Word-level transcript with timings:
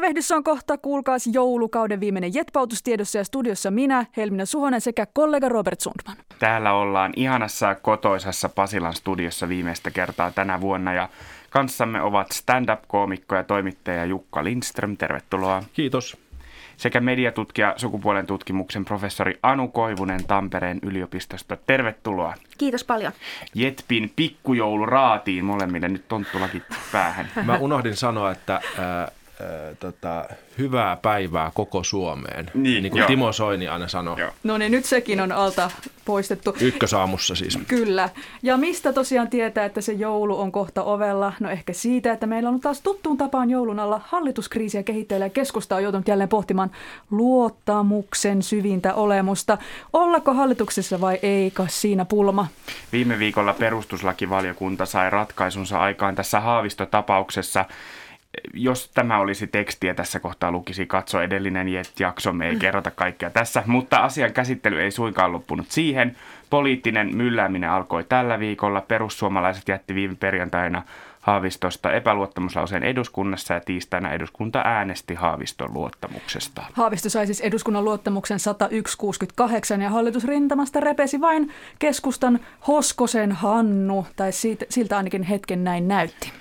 Tervehdys 0.00 0.32
on 0.32 0.44
kohta, 0.44 0.78
kuulkaas 0.78 1.26
joulukauden 1.32 2.00
viimeinen 2.00 2.34
jetpautustiedossa 2.34 3.18
ja 3.18 3.24
studiossa 3.24 3.70
minä, 3.70 4.06
Helmina 4.16 4.46
Suhonen 4.46 4.80
sekä 4.80 5.06
kollega 5.12 5.48
Robert 5.48 5.80
Sundman. 5.80 6.16
Täällä 6.38 6.72
ollaan 6.72 7.12
ihanassa 7.16 7.74
kotoisassa 7.74 8.48
Pasilan 8.48 8.94
studiossa 8.94 9.48
viimeistä 9.48 9.90
kertaa 9.90 10.30
tänä 10.30 10.60
vuonna 10.60 10.92
ja 10.92 11.08
kanssamme 11.50 12.02
ovat 12.02 12.32
stand-up-koomikko 12.32 13.34
ja 13.34 13.44
toimittaja 13.44 14.04
Jukka 14.04 14.44
Lindström, 14.44 14.96
tervetuloa. 14.96 15.62
Kiitos. 15.72 16.16
Sekä 16.76 17.00
mediatutkija 17.00 17.74
sukupuolen 17.76 18.26
tutkimuksen 18.26 18.84
professori 18.84 19.38
Anu 19.42 19.68
Koivunen 19.68 20.24
Tampereen 20.24 20.78
yliopistosta, 20.82 21.56
tervetuloa. 21.66 22.34
Kiitos 22.58 22.84
paljon. 22.84 23.12
Jetpin 23.54 24.12
pikkujoulu 24.16 24.86
raatiin 24.86 25.44
molemmille 25.44 25.88
nyt 25.88 26.08
tonttulakit 26.08 26.62
päähän. 26.92 27.30
Mä 27.44 27.56
unohdin 27.58 27.96
sanoa, 27.96 28.30
että 28.30 28.60
ää, 28.78 29.08
tota, 29.80 30.24
hyvää 30.58 30.96
päivää 30.96 31.50
koko 31.54 31.84
Suomeen. 31.84 32.50
Niin, 32.54 32.82
niin 32.82 32.90
kuin 32.90 32.98
joo. 32.98 33.06
Timo 33.06 33.32
Soini 33.32 33.68
aina 33.68 33.88
sanoi. 33.88 34.20
Joo. 34.20 34.30
No 34.44 34.58
niin, 34.58 34.72
nyt 34.72 34.84
sekin 34.84 35.20
on 35.20 35.32
alta 35.32 35.70
poistettu. 36.04 36.56
Ykkösaamussa 36.60 37.34
siis. 37.34 37.58
Kyllä. 37.68 38.08
Ja 38.42 38.56
mistä 38.56 38.92
tosiaan 38.92 39.30
tietää, 39.30 39.64
että 39.64 39.80
se 39.80 39.92
joulu 39.92 40.40
on 40.40 40.52
kohta 40.52 40.82
ovella? 40.82 41.32
No 41.40 41.50
ehkä 41.50 41.72
siitä, 41.72 42.12
että 42.12 42.26
meillä 42.26 42.48
on 42.48 42.60
taas 42.60 42.80
tuttuun 42.80 43.16
tapaan 43.16 43.50
joulun 43.50 43.78
alla 43.78 44.00
hallituskriisiä 44.04 44.82
kehitteillä 44.82 45.26
ja 45.26 45.30
keskusta 45.30 45.76
on 45.76 45.82
joutunut 45.82 46.08
jälleen 46.08 46.28
pohtimaan 46.28 46.70
luottamuksen 47.10 48.42
syvintä 48.42 48.94
olemusta. 48.94 49.58
Ollako 49.92 50.34
hallituksessa 50.34 51.00
vai 51.00 51.18
ei, 51.22 51.50
kas 51.50 51.80
siinä 51.80 52.04
pulma? 52.04 52.46
Viime 52.92 53.18
viikolla 53.18 53.52
perustuslakivaliokunta 53.52 54.86
sai 54.86 55.10
ratkaisunsa 55.10 55.78
aikaan 55.78 56.14
tässä 56.14 56.40
Haavisto-tapauksessa. 56.40 57.64
Jos 58.54 58.90
tämä 58.94 59.18
olisi 59.18 59.46
tekstiä 59.46 59.94
tässä 59.94 60.20
kohtaa 60.20 60.52
lukisi, 60.52 60.86
katso 60.86 61.20
edellinen 61.22 61.68
jet-jakso, 61.68 62.32
me 62.32 62.48
ei 62.48 62.56
kerrota 62.56 62.90
kaikkea 62.90 63.30
tässä, 63.30 63.62
mutta 63.66 63.98
asian 63.98 64.32
käsittely 64.32 64.80
ei 64.80 64.90
suinkaan 64.90 65.32
loppunut 65.32 65.70
siihen. 65.70 66.16
Poliittinen 66.50 67.16
myllääminen 67.16 67.70
alkoi 67.70 68.04
tällä 68.04 68.38
viikolla. 68.38 68.80
Perussuomalaiset 68.80 69.68
jätti 69.68 69.94
viime 69.94 70.14
perjantaina 70.14 70.82
Haavistosta 71.20 71.92
epäluottamuslauseen 71.92 72.82
eduskunnassa 72.82 73.54
ja 73.54 73.60
tiistaina 73.60 74.12
eduskunta 74.12 74.62
äänesti 74.64 75.14
Haaviston 75.14 75.74
luottamuksesta. 75.74 76.62
Haavisto 76.72 77.10
sai 77.10 77.26
siis 77.26 77.40
eduskunnan 77.40 77.84
luottamuksen 77.84 78.38
101.68 79.76 79.82
ja 79.82 79.90
hallitusrintamasta 79.90 80.80
repesi 80.80 81.20
vain 81.20 81.52
keskustan 81.78 82.40
Hoskosen 82.68 83.32
Hannu, 83.32 84.06
tai 84.16 84.32
siitä, 84.32 84.64
siltä 84.68 84.96
ainakin 84.96 85.22
hetken 85.22 85.64
näin 85.64 85.88
näytti. 85.88 86.32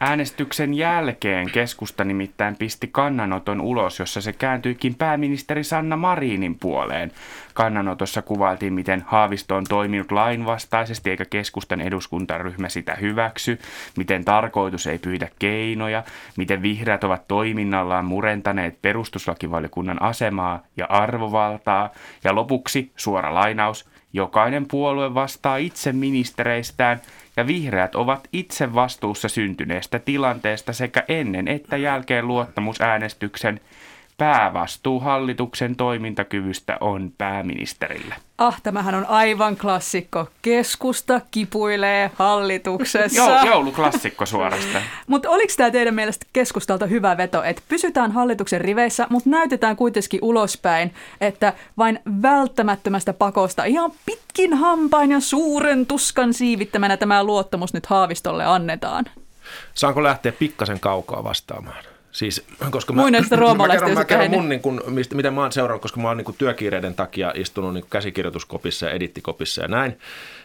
Äänestyksen 0.00 0.74
jälkeen 0.74 1.50
keskusta 1.50 2.04
nimittäin 2.04 2.56
pisti 2.56 2.88
kannanoton 2.92 3.60
ulos, 3.60 3.98
jossa 3.98 4.20
se 4.20 4.32
kääntyikin 4.32 4.94
pääministeri 4.94 5.64
Sanna 5.64 5.96
Marinin 5.96 6.58
puoleen. 6.58 7.12
Kannanotossa 7.54 8.22
kuvailtiin, 8.22 8.72
miten 8.72 9.04
Haavisto 9.06 9.56
on 9.56 9.64
toiminut 9.68 10.12
lainvastaisesti 10.12 11.10
eikä 11.10 11.24
keskustan 11.24 11.80
eduskuntaryhmä 11.80 12.68
sitä 12.68 12.94
hyväksy, 12.94 13.58
miten 13.96 14.24
tarkoitus 14.24 14.86
ei 14.86 14.98
pyydä 14.98 15.28
keinoja, 15.38 16.02
miten 16.36 16.62
vihreät 16.62 17.04
ovat 17.04 17.28
toiminnallaan 17.28 18.04
murentaneet 18.04 18.82
perustuslakivaliokunnan 18.82 20.02
asemaa 20.02 20.62
ja 20.76 20.86
arvovaltaa. 20.88 21.90
Ja 22.24 22.34
lopuksi 22.34 22.92
suora 22.96 23.34
lainaus, 23.34 23.88
jokainen 24.12 24.66
puolue 24.66 25.14
vastaa 25.14 25.56
itse 25.56 25.92
ministereistään 25.92 27.00
ja 27.38 27.46
vihreät 27.46 27.94
ovat 27.94 28.28
itse 28.32 28.74
vastuussa 28.74 29.28
syntyneestä 29.28 29.98
tilanteesta 29.98 30.72
sekä 30.72 31.04
ennen 31.08 31.48
että 31.48 31.76
jälkeen 31.76 32.28
luottamusäänestyksen. 32.28 33.60
Päävastuu 34.18 35.00
hallituksen 35.00 35.76
toimintakyvystä 35.76 36.76
on 36.80 37.12
pääministerillä. 37.18 38.16
Ah, 38.38 38.62
tämähän 38.62 38.94
on 38.94 39.06
aivan 39.06 39.56
klassikko. 39.56 40.28
Keskusta 40.42 41.20
kipuilee 41.30 42.10
hallituksessa. 42.14 43.22
Joo, 43.22 43.44
jouluklassikko 43.44 44.26
suorastaan. 44.26 44.84
Mutta 45.06 45.30
oliko 45.30 45.52
tämä 45.56 45.70
teidän 45.70 45.94
mielestä 45.94 46.26
keskustalta 46.32 46.86
hyvä 46.86 47.16
veto, 47.16 47.42
että 47.42 47.62
pysytään 47.68 48.12
hallituksen 48.12 48.60
riveissä, 48.60 49.06
mutta 49.10 49.30
näytetään 49.30 49.76
kuitenkin 49.76 50.20
ulospäin, 50.22 50.94
että 51.20 51.52
vain 51.78 52.00
välttämättömästä 52.22 53.12
pakosta 53.12 53.64
ihan 53.64 53.92
pitkin 54.06 54.54
hampain 54.54 55.10
ja 55.10 55.20
suuren 55.20 55.86
tuskan 55.86 56.34
siivittämänä 56.34 56.96
tämä 56.96 57.24
luottamus 57.24 57.74
nyt 57.74 57.86
Haavistolle 57.86 58.44
annetaan? 58.44 59.04
Saanko 59.74 60.02
lähteä 60.02 60.32
pikkasen 60.32 60.80
kaukaa 60.80 61.24
vastaamaan? 61.24 61.97
Siis, 62.18 62.46
koska 62.70 62.92
mä, 62.92 63.02
roomalaista, 63.36 63.84
mä 63.84 63.88
kerron, 63.88 63.98
mä 63.98 64.04
kerron 64.04 64.30
mun, 64.30 64.48
niin 64.48 64.60
kun, 64.60 64.82
mistä, 64.86 65.14
miten 65.14 65.34
mä 65.34 65.40
oon 65.40 65.52
seurannut, 65.52 65.82
koska 65.82 66.00
mä 66.00 66.08
oon 66.08 66.16
niin 66.16 66.34
työkiireiden 66.38 66.94
takia 66.94 67.32
istunut 67.34 67.74
niin 67.74 67.84
käsikirjoituskopissa 67.90 68.86
ja 68.86 68.92
edittikopissa 68.92 69.62
ja 69.62 69.68
näin. 69.68 69.98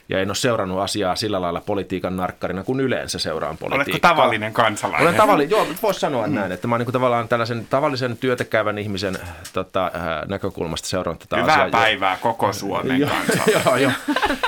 Ja 0.10 0.20
en 0.20 0.30
ole 0.30 0.36
seurannut 0.36 0.80
asiaa 0.80 1.16
sillä 1.16 1.42
lailla 1.42 1.62
politiikan 1.62 2.18
narkkarina 2.18 2.64
kuin 2.64 2.80
yleensä 2.80 3.20
seuraan 3.20 3.58
politiikkaa. 3.58 3.94
Oletko 3.94 4.08
tavallinen 4.08 4.54
kansalainen? 4.54 5.08
Olen 5.08 5.16
tavallinen, 5.18 5.50
joo, 5.52 5.68
voisi 5.84 6.00
sanoa 6.00 6.28
näin, 6.28 6.52
että 6.52 6.68
mä 6.68 6.76
oon 6.76 6.82
niin 6.82 6.92
tavallaan 6.94 7.28
tällaisen 7.28 7.68
tavallisen 7.70 8.18
työtäkäyvän 8.18 8.78
ihmisen 8.78 9.18
tota, 9.54 9.86
äh, 9.86 10.28
näkökulmasta 10.28 10.88
seurannut 10.88 11.20
tätä 11.20 11.42
Hyvää 11.42 11.56
asiaa. 11.56 11.70
päivää 11.70 12.18
koko 12.22 12.54
Suomen 12.54 13.00
Joo, 13.02 13.10
kansalle. 13.10 13.62
joo, 13.66 13.76
joo. 13.76 13.92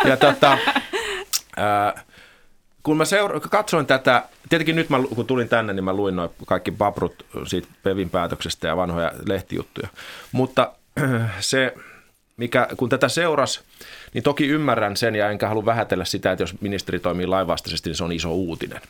Ja 0.05 0.17
tota, 0.17 0.57
ää, 1.57 1.93
kun 2.85 2.97
mä 2.97 3.05
seura- 3.05 3.39
katsoin 3.39 3.85
tätä, 3.85 4.23
tietenkin 4.49 4.75
nyt 4.75 4.89
mä, 4.89 4.97
kun 5.15 5.25
tulin 5.25 5.49
tänne, 5.49 5.73
niin 5.73 5.83
mä 5.83 5.93
luin 5.93 6.15
noin 6.15 6.29
kaikki 6.45 6.71
paprut 6.71 7.25
siitä 7.47 7.67
Pevin 7.83 8.09
päätöksestä 8.09 8.67
ja 8.67 8.77
vanhoja 8.77 9.11
lehtijuttuja. 9.27 9.87
Mutta 10.31 10.71
se, 11.39 11.73
mikä, 12.37 12.67
kun 12.77 12.89
tätä 12.89 13.09
seurasi, 13.09 13.61
niin 14.13 14.23
toki 14.23 14.47
ymmärrän 14.47 14.97
sen 14.97 15.15
ja 15.15 15.29
enkä 15.29 15.47
halua 15.47 15.65
vähätellä 15.65 16.05
sitä, 16.05 16.31
että 16.31 16.43
jos 16.43 16.61
ministeri 16.61 16.99
toimii 16.99 17.27
lainvastaisesti, 17.27 17.89
niin 17.89 17.97
se 17.97 18.03
on 18.03 18.11
iso 18.11 18.33
uutinen. 18.33 18.81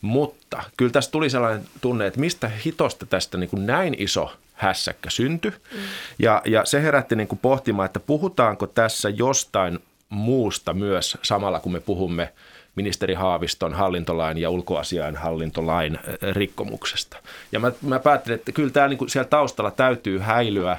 Mutta 0.00 0.62
kyllä 0.76 0.92
tässä 0.92 1.10
tuli 1.10 1.30
sellainen 1.30 1.64
tunne, 1.80 2.06
että 2.06 2.20
mistä 2.20 2.50
hitosta 2.64 3.06
tästä 3.06 3.38
niin 3.38 3.50
kuin 3.50 3.66
näin 3.66 3.94
iso 3.98 4.32
hässäkkä 4.54 5.10
syntyi. 5.10 5.50
Mm. 5.50 5.78
Ja, 6.18 6.42
ja 6.44 6.64
se 6.64 6.82
herätti 6.82 7.16
niin 7.16 7.28
kuin 7.28 7.38
pohtimaan, 7.38 7.86
että 7.86 8.00
puhutaanko 8.00 8.66
tässä 8.66 9.08
jostain 9.08 9.78
muusta 10.08 10.74
myös 10.74 11.18
samalla, 11.22 11.60
kun 11.60 11.72
me 11.72 11.80
puhumme 11.80 12.32
ministeri 12.78 13.14
Haaviston 13.14 13.74
hallintolain 13.74 14.38
ja 14.38 14.50
ulkoasiain 14.50 15.16
hallintolain 15.16 15.98
rikkomuksesta. 16.32 17.16
Ja 17.52 17.60
mä, 17.60 17.72
mä 17.82 17.98
päättelin, 17.98 18.38
että 18.38 18.52
kyllä 18.52 18.70
täällä 18.70 18.88
niin 18.88 18.98
kuin 18.98 19.10
siellä 19.10 19.28
taustalla 19.28 19.70
täytyy 19.70 20.18
häilyä 20.18 20.78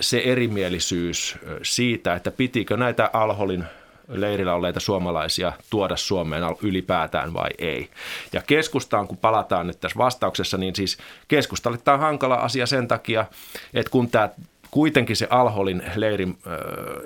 se 0.00 0.18
erimielisyys 0.18 1.38
siitä, 1.62 2.14
että 2.14 2.30
pitikö 2.30 2.76
näitä 2.76 3.10
Alholin 3.12 3.64
leirillä 4.08 4.54
olleita 4.54 4.80
suomalaisia 4.80 5.52
tuoda 5.70 5.96
Suomeen 5.96 6.42
ylipäätään 6.62 7.34
vai 7.34 7.50
ei. 7.58 7.90
Ja 8.32 8.42
keskustaan, 8.46 9.08
kun 9.08 9.16
palataan 9.16 9.66
nyt 9.66 9.80
tässä 9.80 9.98
vastauksessa, 9.98 10.58
niin 10.58 10.76
siis 10.76 10.98
keskustalle 11.28 11.78
tämä 11.78 11.94
on 11.94 12.00
hankala 12.00 12.34
asia 12.34 12.66
sen 12.66 12.88
takia, 12.88 13.26
että 13.74 13.90
kun 13.90 14.10
tämä 14.10 14.28
kuitenkin 14.72 15.16
se 15.16 15.26
Alholin 15.30 15.82
leirin 15.96 16.38
ö, 16.46 16.50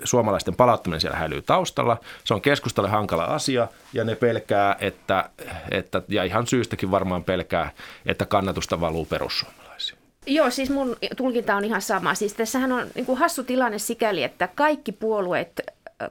suomalaisten 0.04 0.56
palauttaminen 0.56 1.00
siellä 1.00 1.16
häilyy 1.16 1.42
taustalla. 1.42 1.96
Se 2.24 2.34
on 2.34 2.40
keskustalle 2.40 2.88
hankala 2.88 3.24
asia 3.24 3.68
ja 3.92 4.04
ne 4.04 4.14
pelkää, 4.14 4.76
että, 4.80 5.30
että 5.70 6.02
ja 6.08 6.24
ihan 6.24 6.46
syystäkin 6.46 6.90
varmaan 6.90 7.24
pelkää, 7.24 7.70
että 8.06 8.26
kannatusta 8.26 8.80
valuu 8.80 9.04
perussuomalaisiin. 9.04 9.98
Joo, 10.26 10.50
siis 10.50 10.70
mun 10.70 10.96
tulkinta 11.16 11.56
on 11.56 11.64
ihan 11.64 11.82
sama. 11.82 12.14
Siis 12.14 12.34
tässähän 12.34 12.72
on 12.72 12.86
niin 12.94 13.06
kuin 13.06 13.18
hassu 13.18 13.44
tilanne 13.44 13.78
sikäli, 13.78 14.22
että 14.22 14.48
kaikki 14.54 14.92
puolueet 14.92 15.60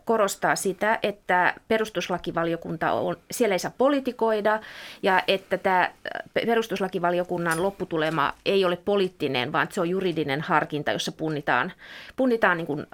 korostaa 0.05 0.55
sitä, 0.55 0.99
että 1.03 1.53
perustuslakivaliokunta 1.67 2.91
on, 2.91 3.15
siellä 3.31 3.55
ei 3.55 3.59
saa 3.59 3.71
politikoida 3.77 4.59
ja 5.03 5.23
että 5.27 5.57
tämä 5.57 5.91
perustuslakivaliokunnan 6.33 7.63
lopputulema 7.63 8.33
ei 8.45 8.65
ole 8.65 8.75
poliittinen, 8.75 9.51
vaan 9.51 9.67
se 9.71 9.81
on 9.81 9.89
juridinen 9.89 10.41
harkinta, 10.41 10.91
jossa 10.91 11.11
punnitaan, 11.11 11.71
punnitaan 12.15 12.57
niin 12.57 12.67
kuin 12.67 12.85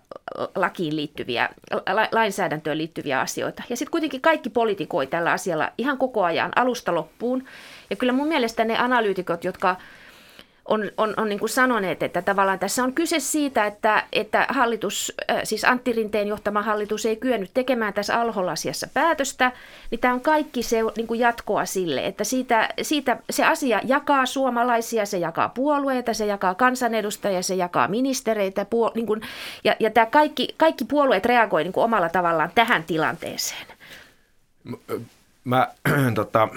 lakiin 0.56 0.96
liittyviä, 0.96 1.50
la- 1.72 2.10
lainsäädäntöön 2.12 2.78
liittyviä 2.78 3.20
asioita. 3.20 3.64
Ja 3.70 3.78
sitten 3.78 3.92
kuitenkin 3.92 4.22
kaikki 4.22 4.50
politikoi 4.50 5.08
tällä 5.08 5.32
asialla 5.32 5.72
ihan 5.78 5.98
koko 5.98 6.24
ajan 6.24 6.52
alusta 6.56 6.96
loppuun. 6.96 7.44
Ja 7.90 7.96
kyllä 7.96 8.14
mun 8.14 8.28
mielestä 8.28 8.66
ne 8.66 8.78
analyytikot, 8.78 9.44
jotka 9.44 9.76
on, 10.66 10.92
on, 10.98 11.14
on 11.18 11.30
niin 11.30 11.40
kuin 11.40 11.50
sanoneet, 11.50 12.04
että 12.04 12.22
tavallaan 12.22 12.60
tässä 12.60 12.84
on 12.84 12.94
kyse 12.94 13.20
siitä, 13.20 13.66
että, 13.66 14.04
että 14.14 14.46
hallitus, 14.50 15.14
äh, 15.32 15.40
siis 15.44 15.66
Antti 15.66 15.94
Rinteen 15.94 16.28
johtama 16.28 16.62
hallitus 16.62 17.06
ei 17.06 17.16
kyennyt 17.16 17.52
tekemään 17.54 17.94
tässä 17.94 18.22
Alhol-asiassa 18.22 18.88
päätöstä, 18.94 19.52
niin 19.92 20.00
tämä 20.00 20.14
on 20.14 20.22
kaikki 20.22 20.64
se 20.64 20.78
niin 20.98 21.08
kuin 21.08 21.20
jatkoa 21.20 21.66
sille, 21.66 22.06
että 22.06 22.24
siitä, 22.24 22.70
siitä 22.82 23.18
se 23.30 23.46
asia 23.46 23.82
jakaa 23.84 24.26
suomalaisia, 24.26 25.06
se 25.06 25.18
jakaa 25.18 25.50
puolueita, 25.50 26.14
se 26.14 26.26
jakaa 26.26 26.56
kansanedustajia, 26.56 27.42
se 27.42 27.56
jakaa 27.56 27.88
ministereitä, 27.88 28.66
puol, 28.66 28.92
niin 28.96 29.08
kuin, 29.08 29.22
ja, 29.64 29.76
ja 29.80 29.90
tämä 29.90 30.06
kaikki, 30.06 30.48
kaikki 30.58 30.86
puolueet 30.86 31.26
reagoivat 31.26 31.66
niin 31.76 31.84
omalla 31.84 32.10
tavallaan 32.10 32.52
tähän 32.56 32.84
tilanteeseen. 32.84 33.68
Mä 35.44 35.68
tota, 36.16 36.50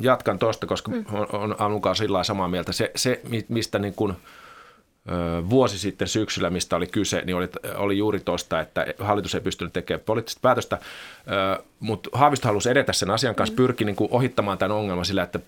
jatkan 0.00 0.38
tuosta, 0.38 0.66
koska 0.66 0.90
mm. 0.90 1.04
on, 1.32 1.56
Anukaan 1.58 1.96
sillä 1.96 2.24
samaa 2.24 2.48
mieltä. 2.48 2.72
Se, 2.72 2.90
se 2.96 3.20
mistä 3.48 3.78
niin 3.78 3.94
kuin, 3.94 4.16
vuosi 5.50 5.78
sitten 5.78 6.08
syksyllä, 6.08 6.50
mistä 6.50 6.76
oli 6.76 6.86
kyse, 6.86 7.22
niin 7.26 7.36
oli, 7.36 7.48
oli 7.74 7.98
juuri 7.98 8.20
tuosta, 8.20 8.60
että 8.60 8.86
hallitus 8.98 9.34
ei 9.34 9.40
pystynyt 9.40 9.72
tekemään 9.72 10.04
poliittista 10.06 10.40
päätöstä, 10.42 10.78
mutta 11.80 12.10
Haavisto 12.12 12.48
halusi 12.48 12.70
edetä 12.70 12.92
sen 12.92 13.10
asian 13.10 13.34
kanssa, 13.34 13.52
mm. 13.52 13.56
pyrki 13.56 13.84
niin 13.84 13.96
kuin 13.96 14.08
ohittamaan 14.12 14.58
tämän 14.58 14.76
ongelman 14.76 15.04
sillä, 15.04 15.22
että 15.22 15.40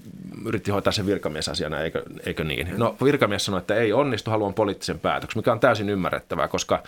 yritti 0.45 0.71
hoitaa 0.71 0.93
sen 0.93 1.07
virkamiesasiana, 1.07 1.81
eikö, 1.81 2.03
eikö 2.27 2.45
niin? 2.45 2.69
No 2.77 2.97
virkamies 3.05 3.45
sanoi, 3.45 3.59
että 3.59 3.75
ei 3.75 3.93
onnistu, 3.93 4.31
haluan 4.31 4.55
poliittisen 4.55 4.99
päätöksen, 4.99 5.39
mikä 5.39 5.53
on 5.53 5.61
täysin 5.61 5.91
ymmärrettävää, 5.91 6.49
koska 6.49 6.83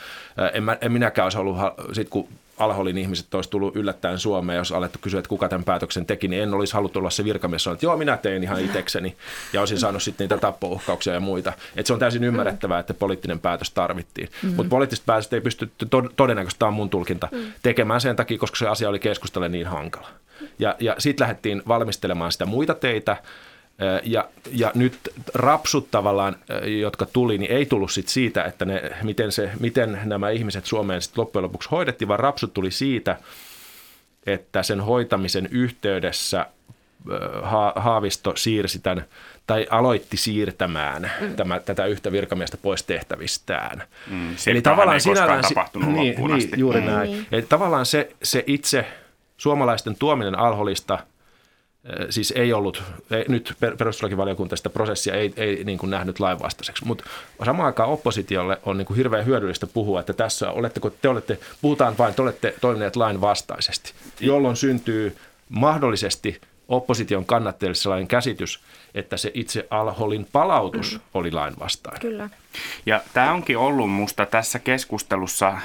en, 0.53 0.63
mä, 0.63 0.77
en 0.81 0.93
minäkään 0.93 1.27
olisi 1.27 1.39
ollut, 1.39 1.57
sit 1.93 2.09
kun 2.09 2.29
Alholin 2.59 2.99
ihmiset 2.99 3.35
olisi 3.35 3.51
tullut 3.51 3.77
yllättäen 3.77 4.19
Suomeen, 4.19 4.57
jos 4.57 4.73
alettu 4.73 4.99
kysyä, 5.03 5.19
että 5.19 5.29
kuka 5.29 5.49
tämän 5.49 5.65
päätöksen 5.65 6.07
teki, 6.07 6.29
niin 6.29 6.43
en 6.43 6.55
olisi 6.55 6.75
halunnut 6.75 6.97
olla 6.97 7.11
se 7.11 7.25
virkamies, 7.25 7.67
että 7.67 7.87
joo, 7.87 7.97
minä 7.97 8.17
tein 8.17 8.43
ihan 8.43 8.61
itsekseni 8.61 9.17
ja 9.53 9.61
olisin 9.61 9.79
saanut 9.79 10.03
sitten 10.03 10.25
niitä 10.25 10.39
tappouhkauksia 10.39 11.15
ja 11.15 11.21
muita. 11.21 11.53
Että 11.77 11.87
se 11.87 11.93
on 11.93 11.99
täysin 11.99 12.25
ymmärrettävää, 12.25 12.79
että 12.79 12.95
poliittinen 12.95 13.39
päätös 13.39 13.71
tarvittiin. 13.71 14.29
Mm. 14.43 14.49
Mutta 14.49 14.71
poliittista 14.71 15.05
päätöstä 15.07 15.37
ei 15.37 15.41
pystytty, 15.41 15.89
todennäköisesti 16.17 16.59
tämä 16.59 16.69
on 16.69 16.75
mun 16.75 16.91
tulkinta, 16.91 17.29
mm. 17.33 17.53
tekemään 17.63 18.01
sen 18.01 18.17
takia, 18.17 18.39
koska 18.39 18.57
se 18.57 18.69
asia 18.69 18.89
oli 18.89 18.99
keskustella 18.99 19.49
niin 19.49 19.67
hankala. 19.67 20.09
Ja, 20.59 20.77
ja 20.81 20.95
sitten 20.99 21.25
lähdettiin 21.25 21.63
valmistelemaan 21.69 22.33
sitä 22.33 22.47
muita 22.47 22.75
teitä, 22.75 23.17
ja, 24.03 24.29
ja 24.53 24.73
nyt 24.75 24.99
rapsut 25.35 25.91
tavallaan, 25.91 26.37
jotka 26.81 27.07
tuli, 27.07 27.39
niin 27.39 27.53
ei 27.53 27.67
tullut 27.67 27.93
sit 27.93 28.09
siitä, 28.09 28.45
että 28.45 28.65
ne, 28.65 28.83
miten, 29.03 29.33
se, 29.33 29.51
miten 29.61 30.01
nämä 30.05 30.31
ihmiset 30.31 30.67
Suomeen 30.67 31.03
sit 31.03 31.19
loppujen 31.19 31.43
lopuksi 31.43 31.69
hoidettiin, 31.71 32.09
vaan 32.09 32.21
rapsut 32.21 32.55
tuli 32.55 32.71
siitä, 32.71 33.17
että 34.27 34.63
sen 34.63 34.81
hoitamisen 34.81 35.49
yhteydessä 35.51 36.47
ha, 37.43 37.73
Haavisto 37.77 38.37
siirsi 38.37 38.79
tämän, 38.79 39.05
tai 39.47 39.67
aloitti 39.71 40.17
siirtämään 40.17 41.11
mm. 41.21 41.37
tämä, 41.37 41.61
tätä 41.61 41.87
yhtä 41.87 42.13
virkamiestä 42.13 42.57
pois 42.57 42.83
tehtävistään. 42.83 43.83
Mm, 44.11 44.37
Eli 44.47 44.63
tavallaan 44.63 44.95
ei 44.95 45.01
sinällään, 45.01 45.43
tapahtunut 45.43 45.93
niin, 45.93 46.27
niin, 46.27 46.51
juuri 46.57 46.81
näin. 46.81 47.11
Niin. 47.11 47.27
Eli 47.33 47.43
tavallaan 47.43 47.87
se, 47.87 48.13
se 48.23 48.45
itse 48.47 48.87
suomalaisten 49.37 49.97
tuominen 49.99 50.39
alholista– 50.39 50.99
siis 52.11 52.33
ei 52.37 52.53
ollut, 52.53 52.83
ei, 53.11 53.25
nyt 53.29 53.55
perustuslakivaliokunta 53.79 54.57
sitä 54.57 54.71
prosessia 54.71 55.15
ei, 55.15 55.33
ei 55.37 55.65
niin 55.65 55.79
kuin 55.79 55.91
nähnyt 55.91 56.21
lainvastaiseksi, 56.21 56.85
mutta 56.85 57.05
samaan 57.45 57.67
aikaan 57.67 57.91
oppositiolle 57.91 58.59
on 58.67 58.79
niin 58.79 58.87
kuin 58.87 58.97
hirveän 58.97 59.27
hyödyllistä 59.27 59.67
puhua, 59.67 60.01
että 60.01 60.13
tässä 60.13 60.51
oletteko 60.51 60.91
te 60.91 61.09
olette, 61.09 61.39
puhutaan 61.63 61.99
vain, 61.99 62.15
te 62.15 62.23
olette 62.23 62.55
toimineet 62.61 62.97
lainvastaisesti, 62.97 63.93
jolloin 64.21 64.57
syntyy 64.57 65.17
mahdollisesti 65.49 66.41
opposition 66.69 67.27
kannattajille 67.27 67.75
sellainen 67.75 68.09
käsitys, 68.09 68.61
että 68.95 69.17
se 69.17 69.31
itse 69.35 69.67
alholin 69.71 70.27
palautus 70.33 70.93
mm. 70.93 71.01
oli 71.15 71.31
lainvastainen. 71.31 72.01
Kyllä. 72.01 72.31
Ja 72.87 73.03
tämä 73.13 73.33
onkin 73.33 73.59
ollut 73.59 73.93
minusta 73.93 74.27
tässä 74.27 74.59
keskustelussa 74.59 75.59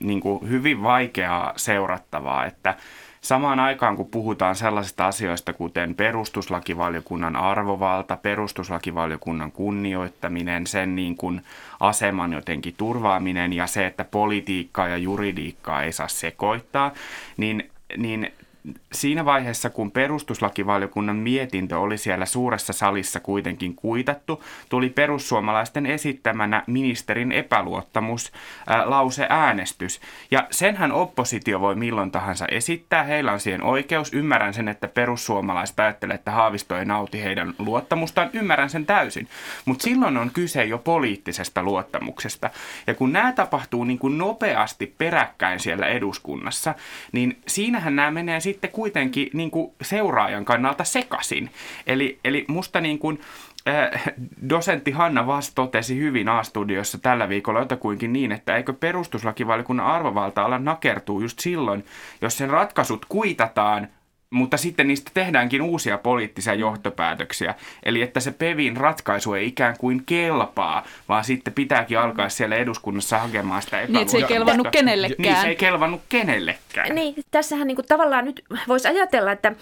niin 0.00 0.20
kuin 0.20 0.48
hyvin 0.48 0.82
vaikeaa 0.82 1.52
seurattavaa, 1.56 2.46
että– 2.46 2.74
Samaan 3.24 3.60
aikaan, 3.60 3.96
kun 3.96 4.06
puhutaan 4.06 4.56
sellaisista 4.56 5.06
asioista, 5.06 5.52
kuten 5.52 5.94
perustuslakivaliokunnan 5.94 7.36
arvovalta, 7.36 8.16
perustuslakivaliokunnan 8.16 9.52
kunnioittaminen, 9.52 10.66
sen 10.66 10.96
niin 10.96 11.16
kuin 11.16 11.42
aseman 11.80 12.32
jotenkin 12.32 12.74
turvaaminen 12.76 13.52
ja 13.52 13.66
se, 13.66 13.86
että 13.86 14.04
politiikkaa 14.04 14.88
ja 14.88 14.96
juridiikkaa 14.96 15.82
ei 15.82 15.92
saa 15.92 16.08
sekoittaa, 16.08 16.92
niin, 17.36 17.70
niin 17.96 18.32
siinä 18.92 19.24
vaiheessa, 19.24 19.70
kun 19.70 19.90
perustuslakivaliokunnan 19.90 21.16
mietintö 21.16 21.78
oli 21.78 21.98
siellä 21.98 22.26
suuressa 22.26 22.72
salissa 22.72 23.20
kuitenkin 23.20 23.74
kuitattu, 23.74 24.44
tuli 24.68 24.90
perussuomalaisten 24.90 25.86
esittämänä 25.86 26.62
ministerin 26.66 27.32
epäluottamus 27.32 28.32
ää, 28.66 28.84
äänestys. 29.28 30.00
Ja 30.30 30.46
senhän 30.50 30.92
oppositio 30.92 31.60
voi 31.60 31.74
milloin 31.74 32.10
tahansa 32.10 32.46
esittää, 32.50 33.02
heillä 33.02 33.32
on 33.32 33.40
siihen 33.40 33.62
oikeus. 33.62 34.12
Ymmärrän 34.12 34.54
sen, 34.54 34.68
että 34.68 34.88
perussuomalaiset 34.88 35.76
päättelee, 35.76 36.14
että 36.14 36.30
Haavisto 36.30 36.78
ei 36.78 36.84
nauti 36.84 37.22
heidän 37.22 37.54
luottamustaan, 37.58 38.30
ymmärrän 38.32 38.70
sen 38.70 38.86
täysin. 38.86 39.28
Mutta 39.64 39.82
silloin 39.82 40.16
on 40.16 40.30
kyse 40.30 40.64
jo 40.64 40.78
poliittisesta 40.78 41.62
luottamuksesta. 41.62 42.50
Ja 42.86 42.94
kun 42.94 43.12
nämä 43.12 43.32
tapahtuu 43.32 43.84
niin 43.84 43.98
kuin 43.98 44.18
nopeasti 44.18 44.94
peräkkäin 44.98 45.60
siellä 45.60 45.86
eduskunnassa, 45.86 46.74
niin 47.12 47.38
siinähän 47.46 47.96
nämä 47.96 48.10
menee 48.10 48.40
sitten 48.40 48.53
sitten 48.54 48.70
kuitenkin 48.70 49.30
niin 49.32 49.50
kuin 49.50 49.72
seuraajan 49.82 50.44
kannalta 50.44 50.84
sekasin. 50.84 51.50
Eli, 51.86 52.18
eli 52.24 52.44
musta 52.48 52.80
niin 52.80 52.98
kuin, 52.98 53.20
äh, 53.68 54.02
dosentti 54.48 54.90
Hanna 54.90 55.26
Vas 55.26 55.54
totesi 55.54 55.98
hyvin 55.98 56.28
A-studiossa 56.28 56.98
tällä 56.98 57.28
viikolla 57.28 57.60
jotakuinkin 57.60 58.12
niin, 58.12 58.32
että 58.32 58.56
eikö 58.56 58.72
perustuslakivaliokunnan 58.72 59.86
arvovalta 59.86 60.44
ala 60.44 60.58
nakertuu 60.58 61.20
just 61.20 61.38
silloin, 61.38 61.84
jos 62.20 62.38
sen 62.38 62.50
ratkaisut 62.50 63.06
kuitataan 63.08 63.88
mutta 64.30 64.56
sitten 64.56 64.88
niistä 64.88 65.10
tehdäänkin 65.14 65.62
uusia 65.62 65.98
poliittisia 65.98 66.54
johtopäätöksiä. 66.54 67.54
Eli 67.82 68.02
että 68.02 68.20
se 68.20 68.30
PEVin 68.30 68.76
ratkaisu 68.76 69.34
ei 69.34 69.46
ikään 69.46 69.74
kuin 69.78 70.02
kelpaa, 70.06 70.84
vaan 71.08 71.24
sitten 71.24 71.54
pitääkin 71.54 71.98
alkaa 71.98 72.28
siellä 72.28 72.56
eduskunnassa 72.56 73.18
hakemaan 73.18 73.62
sitä 73.62 73.76
Niin, 73.76 73.96
että 73.96 74.10
se 74.10 74.16
ei 74.18 74.24
kelvannut 74.24 74.68
kenellekään. 74.70 75.22
Niin, 75.22 75.36
se 75.36 75.48
ei 75.48 75.56
kelvannut 75.56 76.02
kenellekään. 76.08 76.94
Niin, 76.94 77.14
tässähän 77.30 77.66
niin 77.66 77.76
kuin 77.76 77.86
tavallaan 77.86 78.24
nyt 78.24 78.44
voisi 78.68 78.88
ajatella, 78.88 79.32
että 79.32 79.52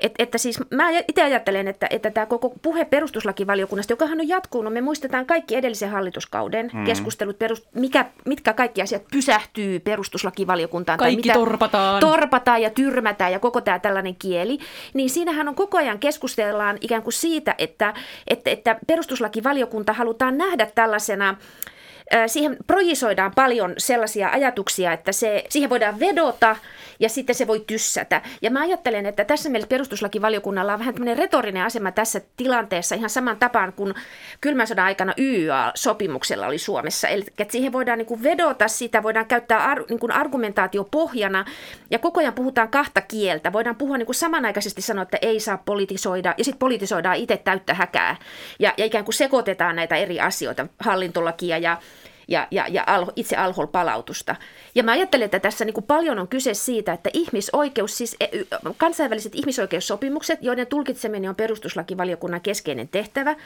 et, 0.00 0.12
että 0.18 0.38
siis 0.38 0.60
mä 0.70 0.90
itse 0.90 1.22
ajattelen, 1.22 1.68
että, 1.68 1.86
että 1.90 2.10
tämä 2.10 2.26
koko 2.26 2.54
puhe 2.62 2.84
perustuslakivaliokunnasta, 2.84 3.92
joka 3.92 4.04
on 4.04 4.28
jatkunut, 4.28 4.72
me 4.72 4.80
muistetaan 4.80 5.26
kaikki 5.26 5.56
edellisen 5.56 5.90
hallituskauden 5.90 6.70
mm. 6.72 6.84
keskustelut, 6.84 7.38
perust, 7.38 7.66
mikä, 7.74 8.06
mitkä 8.24 8.52
kaikki 8.52 8.82
asiat 8.82 9.02
pysähtyy 9.12 9.80
perustuslakivaliokuntaan. 9.80 10.98
Kaikki 10.98 11.16
tai 11.16 11.22
mitä 11.22 11.34
torpataan. 11.34 12.00
Torpataan 12.00 12.62
ja 12.62 12.70
tyrmätään 12.70 13.32
ja 13.32 13.38
koko 13.38 13.60
tämä 13.60 13.78
tällainen 13.78 14.16
kieli. 14.16 14.58
Niin 14.94 15.10
siinähän 15.10 15.48
on 15.48 15.54
koko 15.54 15.78
ajan 15.78 15.98
keskustellaan 15.98 16.78
ikään 16.80 17.02
kuin 17.02 17.12
siitä, 17.12 17.54
että, 17.58 17.94
että, 18.28 18.50
että 18.50 18.76
perustuslakivaliokunta 18.86 19.92
halutaan 19.92 20.38
nähdä 20.38 20.66
tällaisena 20.74 21.36
siihen 22.26 22.56
projisoidaan 22.66 23.32
paljon 23.34 23.74
sellaisia 23.78 24.28
ajatuksia, 24.28 24.92
että 24.92 25.12
se, 25.12 25.44
siihen 25.48 25.70
voidaan 25.70 26.00
vedota 26.00 26.56
ja 27.00 27.08
sitten 27.08 27.34
se 27.34 27.46
voi 27.46 27.64
tyssätä. 27.66 28.22
Ja 28.42 28.50
mä 28.50 28.60
ajattelen, 28.60 29.06
että 29.06 29.24
tässä 29.24 29.48
mielessä 29.48 29.68
perustuslakivaliokunnalla 29.68 30.72
on 30.72 30.78
vähän 30.78 30.94
tämmöinen 30.94 31.18
retorinen 31.18 31.64
asema 31.64 31.92
tässä 31.92 32.20
tilanteessa 32.36 32.94
ihan 32.94 33.10
saman 33.10 33.36
tapaan 33.36 33.72
kuin 33.72 33.94
kylmän 34.40 34.66
sodan 34.66 34.84
aikana 34.84 35.14
YYA-sopimuksella 35.18 36.46
oli 36.46 36.58
Suomessa. 36.58 37.08
Eli 37.08 37.24
että 37.38 37.52
siihen 37.52 37.72
voidaan 37.72 37.98
niin 37.98 38.06
kuin 38.06 38.22
vedota, 38.22 38.68
sitä 38.68 39.02
voidaan 39.02 39.26
käyttää 39.26 39.64
ar, 39.64 39.84
niin 39.88 39.98
kuin 39.98 40.12
argumentaatio 40.12 40.84
pohjana 40.84 41.44
ja 41.90 41.98
koko 41.98 42.20
ajan 42.20 42.34
puhutaan 42.34 42.68
kahta 42.68 43.00
kieltä. 43.00 43.52
Voidaan 43.52 43.76
puhua 43.76 43.98
niin 43.98 44.06
kuin 44.06 44.16
samanaikaisesti 44.16 44.82
sanoa, 44.82 45.02
että 45.02 45.18
ei 45.22 45.40
saa 45.40 45.58
politisoida 45.64 46.34
ja 46.38 46.44
sitten 46.44 46.58
politisoidaan 46.58 47.16
itse 47.16 47.36
täyttä 47.36 47.74
häkää 47.74 48.16
ja, 48.58 48.74
ja 48.76 48.84
ikään 48.84 49.04
kuin 49.04 49.14
sekoitetaan 49.14 49.76
näitä 49.76 49.96
eri 49.96 50.20
asioita, 50.20 50.66
hallintolakia 50.78 51.58
ja 51.58 51.78
ja, 52.30 52.48
ja, 52.50 52.66
ja 52.68 52.84
itse 53.16 53.36
alhol-palautusta. 53.36 54.36
Ja 54.74 54.82
mä 54.82 54.92
ajattelen, 54.92 55.24
että 55.24 55.40
tässä 55.40 55.64
niin 55.64 55.74
kuin 55.74 55.84
paljon 55.84 56.18
on 56.18 56.28
kyse 56.28 56.54
siitä, 56.54 56.92
että 56.92 57.10
ihmisoikeus, 57.12 57.98
siis 57.98 58.16
e, 58.20 58.28
kansainväliset 58.76 59.34
ihmisoikeussopimukset, 59.34 60.38
joiden 60.42 60.66
tulkitseminen 60.66 61.30
on 61.30 61.36
perustuslakivaliokunnan 61.36 62.40
keskeinen 62.40 62.88
tehtävä, 62.88 63.36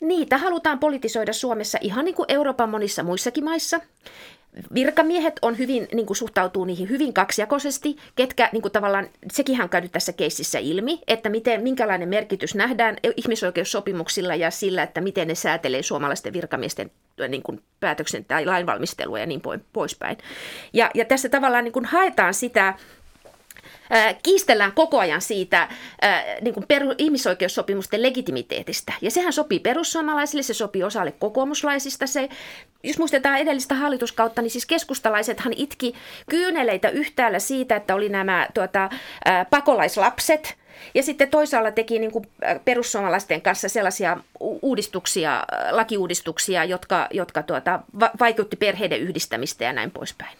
niitä 0.00 0.38
halutaan 0.38 0.78
politisoida 0.78 1.32
Suomessa 1.32 1.78
ihan 1.80 2.04
niin 2.04 2.14
kuin 2.14 2.26
Euroopan 2.28 2.68
monissa 2.68 3.02
muissakin 3.02 3.44
maissa. 3.44 3.80
Virkamiehet 4.74 5.38
on 5.42 5.58
hyvin, 5.58 5.88
niin 5.94 6.06
kuin 6.06 6.16
suhtautuu 6.16 6.64
niihin 6.64 6.88
hyvin 6.88 7.12
kaksijakoisesti, 7.12 7.96
ketkä 8.16 8.48
niin 8.52 8.62
kuin 8.62 8.72
tavallaan, 8.72 9.08
sekin 9.32 9.62
on 9.62 9.68
käynyt 9.68 9.92
tässä 9.92 10.12
keississä 10.12 10.58
ilmi, 10.58 11.00
että 11.06 11.28
miten, 11.28 11.62
minkälainen 11.62 12.08
merkitys 12.08 12.54
nähdään 12.54 12.96
ihmisoikeussopimuksilla 13.16 14.34
ja 14.34 14.50
sillä, 14.50 14.82
että 14.82 15.00
miten 15.00 15.28
ne 15.28 15.34
säätelee 15.34 15.82
suomalaisten 15.82 16.32
virkamiesten 16.32 16.90
niin 17.28 17.42
kuin 17.42 17.62
päätöksen 17.80 18.24
tai 18.24 18.46
lainvalmistelua 18.46 19.18
ja 19.18 19.26
niin 19.26 19.42
poispäin. 19.72 20.18
Ja, 20.72 20.90
ja 20.94 21.04
tässä 21.04 21.28
tavallaan 21.28 21.64
niin 21.64 21.72
kuin 21.72 21.84
haetaan 21.84 22.34
sitä 22.34 22.74
kiistellään 24.22 24.72
koko 24.72 24.98
ajan 24.98 25.20
siitä 25.20 25.68
niin 26.40 26.54
kuin 26.54 26.66
peru, 26.66 26.94
ihmisoikeussopimusten 26.98 28.02
legitimiteetistä. 28.02 28.92
Ja 29.00 29.10
sehän 29.10 29.32
sopii 29.32 29.58
perussuomalaisille, 29.58 30.42
se 30.42 30.54
sopii 30.54 30.82
osalle 30.82 31.12
kokoomuslaisista. 31.12 32.06
Se, 32.06 32.28
jos 32.82 32.98
muistetaan 32.98 33.38
edellistä 33.38 33.74
hallituskautta, 33.74 34.42
niin 34.42 34.50
siis 34.50 34.66
keskustalaisethan 34.66 35.52
itki 35.56 35.94
kyyneleitä 36.30 36.88
yhtäällä 36.88 37.38
siitä, 37.38 37.76
että 37.76 37.94
oli 37.94 38.08
nämä 38.08 38.48
tuota, 38.54 38.90
pakolaislapset– 39.50 40.54
ja 40.94 41.02
sitten 41.02 41.28
toisaalla 41.28 41.70
teki 41.70 41.98
niin 41.98 42.12
kuin 42.12 42.26
perussuomalaisten 42.64 43.42
kanssa 43.42 43.68
sellaisia 43.68 44.16
uudistuksia, 44.40 45.44
lakiuudistuksia, 45.70 46.64
jotka, 46.64 47.08
jotka 47.10 47.42
tuota, 47.42 47.80
vaikutti 48.20 48.56
perheiden 48.56 49.00
yhdistämistä 49.00 49.64
ja 49.64 49.72
näin 49.72 49.90
poispäin. 49.90 50.38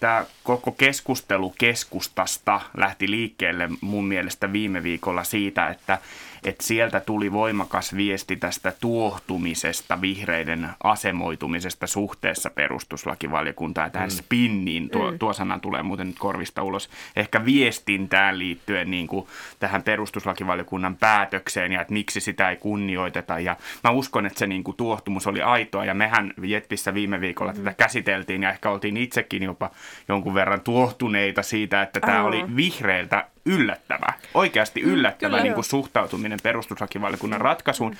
Tämä 0.00 0.24
koko 0.42 0.72
keskustelu 0.72 1.54
keskustasta 1.58 2.60
lähti 2.76 3.10
liikkeelle 3.10 3.68
mun 3.80 4.04
mielestä 4.04 4.52
viime 4.52 4.82
viikolla 4.82 5.24
siitä, 5.24 5.68
että 5.68 5.98
että 6.46 6.64
sieltä 6.64 7.00
tuli 7.00 7.32
voimakas 7.32 7.96
viesti 7.96 8.36
tästä 8.36 8.72
tuohtumisesta, 8.80 10.00
vihreiden 10.00 10.68
asemoitumisesta 10.82 11.86
suhteessa 11.86 12.50
perustuslakivaliokuntaan. 12.50 13.90
Tähän 13.90 14.08
mm. 14.08 14.16
spinniin, 14.16 14.90
tuo, 14.90 15.10
mm. 15.10 15.18
tuo 15.18 15.32
sana 15.32 15.58
tulee 15.58 15.82
muuten 15.82 16.06
nyt 16.06 16.18
korvista 16.18 16.62
ulos, 16.62 16.90
ehkä 17.16 17.44
viestintään 17.44 18.38
liittyen 18.38 18.90
niin 18.90 19.06
kuin 19.06 19.26
tähän 19.58 19.82
perustuslakivaliokunnan 19.82 20.96
päätökseen 20.96 21.72
ja 21.72 21.80
että 21.80 21.92
miksi 21.92 22.20
sitä 22.20 22.50
ei 22.50 22.56
kunnioiteta. 22.56 23.38
Ja 23.38 23.56
mä 23.84 23.90
uskon, 23.90 24.26
että 24.26 24.38
se 24.38 24.46
niin 24.46 24.64
kuin 24.64 24.76
tuohtumus 24.76 25.26
oli 25.26 25.42
aitoa 25.42 25.84
ja 25.84 25.94
mehän 25.94 26.32
Jetpissä 26.42 26.94
viime 26.94 27.20
viikolla 27.20 27.52
mm. 27.52 27.58
tätä 27.58 27.74
käsiteltiin 27.74 28.42
ja 28.42 28.50
ehkä 28.50 28.70
oltiin 28.70 28.96
itsekin 28.96 29.42
jopa 29.42 29.70
jonkun 30.08 30.34
verran 30.34 30.60
tuohtuneita 30.60 31.42
siitä, 31.42 31.82
että 31.82 32.00
tämä 32.00 32.24
oli 32.24 32.56
vihreiltä 32.56 33.26
yllättävä, 33.46 34.12
oikeasti 34.34 34.82
mm, 34.82 34.88
yllättävä 34.90 35.36
mm, 35.36 35.42
niin 35.42 35.54
kuin 35.54 35.64
suhtautuminen 35.64 36.38
perustuslakivaliokunnan 36.42 37.40
ratkaisuun. 37.40 37.96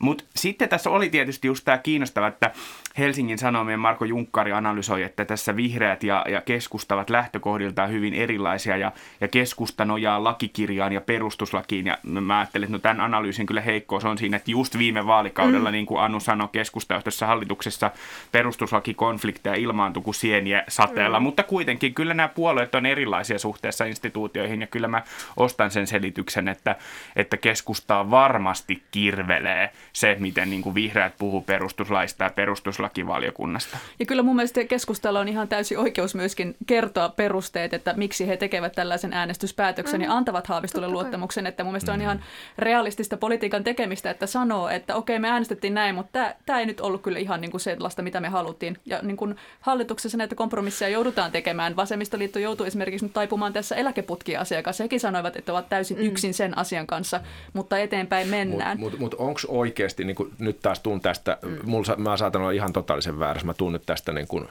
Mutta 0.00 0.24
sitten 0.36 0.68
tässä 0.68 0.90
oli 0.90 1.10
tietysti 1.10 1.48
just 1.48 1.64
tämä 1.64 1.78
kiinnostava, 1.78 2.26
että 2.26 2.50
Helsingin 2.98 3.38
Sanomien 3.38 3.80
Marko 3.80 4.04
Junkkari 4.04 4.52
analysoi, 4.52 5.02
että 5.02 5.24
tässä 5.24 5.56
vihreät 5.56 6.02
ja, 6.02 6.24
ja 6.28 6.40
keskustavat 6.40 7.10
lähtökohdiltaan 7.10 7.90
hyvin 7.90 8.14
erilaisia 8.14 8.76
ja, 8.76 8.92
ja 9.20 9.28
keskusta 9.28 9.84
nojaa 9.84 10.24
lakikirjaan 10.24 10.92
ja 10.92 11.00
perustuslakiin. 11.00 11.86
Ja 11.86 11.98
mä 12.02 12.38
ajattelin, 12.38 12.64
että 12.64 12.72
no 12.72 12.78
tämän 12.78 13.00
analyysin 13.00 13.46
kyllä 13.46 13.60
heikkous 13.60 14.04
on 14.04 14.18
siinä, 14.18 14.36
että 14.36 14.50
just 14.50 14.78
viime 14.78 15.06
vaalikaudella, 15.06 15.68
mm. 15.68 15.72
niin 15.72 15.86
kuin 15.86 16.00
Anu 16.00 16.20
sanoi, 16.20 16.48
keskustajohtoisessa 16.52 17.26
hallituksessa 17.26 17.90
perustuslakikonflikteja 18.32 19.54
ilmaantui 19.54 20.02
kuin 20.02 20.14
sieniä 20.14 20.64
sateella. 20.68 21.20
Mm. 21.20 21.24
Mutta 21.24 21.42
kuitenkin 21.42 21.94
kyllä 21.94 22.14
nämä 22.14 22.28
puolueet 22.28 22.74
on 22.74 22.86
erilaisia 22.86 23.38
suhteessa 23.38 23.84
instituutioihin 23.84 24.60
ja 24.60 24.66
kyllä 24.66 24.88
mä 24.88 25.02
ostan 25.36 25.70
sen 25.70 25.86
selityksen, 25.86 26.48
että, 26.48 26.76
että 27.16 27.36
keskustaa 27.36 28.10
varmasti 28.10 28.82
kirvelee 28.90 29.70
se, 29.94 30.16
miten 30.18 30.50
niin 30.50 30.62
kuin 30.62 30.74
vihreät 30.74 31.14
puhuu 31.18 31.40
perustuslaista 31.40 32.24
ja 32.24 32.30
perustuslakivaliokunnasta. 32.30 33.78
Ja 33.98 34.06
kyllä 34.06 34.22
mun 34.22 34.36
mielestä 34.36 34.64
keskustella 34.64 35.20
on 35.20 35.28
ihan 35.28 35.48
täysin 35.48 35.78
oikeus 35.78 36.14
myöskin 36.14 36.56
kertoa 36.66 37.08
perusteet, 37.08 37.74
että 37.74 37.94
miksi 37.96 38.28
he 38.28 38.36
tekevät 38.36 38.72
tällaisen 38.72 39.12
äänestyspäätöksen 39.12 40.00
mm. 40.00 40.04
ja 40.04 40.12
antavat 40.12 40.46
Haavistolle 40.46 40.88
luottamuksen. 40.88 41.46
Että 41.46 41.64
mun 41.64 41.72
mielestä 41.72 41.92
on 41.92 41.98
mm. 41.98 42.02
ihan 42.02 42.24
realistista 42.58 43.16
politiikan 43.16 43.64
tekemistä, 43.64 44.10
että 44.10 44.26
sanoo, 44.26 44.68
että 44.68 44.96
okei 44.96 45.18
me 45.18 45.28
äänestettiin 45.28 45.74
näin, 45.74 45.94
mutta 45.94 46.34
tämä 46.46 46.60
ei 46.60 46.66
nyt 46.66 46.80
ollut 46.80 47.02
kyllä 47.02 47.18
ihan 47.18 47.40
niin 47.40 47.50
kuin 47.50 47.60
sellaista, 47.60 48.02
mitä 48.02 48.20
me 48.20 48.28
haluttiin. 48.28 48.78
Ja 48.86 48.98
niin 49.02 49.16
kuin 49.16 49.36
hallituksessa 49.60 50.18
näitä 50.18 50.34
kompromisseja 50.34 50.88
joudutaan 50.88 51.32
tekemään. 51.32 51.76
Vasemmistoliitto 51.76 52.38
joutuu 52.38 52.66
esimerkiksi 52.66 53.06
nyt 53.06 53.12
taipumaan 53.12 53.52
tässä 53.52 53.76
eläkeputkiasian 53.76 54.62
kanssa. 54.62 54.84
Hekin 54.84 55.00
sanoivat, 55.00 55.36
että 55.36 55.52
ovat 55.52 55.68
täysin 55.68 55.96
mm. 55.96 56.04
yksin 56.04 56.34
sen 56.34 56.58
asian 56.58 56.86
kanssa, 56.86 57.20
mutta 57.52 57.78
eteenpäin 57.78 58.28
mennään. 58.28 58.80
Mutta 58.80 58.98
mut, 58.98 59.12
mut 59.12 59.20
onko 59.20 59.40
oikeasti, 59.84 60.04
niin 60.04 60.16
kuin 60.16 60.32
nyt 60.38 60.62
taas 60.62 60.80
tuun 60.80 61.00
tästä, 61.00 61.38
mm. 61.42 61.58
mulla, 61.64 61.96
mä 61.96 62.16
saatan 62.16 62.40
olla 62.40 62.50
ihan 62.50 62.72
totaalisen 62.72 63.18
väärässä, 63.18 63.46
mä 63.46 63.54
tuun 63.54 63.72
nyt 63.72 63.86
tästä 63.86 64.12
niin 64.12 64.26
kuin, 64.26 64.48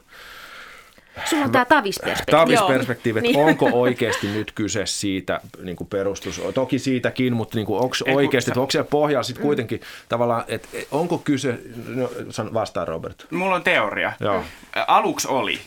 Sulla 1.25 1.45
on 1.45 1.51
tämä 1.51 1.65
tavisperspektiivi. 1.65 2.39
Tavisperspektiivi, 2.39 3.19
että 3.19 3.31
niin. 3.31 3.45
onko 3.45 3.69
oikeasti 3.73 4.27
nyt 4.27 4.51
kyse 4.51 4.85
siitä 4.85 5.41
niin 5.63 5.75
kuin 5.75 5.87
perustus, 5.87 6.41
toki 6.53 6.79
siitäkin, 6.79 7.33
mutta 7.33 7.57
niin 7.57 7.65
kuin, 7.65 7.81
onko 7.81 7.95
oikeasti, 8.13 8.51
sä... 8.53 8.59
onko 8.59 8.71
siellä 8.71 8.87
pohjalla 8.89 9.23
sitten 9.23 9.41
mm. 9.41 9.47
kuitenkin 9.47 9.81
tavallaan, 10.09 10.43
että 10.47 10.67
onko 10.91 11.17
kyse, 11.17 11.59
no, 11.87 12.09
vastaa 12.53 12.85
Robert. 12.85 13.25
Mulla 13.31 13.55
on 13.55 13.63
teoria. 13.63 14.13
Joo. 14.19 14.43
Aluksi 14.87 15.27
oli. 15.27 15.59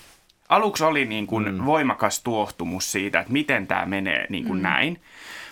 Aluksi 0.48 0.84
oli 0.84 1.04
niin 1.04 1.26
kuin 1.26 1.54
mm. 1.54 1.64
voimakas 1.64 2.22
tuohtumus 2.22 2.92
siitä, 2.92 3.20
että 3.20 3.32
miten 3.32 3.66
tämä 3.66 3.86
menee 3.86 4.26
niin 4.28 4.44
kuin 4.44 4.58
mm. 4.58 4.62
näin. 4.62 5.00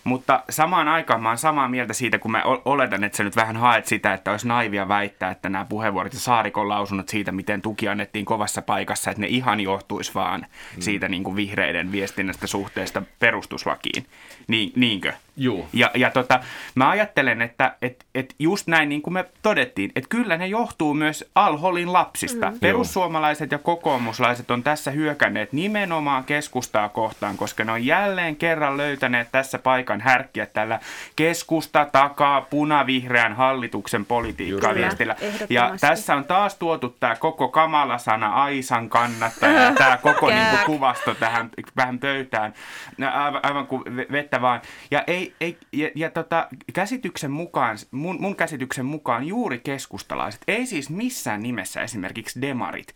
Mutta 0.04 0.42
samaan 0.50 0.88
aikaan 0.88 1.22
mä 1.22 1.28
oon 1.28 1.38
samaa 1.38 1.68
mieltä 1.68 1.92
siitä, 1.92 2.18
kun 2.18 2.30
mä 2.30 2.42
oletan, 2.64 3.04
että 3.04 3.16
sä 3.16 3.24
nyt 3.24 3.36
vähän 3.36 3.56
haet 3.56 3.86
sitä, 3.86 4.14
että 4.14 4.30
olisi 4.30 4.48
naivia 4.48 4.88
väittää, 4.88 5.30
että 5.30 5.48
nämä 5.48 5.64
puheenvuorot 5.64 6.12
ja 6.12 6.20
Saarikon 6.20 6.68
lausunnot 6.68 7.08
siitä, 7.08 7.32
miten 7.32 7.62
tuki 7.62 7.88
annettiin 7.88 8.24
kovassa 8.24 8.62
paikassa, 8.62 9.10
että 9.10 9.20
ne 9.20 9.26
ihan 9.26 9.60
johtuisi 9.60 10.14
vaan 10.14 10.40
mm. 10.40 10.80
siitä 10.80 11.08
niin 11.08 11.24
kuin 11.24 11.36
vihreiden 11.36 11.92
viestinnästä 11.92 12.46
suhteesta 12.46 13.02
perustuslakiin. 13.18 14.06
Niin, 14.48 14.72
niinkö? 14.76 15.12
Joo. 15.36 15.68
Ja, 15.72 15.90
ja 15.94 16.10
tota, 16.10 16.40
mä 16.74 16.90
ajattelen, 16.90 17.42
että 17.42 17.76
et, 17.82 18.04
et 18.14 18.34
just 18.38 18.66
näin 18.66 18.88
niin 18.88 19.02
kuin 19.02 19.14
me 19.14 19.24
todettiin, 19.42 19.92
että 19.96 20.08
kyllä 20.08 20.36
ne 20.36 20.46
johtuu 20.46 20.94
myös 20.94 21.30
Alholin 21.34 21.92
lapsista. 21.92 22.50
Mm. 22.50 22.60
Perussuomalaiset 22.60 23.50
ja 23.52 23.58
kokoomuslaiset 23.58 24.50
on 24.50 24.62
tässä 24.62 24.90
hyökänneet 24.90 25.52
nimenomaan 25.52 26.24
keskustaa 26.24 26.88
kohtaan, 26.88 27.36
koska 27.36 27.64
ne 27.64 27.72
on 27.72 27.86
jälleen 27.86 28.36
kerran 28.36 28.76
löytäneet 28.76 29.28
tässä 29.32 29.58
paikan 29.58 30.00
härkkiä 30.00 30.46
tällä 30.46 30.80
keskusta 31.16 31.86
takaa 31.92 32.40
punavihreän 32.40 33.36
hallituksen 33.36 34.04
politiikkaa 34.04 34.74
viestillä. 34.74 35.16
Ja 35.48 35.74
tässä 35.80 36.14
on 36.14 36.24
taas 36.24 36.54
tuotu 36.54 36.96
tämä 37.00 37.16
koko 37.16 37.48
kamala-sana 37.48 38.28
Aisan 38.28 38.88
kannattaja, 38.88 39.72
tämä 39.72 39.96
koko 39.96 40.30
niin 40.34 40.46
kuin, 40.50 40.60
kuvasto 40.66 41.14
tähän 41.14 41.50
vähän 41.76 41.98
pöytään, 41.98 42.54
aivan, 43.12 43.40
aivan 43.42 43.66
kuin 43.66 43.82
vettä 44.12 44.40
vaan. 44.40 44.60
Ja 44.90 45.04
ei 45.06 45.23
ei, 45.24 45.34
ei, 45.40 45.58
ja, 45.72 45.90
ja 45.94 46.10
tota, 46.10 46.48
käsityksen 46.72 47.30
mukaan, 47.30 47.76
mun, 47.90 48.16
mun 48.20 48.36
käsityksen 48.36 48.86
mukaan 48.86 49.24
juuri 49.26 49.58
keskustalaiset, 49.58 50.42
ei 50.48 50.66
siis 50.66 50.90
missään 50.90 51.42
nimessä 51.42 51.82
esimerkiksi 51.82 52.40
demarit, 52.40 52.94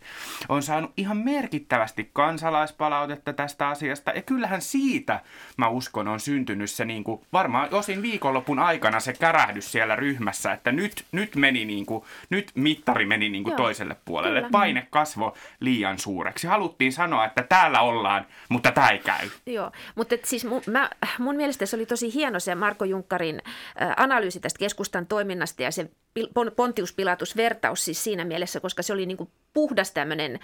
on 0.49 0.63
saanut 0.63 0.91
ihan 0.97 1.17
merkittävästi 1.17 2.09
kansalaispalautetta 2.13 3.33
tästä 3.33 3.67
asiasta. 3.67 4.11
Ja 4.11 4.21
kyllähän 4.21 4.61
siitä, 4.61 5.21
mä 5.57 5.67
uskon, 5.67 6.07
on 6.07 6.19
syntynyt 6.19 6.69
se 6.69 6.85
niin 6.85 7.03
kuin, 7.03 7.21
varmaan 7.33 7.73
osin 7.73 8.01
viikonlopun 8.01 8.59
aikana 8.59 8.99
se 8.99 9.13
kärähdys 9.13 9.71
siellä 9.71 9.95
ryhmässä, 9.95 10.51
että 10.53 10.71
nyt, 10.71 11.05
nyt 11.11 11.35
meni 11.35 11.65
niin 11.65 11.85
kuin, 11.85 12.03
nyt 12.29 12.51
mittari 12.55 13.05
meni 13.05 13.29
niin 13.29 13.43
kuin 13.43 13.55
toiselle 13.55 13.95
puolelle. 14.05 14.39
Kyllä. 14.39 14.51
Paine 14.51 14.87
kasvo 14.89 15.37
liian 15.59 15.99
suureksi. 15.99 16.47
Haluttiin 16.47 16.93
sanoa, 16.93 17.25
että 17.25 17.43
täällä 17.43 17.81
ollaan, 17.81 18.25
mutta 18.49 18.71
tämä 18.71 18.89
ei 18.89 18.99
käy. 18.99 19.29
Joo, 19.45 19.71
mutta 19.95 20.15
siis 20.23 20.45
mun, 20.45 20.61
mä, 20.67 20.89
mun 21.19 21.35
mielestä 21.35 21.65
se 21.65 21.75
oli 21.75 21.85
tosi 21.85 22.13
hieno 22.19 22.39
se 22.39 22.55
Marko 22.55 22.85
Junkkarin 22.85 23.41
analyysi 23.97 24.39
tästä 24.39 24.59
keskustan 24.59 25.07
toiminnasta 25.07 25.63
ja 25.63 25.71
se 25.71 25.89
Pontius 26.55 26.93
Pilatus-vertaus 26.93 27.85
siis 27.85 28.03
siinä 28.03 28.25
mielessä, 28.25 28.59
koska 28.59 28.83
se 28.83 28.93
oli 28.93 29.05
niin 29.05 29.17
kuin 29.17 29.29
puhdas 29.53 29.91
tämmöinen 29.91 30.39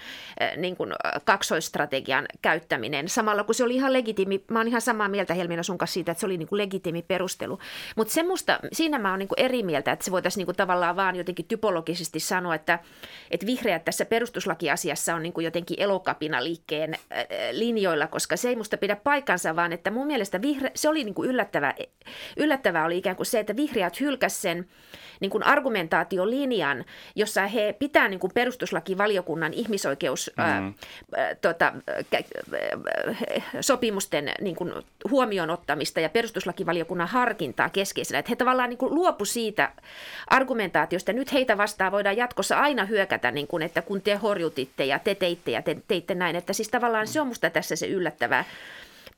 niin 0.57 0.75
kuin 0.75 0.93
kaksoistrategian 1.25 2.25
käyttäminen. 2.41 3.09
Samalla 3.09 3.43
kun 3.43 3.55
se 3.55 3.63
oli 3.63 3.75
ihan 3.75 3.93
legitiimi, 3.93 4.43
mä 4.51 4.59
oon 4.59 4.67
ihan 4.67 4.81
samaa 4.81 5.09
mieltä 5.09 5.33
Helmina 5.33 5.63
sun 5.63 5.77
kanssa 5.77 5.93
siitä, 5.93 6.11
että 6.11 6.19
se 6.19 6.25
oli 6.25 6.37
niin 6.37 6.47
kuin 6.47 6.57
legitiimi 6.57 7.01
perustelu. 7.01 7.59
Mutta 7.95 8.13
semmoista, 8.13 8.59
siinä 8.73 8.99
mä 8.99 9.09
oon 9.09 9.19
niin 9.19 9.27
kuin 9.27 9.39
eri 9.39 9.63
mieltä, 9.63 9.91
että 9.91 10.05
se 10.05 10.11
voitaisiin 10.11 10.39
niin 10.41 10.45
kuin 10.45 10.55
tavallaan 10.55 10.95
vaan 10.95 11.15
jotenkin 11.15 11.45
typologisesti 11.45 12.19
sanoa, 12.19 12.55
että, 12.55 12.79
että 13.31 13.45
vihreät 13.45 13.85
tässä 13.85 14.05
perustuslakiasiassa 14.05 15.15
on 15.15 15.23
niin 15.23 15.33
kuin 15.33 15.45
jotenkin 15.45 15.81
elokapinaliikkeen 15.81 16.95
linjoilla, 17.51 18.07
koska 18.07 18.37
se 18.37 18.49
ei 18.49 18.55
musta 18.55 18.77
pidä 18.77 18.95
paikkansa, 18.95 19.55
vaan 19.55 19.73
että 19.73 19.91
mun 19.91 20.07
mielestä 20.07 20.41
vihre, 20.41 20.71
se 20.75 20.89
oli 20.89 21.03
niin 21.03 21.15
kuin 21.15 21.29
yllättävää, 21.29 21.73
yllättävää 22.37 22.85
oli 22.85 22.97
ikään 22.97 23.15
kuin 23.15 23.25
se, 23.25 23.39
että 23.39 23.55
vihreät 23.55 23.99
hylkäs 23.99 24.41
sen 24.41 24.67
niin 25.19 25.31
kuin 25.31 25.43
argumentaatiolinjan, 25.55 26.85
jossa 27.15 27.47
he 27.47 27.75
pitää 27.79 28.07
niin 28.07 28.19
kuin 28.19 28.31
perustuslakivaliokunnan 28.33 29.53
ihmisoikeus 29.53 30.31
mm. 30.37 30.43
ää, 30.43 30.71
tota, 31.41 31.73
sopimusten 33.61 34.31
niin 34.41 34.55
kuin 34.55 34.73
huomioon 35.09 35.49
ottamista 35.49 35.99
ja 35.99 36.09
perustuslakivaliokunnan 36.09 37.07
harkintaa 37.07 37.69
keskeisenä. 37.69 38.19
Että 38.19 38.29
he 38.29 38.35
tavallaan 38.35 38.69
niin 38.69 38.77
kuin 38.77 38.95
luopu 38.95 39.25
siitä 39.25 39.71
argumentaatiosta. 40.27 41.13
Nyt 41.13 41.33
heitä 41.33 41.57
vastaan 41.57 41.91
voidaan 41.91 42.17
jatkossa 42.17 42.59
aina 42.59 42.85
hyökätä, 42.85 43.31
niin 43.31 43.47
kuin, 43.47 43.63
että 43.63 43.81
kun 43.81 44.01
te 44.01 44.15
horjutitte 44.15 44.85
ja 44.85 44.99
te 44.99 45.15
teitte 45.15 45.51
ja 45.51 45.61
te 45.61 45.77
teitte 45.87 46.15
näin. 46.15 46.35
Että 46.35 46.53
siis 46.53 46.69
tavallaan 46.69 47.07
se 47.07 47.21
on 47.21 47.27
musta 47.27 47.49
tässä 47.49 47.75
se 47.75 47.87
yllättävä 47.87 48.45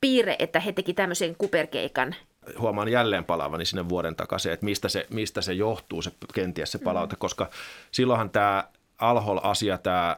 piirre, 0.01 0.35
että 0.39 0.59
he 0.59 0.71
teki 0.71 0.93
tämmöisen 0.93 1.35
kuperkeikan 1.35 2.15
huomaan 2.59 2.89
jälleen 2.89 3.25
palaavani 3.25 3.65
sinne 3.65 3.89
vuoden 3.89 4.15
takaisin, 4.15 4.51
että 4.51 4.65
mistä 4.65 4.89
se, 4.89 5.07
mistä 5.09 5.41
se 5.41 5.53
johtuu, 5.53 6.01
se 6.01 6.11
kenties 6.33 6.71
se 6.71 6.77
palaute, 6.77 7.15
mm. 7.15 7.19
koska 7.19 7.49
silloinhan 7.91 8.29
tämä 8.29 8.63
Alhol-asia, 8.97 9.77
tämä 9.77 10.15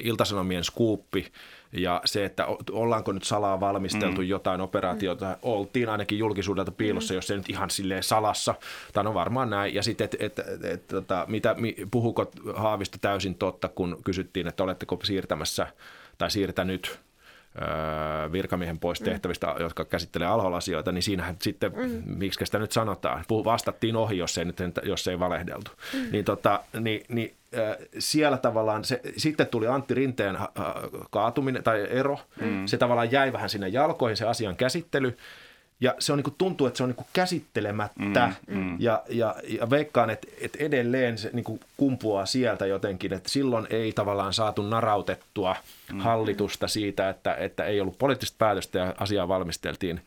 Iltasanomien 0.00 0.64
skuuppi 0.64 1.32
ja 1.72 2.00
se, 2.04 2.24
että 2.24 2.46
ollaanko 2.70 3.12
nyt 3.12 3.22
salaa 3.22 3.60
valmisteltu 3.60 4.20
mm. 4.20 4.28
jotain 4.28 4.60
operaatiota, 4.60 5.26
mm. 5.26 5.36
oltiin 5.42 5.88
ainakin 5.88 6.18
julkisuudelta 6.18 6.70
piilossa, 6.70 7.14
mm. 7.14 7.16
jos 7.16 7.26
se 7.26 7.36
nyt 7.36 7.50
ihan 7.50 7.70
silleen 7.70 8.02
salassa, 8.02 8.54
tai 8.92 9.04
no 9.04 9.14
varmaan 9.14 9.50
näin. 9.50 9.74
Ja 9.74 9.82
sitten, 9.82 10.04
että 10.04 10.16
et, 10.20 10.38
et, 10.38 10.64
et, 10.64 10.86
tota, 10.86 11.24
mitä, 11.28 11.56
puhuko 11.90 12.30
Haavisto 12.54 12.98
täysin 13.00 13.34
totta, 13.34 13.68
kun 13.68 13.98
kysyttiin, 14.04 14.48
että 14.48 14.64
oletteko 14.64 14.98
siirtämässä 15.02 15.66
tai 16.18 16.30
siirtänyt 16.30 17.00
virkamiehen 18.32 18.78
pois 18.78 19.00
mm. 19.00 19.04
tehtävistä, 19.04 19.46
mm. 19.46 19.60
jotka 19.60 19.84
käsittelee 19.84 20.28
alholasioita, 20.28 20.92
niin 20.92 21.02
siinähän 21.02 21.36
sitten, 21.42 21.72
mm. 21.76 22.02
miksi 22.16 22.46
sitä 22.46 22.58
nyt 22.58 22.72
sanotaan, 22.72 23.24
vastattiin 23.44 23.96
ohi, 23.96 24.18
jos 24.18 24.38
ei, 24.38 24.44
nyt, 24.44 24.56
jos 24.82 25.08
ei 25.08 25.18
valehdeltu. 25.18 25.70
Mm. 25.94 26.08
Niin, 26.12 26.24
tota, 26.24 26.60
niin, 26.80 27.04
niin 27.08 27.34
siellä 27.98 28.38
tavallaan 28.38 28.84
se, 28.84 29.00
sitten 29.16 29.46
tuli 29.46 29.66
Antti 29.66 29.94
Rinteen 29.94 30.38
kaatuminen 31.10 31.62
tai 31.62 31.86
ero. 31.90 32.20
Mm. 32.40 32.66
Se 32.66 32.78
tavallaan 32.78 33.12
jäi 33.12 33.32
vähän 33.32 33.50
sinne 33.50 33.68
jalkoihin 33.68 34.16
se 34.16 34.26
asian 34.26 34.56
käsittely. 34.56 35.16
Ja 35.80 35.94
se 35.98 36.12
on 36.12 36.18
niin 36.18 36.24
kuin, 36.24 36.34
tuntuu, 36.38 36.66
että 36.66 36.76
se 36.76 36.82
on 36.82 36.88
niin 36.88 36.96
kuin 36.96 37.06
käsittelemättä 37.12 38.32
mm, 38.46 38.58
mm. 38.58 38.76
Ja, 38.80 39.02
ja, 39.08 39.34
ja 39.60 39.70
veikkaan, 39.70 40.10
että, 40.10 40.28
että 40.40 40.58
edelleen 40.60 41.18
se 41.18 41.30
niin 41.32 41.44
kuin 41.44 41.60
kumpuaa 41.76 42.26
sieltä 42.26 42.66
jotenkin, 42.66 43.12
että 43.12 43.28
silloin 43.28 43.66
ei 43.70 43.92
tavallaan 43.92 44.32
saatu 44.32 44.62
narautettua 44.62 45.56
mm. 45.92 45.98
hallitusta 45.98 46.68
siitä, 46.68 47.08
että, 47.08 47.34
että 47.34 47.64
ei 47.64 47.80
ollut 47.80 47.98
poliittista 47.98 48.36
päätöstä 48.38 48.78
ja 48.78 48.94
asiaa 48.98 49.28
valmisteltiin 49.28 50.00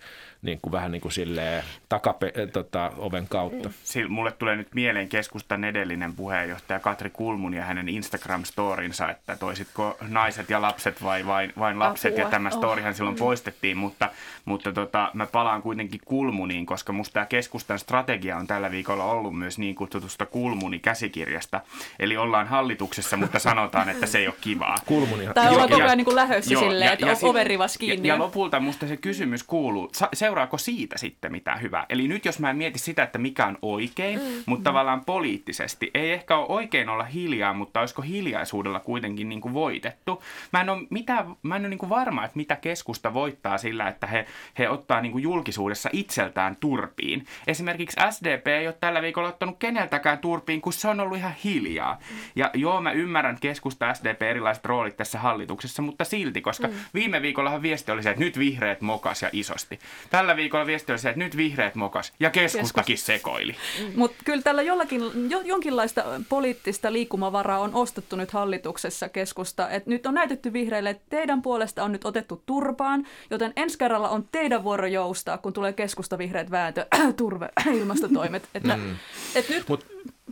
niin 0.45 0.59
kuin 0.61 0.71
vähän 0.71 0.91
niin 0.91 1.01
kuin 1.01 1.11
silleen 1.11 1.63
takape, 1.89 2.33
tota, 2.53 2.91
oven 2.97 3.27
kautta. 3.27 3.69
Sil, 3.91 4.07
mulle 4.07 4.31
tulee 4.31 4.55
nyt 4.55 4.67
mieleen 4.73 5.09
keskustan 5.09 5.63
edellinen 5.63 6.13
puheenjohtaja 6.13 6.79
Katri 6.79 7.09
Kulmun 7.09 7.53
ja 7.53 7.65
hänen 7.65 7.87
Instagram-storinsa, 7.87 9.11
että 9.11 9.35
toisitko 9.35 9.97
naiset 10.07 10.49
ja 10.49 10.61
lapset 10.61 11.03
vai 11.03 11.25
vain, 11.25 11.53
vain 11.59 11.79
lapset, 11.79 12.13
Apua. 12.13 12.23
ja 12.23 12.29
tämä 12.29 12.49
storihan 12.49 12.91
oh. 12.91 12.95
silloin 12.95 13.15
poistettiin, 13.15 13.77
mutta, 13.77 14.09
mutta 14.45 14.71
tota, 14.71 15.11
mä 15.13 15.25
palaan 15.25 15.61
kuitenkin 15.61 16.01
Kulmuniin, 16.05 16.65
koska 16.65 16.93
musta 16.93 17.13
tämä 17.13 17.25
keskustan 17.25 17.79
strategia 17.79 18.37
on 18.37 18.47
tällä 18.47 18.71
viikolla 18.71 19.05
ollut 19.05 19.37
myös 19.37 19.59
niin 19.59 19.75
kutsutusta 19.75 20.25
Kulmuni-käsikirjasta, 20.25 21.61
eli 21.99 22.17
ollaan 22.17 22.47
hallituksessa, 22.47 23.17
mutta 23.17 23.39
sanotaan, 23.39 23.89
että 23.89 24.05
se 24.05 24.17
ei 24.17 24.27
ole 24.27 24.35
kivaa. 24.41 24.77
Kulmuni. 24.85 25.27
Tai 25.33 25.49
ollaan 25.49 25.69
koko 25.75 25.85
ajan 25.85 25.97
niin 25.97 26.15
lähössä 26.15 26.59
silleen, 26.59 26.93
että 26.93 27.05
ja, 27.05 27.15
overivas 27.21 27.77
kiinni. 27.77 28.07
Ja, 28.07 28.13
ja 28.13 28.19
lopulta 28.19 28.59
musta 28.59 28.87
se 28.87 28.97
kysymys 28.97 29.43
kuuluu, 29.43 29.91
seuraako 30.13 30.57
siitä 30.57 30.97
sitten 30.97 31.31
mitään 31.31 31.61
hyvää? 31.61 31.85
Eli 31.89 32.07
nyt 32.07 32.25
jos 32.25 32.39
mä 32.39 32.49
en 32.49 32.57
mieti 32.57 32.79
sitä, 32.79 33.03
että 33.03 33.19
mikä 33.19 33.45
on 33.45 33.57
oikein, 33.61 34.19
mm. 34.19 34.43
mutta 34.45 34.63
tavallaan 34.69 35.05
poliittisesti, 35.05 35.91
ei 35.93 36.11
ehkä 36.11 36.37
ole 36.37 36.45
oikein 36.49 36.89
olla 36.89 37.03
hiljaa, 37.03 37.53
mutta 37.53 37.79
olisiko 37.79 38.01
hiljaisuudella 38.01 38.79
kuitenkin 38.79 39.29
niin 39.29 39.41
kuin 39.41 39.53
voitettu? 39.53 40.23
Mä 40.53 40.61
en 40.61 40.69
ole, 40.69 40.87
mitään, 40.89 41.35
mä 41.43 41.55
en 41.55 41.61
ole 41.61 41.69
niin 41.69 41.77
kuin 41.77 41.89
varma, 41.89 42.25
että 42.25 42.37
mitä 42.37 42.55
keskusta 42.55 43.13
voittaa 43.13 43.57
sillä, 43.57 43.87
että 43.87 44.07
he, 44.07 44.25
he 44.59 44.69
ottaa 44.69 45.01
niin 45.01 45.11
kuin 45.11 45.23
julkisuudessa 45.23 45.89
itseltään 45.93 46.55
turpiin. 46.59 47.25
Esimerkiksi 47.47 47.99
SDP 48.09 48.47
ei 48.47 48.67
ole 48.67 48.77
tällä 48.79 49.01
viikolla 49.01 49.29
ottanut 49.29 49.55
keneltäkään 49.59 50.19
turpiin, 50.19 50.61
kun 50.61 50.73
se 50.73 50.87
on 50.87 50.99
ollut 50.99 51.17
ihan 51.17 51.33
hiljaa. 51.43 51.99
Ja 52.35 52.51
joo, 52.53 52.81
mä 52.81 52.91
ymmärrän 52.91 53.37
keskusta 53.41 53.93
SDP 53.93 54.21
erilaiset 54.21 54.65
roolit 54.65 54.97
tässä 54.97 55.19
hallituksessa, 55.19 55.54
mutta 55.81 56.03
silti, 56.05 56.41
koska 56.41 56.67
mm. 56.67 56.73
viime 56.93 57.21
viikollahan 57.21 57.61
viesti 57.61 57.91
oli 57.91 58.03
se, 58.03 58.09
että 58.09 58.23
nyt 58.23 58.39
vihreät 58.39 58.81
mokas 58.81 59.21
ja 59.21 59.29
isosti. 59.31 59.79
Tällä 60.09 60.35
viikolla 60.35 60.65
viesti 60.65 60.91
oli 60.91 60.99
se, 60.99 61.09
että 61.09 61.19
nyt 61.19 61.37
vihreät 61.37 61.75
mokas 61.75 62.13
ja 62.19 62.29
keskustakin 62.29 62.93
Keskus. 62.93 63.05
sekoili. 63.05 63.55
Mm. 63.79 63.91
Mutta 63.95 64.17
kyllä 64.25 64.41
tällä 64.41 64.61
jollakin, 64.61 65.29
jo, 65.29 65.41
jonkinlaista 65.41 66.03
poliittista 66.29 66.93
liikkumavaraa 66.93 67.59
on 67.59 67.73
ostettu 67.73 68.15
nyt 68.15 68.31
hallituksessa 68.31 69.09
keskusta. 69.09 69.69
Et 69.69 69.85
nyt 69.85 70.05
on 70.05 70.13
näytetty 70.13 70.53
vihreille, 70.53 70.89
että 70.89 71.05
teidän 71.09 71.41
puolesta 71.41 71.83
on 71.83 71.91
nyt 71.91 72.05
otettu 72.05 72.43
turpaan, 72.45 73.07
joten 73.29 73.53
ensi 73.55 73.77
kerralla 73.77 74.09
on 74.09 74.27
teidän 74.31 74.63
vuoro 74.63 74.87
joustaa, 74.87 75.37
kun 75.37 75.53
tulee 75.53 75.73
keskusta 75.73 76.17
vihreät 76.17 76.51
vääntö, 76.51 76.85
turve, 77.17 77.49
ilmastotoimet. 77.79 78.49
Että, 78.55 78.77
mm. 78.77 78.95
et 79.35 79.49
nyt 79.49 79.69
Mut, 79.69 79.85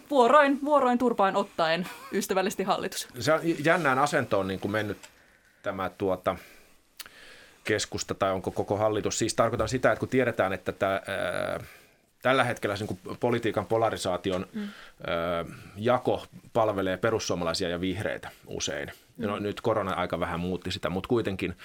vuoroin, 0.09 0.59
vuoroin 0.65 0.97
turpaan 0.97 1.35
ottaen 1.35 1.87
ystävällisesti 2.11 2.63
hallitus. 2.63 3.07
Se 3.19 3.33
on 3.33 3.39
jännään 3.63 3.99
asentoon 3.99 4.47
niin 4.47 4.59
kuin 4.59 4.71
mennyt 4.71 4.97
tämä 5.63 5.89
tuota, 5.89 6.35
keskusta 7.63 8.13
tai 8.13 8.31
onko 8.31 8.51
koko 8.51 8.77
hallitus. 8.77 9.19
Siis 9.19 9.33
tarkoitan 9.33 9.69
sitä, 9.69 9.91
että 9.91 9.99
kun 9.99 10.09
tiedetään, 10.09 10.53
että 10.53 10.71
tämä, 10.71 10.93
ää, 10.93 11.59
tällä 12.21 12.43
hetkellä 12.43 12.75
niin 12.75 12.87
kuin 12.87 13.17
politiikan 13.19 13.65
polarisaation 13.65 14.47
mm. 14.53 14.61
ää, 14.61 15.45
jako 15.77 16.25
palvelee 16.53 16.97
perussuomalaisia 16.97 17.69
ja 17.69 17.81
vihreitä 17.81 18.29
usein. 18.47 18.91
Mm. 19.17 19.27
No, 19.27 19.39
nyt 19.39 19.61
korona-aika 19.61 20.19
vähän 20.19 20.39
muutti 20.39 20.71
sitä, 20.71 20.89
mutta 20.89 21.07
kuitenkin, 21.07 21.57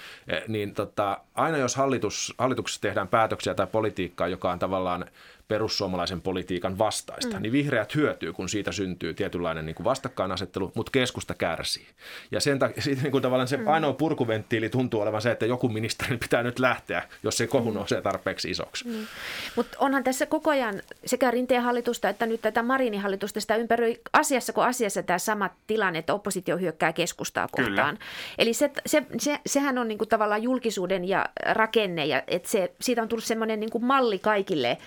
niin 0.47 0.73
tota, 0.73 1.19
aina 1.35 1.57
jos 1.57 1.75
hallitus, 1.75 2.33
hallituksessa 2.37 2.81
tehdään 2.81 3.07
päätöksiä 3.07 3.53
tai 3.53 3.67
politiikkaa, 3.67 4.27
joka 4.27 4.51
on 4.51 4.59
tavallaan 4.59 5.05
perussuomalaisen 5.49 6.21
politiikan 6.21 6.77
vastaista, 6.77 7.35
mm. 7.35 7.41
niin 7.41 7.51
vihreät 7.51 7.95
hyötyy, 7.95 8.33
kun 8.33 8.49
siitä 8.49 8.71
syntyy 8.71 9.13
tietynlainen 9.13 9.65
niin 9.65 9.75
kuin 9.75 9.85
vastakkainasettelu, 9.85 10.71
mutta 10.75 10.91
keskusta 10.91 11.33
kärsii. 11.33 11.87
Ja 12.31 12.39
sen 12.39 12.59
takia 12.59 12.83
niin 12.85 13.11
kuin 13.11 13.21
tavallaan 13.21 13.47
se 13.47 13.57
mm. 13.57 13.67
ainoa 13.67 13.93
purkuventtiili 13.93 14.69
tuntuu 14.69 15.01
olevan 15.01 15.21
se, 15.21 15.31
että 15.31 15.45
joku 15.45 15.69
ministeri 15.69 16.17
pitää 16.17 16.43
nyt 16.43 16.59
lähteä, 16.59 17.03
jos 17.23 17.37
se 17.37 17.47
kohu 17.47 17.69
mm. 17.69 17.75
nousee 17.75 18.01
tarpeeksi 18.01 18.51
isoksi. 18.51 18.87
Mm. 18.87 19.07
Mutta 19.55 19.77
onhan 19.79 20.03
tässä 20.03 20.25
koko 20.25 20.49
ajan 20.49 20.81
sekä 21.05 21.31
Rinteen 21.31 21.63
hallitusta 21.63 22.09
että 22.09 22.25
nyt 22.25 22.41
tätä 22.41 22.63
Marinin 22.63 23.01
hallitusta 23.01 23.39
sitä 23.41 23.55
ympäröi 23.55 23.99
asiassa 24.13 24.53
kuin 24.53 24.67
asiassa 24.67 25.03
tämä 25.03 25.19
sama 25.19 25.49
tilanne, 25.67 25.99
että 25.99 26.13
oppositio 26.13 26.57
hyökkää 26.57 26.93
keskustaa 26.93 27.47
kohtaan. 27.51 27.97
Kyllä. 27.97 28.09
Eli 28.37 28.53
se, 28.53 28.71
se, 28.85 29.03
se, 29.17 29.39
sehän 29.45 29.77
on 29.77 29.87
niin 29.87 29.97
kuin 29.97 30.09
tavallaan 30.09 30.43
julkisuuden 30.43 31.05
ja 31.05 31.25
rakenne, 31.51 32.05
ja 32.05 32.23
että 32.27 32.49
se, 32.49 32.71
siitä 32.81 33.01
on 33.01 33.07
tullut 33.07 33.23
semmoinen 33.23 33.59
niin 33.59 33.69
kuin 33.69 33.85
malli 33.85 34.19
kaikille 34.19 34.77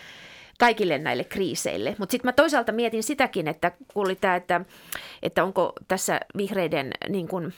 kaikille 0.62 0.98
näille 0.98 1.24
kriiseille. 1.24 1.96
Mutta 1.98 2.12
sitten 2.12 2.28
mä 2.28 2.32
toisaalta 2.32 2.72
mietin 2.72 3.02
sitäkin, 3.02 3.48
että 3.48 3.72
kuuli 3.94 4.16
tämä, 4.16 4.36
että, 4.36 4.60
että 5.22 5.44
onko 5.44 5.72
tässä 5.88 6.20
vihreiden 6.36 6.90
niin 7.08 7.28
kun, 7.28 7.52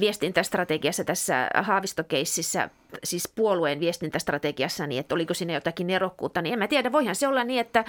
viestintästrategiassa, 0.00 1.04
tässä 1.04 1.50
Haavistokeississä, 1.54 2.70
siis 3.04 3.32
puolueen 3.34 3.80
viestintästrategiassa, 3.80 4.86
niin 4.86 5.00
että 5.00 5.14
oliko 5.14 5.34
siinä 5.34 5.52
jotakin 5.52 5.90
erokkuutta, 5.90 6.42
niin 6.42 6.52
en 6.52 6.58
mä 6.58 6.68
tiedä. 6.68 6.92
Voihan 6.92 7.14
se 7.14 7.28
olla 7.28 7.44
niin, 7.44 7.60
että, 7.60 7.84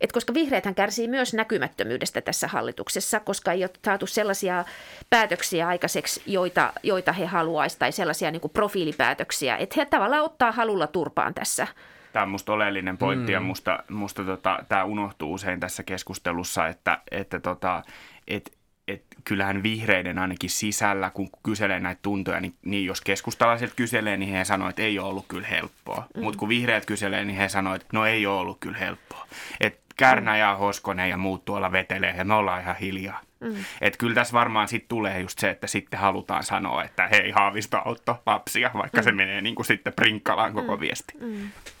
että 0.00 0.14
koska 0.14 0.34
vihreäthän 0.34 0.74
kärsii 0.74 1.08
myös 1.08 1.34
näkymättömyydestä 1.34 2.20
tässä 2.20 2.48
hallituksessa, 2.48 3.20
koska 3.20 3.52
ei 3.52 3.62
ole 3.62 3.70
saatu 3.84 4.06
sellaisia 4.06 4.64
päätöksiä 5.10 5.68
aikaiseksi, 5.68 6.22
joita, 6.26 6.72
joita 6.82 7.12
he 7.12 7.26
haluaisivat, 7.26 7.78
tai 7.78 7.92
sellaisia 7.92 8.30
niin 8.30 8.50
profiilipäätöksiä, 8.52 9.56
että 9.56 9.74
he 9.76 9.84
tavallaan 9.84 10.24
ottaa 10.24 10.52
halulla 10.52 10.86
turpaan 10.86 11.34
tässä 11.34 11.66
Tämä 12.16 12.24
on 12.24 12.30
musta 12.30 12.52
oleellinen 12.52 12.98
pointti 12.98 13.32
mm. 13.32 13.34
ja 13.34 13.40
musta, 13.40 13.78
musta 13.90 14.24
tota, 14.24 14.58
tämä 14.68 14.84
unohtuu 14.84 15.34
usein 15.34 15.60
tässä 15.60 15.82
keskustelussa, 15.82 16.68
että, 16.68 16.98
että 17.10 17.40
tota, 17.40 17.82
et, 18.28 18.58
et 18.88 19.04
kyllähän 19.24 19.62
vihreiden 19.62 20.18
ainakin 20.18 20.50
sisällä, 20.50 21.10
kun 21.10 21.28
kyselee 21.42 21.80
näitä 21.80 21.98
tuntoja, 22.02 22.40
niin, 22.40 22.54
niin 22.64 22.86
jos 22.86 23.00
keskustalaiset 23.00 23.72
kyselee, 23.74 24.16
niin 24.16 24.32
he 24.32 24.44
sanoo, 24.44 24.68
että 24.68 24.82
ei 24.82 24.98
ole 24.98 25.08
ollut 25.08 25.26
kyllä 25.28 25.46
helppoa. 25.48 26.06
Mm. 26.14 26.22
Mutta 26.22 26.38
kun 26.38 26.48
vihreät 26.48 26.86
kyselee, 26.86 27.24
niin 27.24 27.36
he 27.36 27.48
sanoo, 27.48 27.74
että 27.74 27.86
no 27.92 28.06
ei 28.06 28.26
ole 28.26 28.40
ollut 28.40 28.58
kyllä 28.60 28.78
helppoa. 28.78 29.26
Et 29.60 29.80
Kärnä 29.96 30.32
mm. 30.32 30.38
ja 30.38 30.54
Hoskonen 30.54 31.10
ja 31.10 31.16
muut 31.16 31.44
tuolla 31.44 31.72
vetelee 31.72 32.14
ja 32.18 32.24
me 32.24 32.34
ollaan 32.34 32.62
ihan 32.62 32.76
hiljaa. 32.76 33.20
Mm. 33.40 33.64
Että 33.80 33.98
kyllä 33.98 34.14
tässä 34.14 34.32
varmaan 34.32 34.68
sitten 34.68 34.88
tulee 34.88 35.20
just 35.20 35.38
se, 35.38 35.50
että 35.50 35.66
sitten 35.66 36.00
halutaan 36.00 36.44
sanoa, 36.44 36.84
että 36.84 37.08
hei 37.08 37.30
Haavisto 37.30 37.82
autto 37.84 38.22
lapsia, 38.26 38.70
vaikka 38.74 39.00
mm. 39.00 39.04
se 39.04 39.12
menee 39.12 39.40
niin 39.40 39.54
kuin 39.54 39.66
sitten 39.66 39.92
prinkkalaan 39.92 40.52
koko 40.52 40.76
mm. 40.76 40.80
viesti. 40.80 41.14
Mm. 41.20 41.50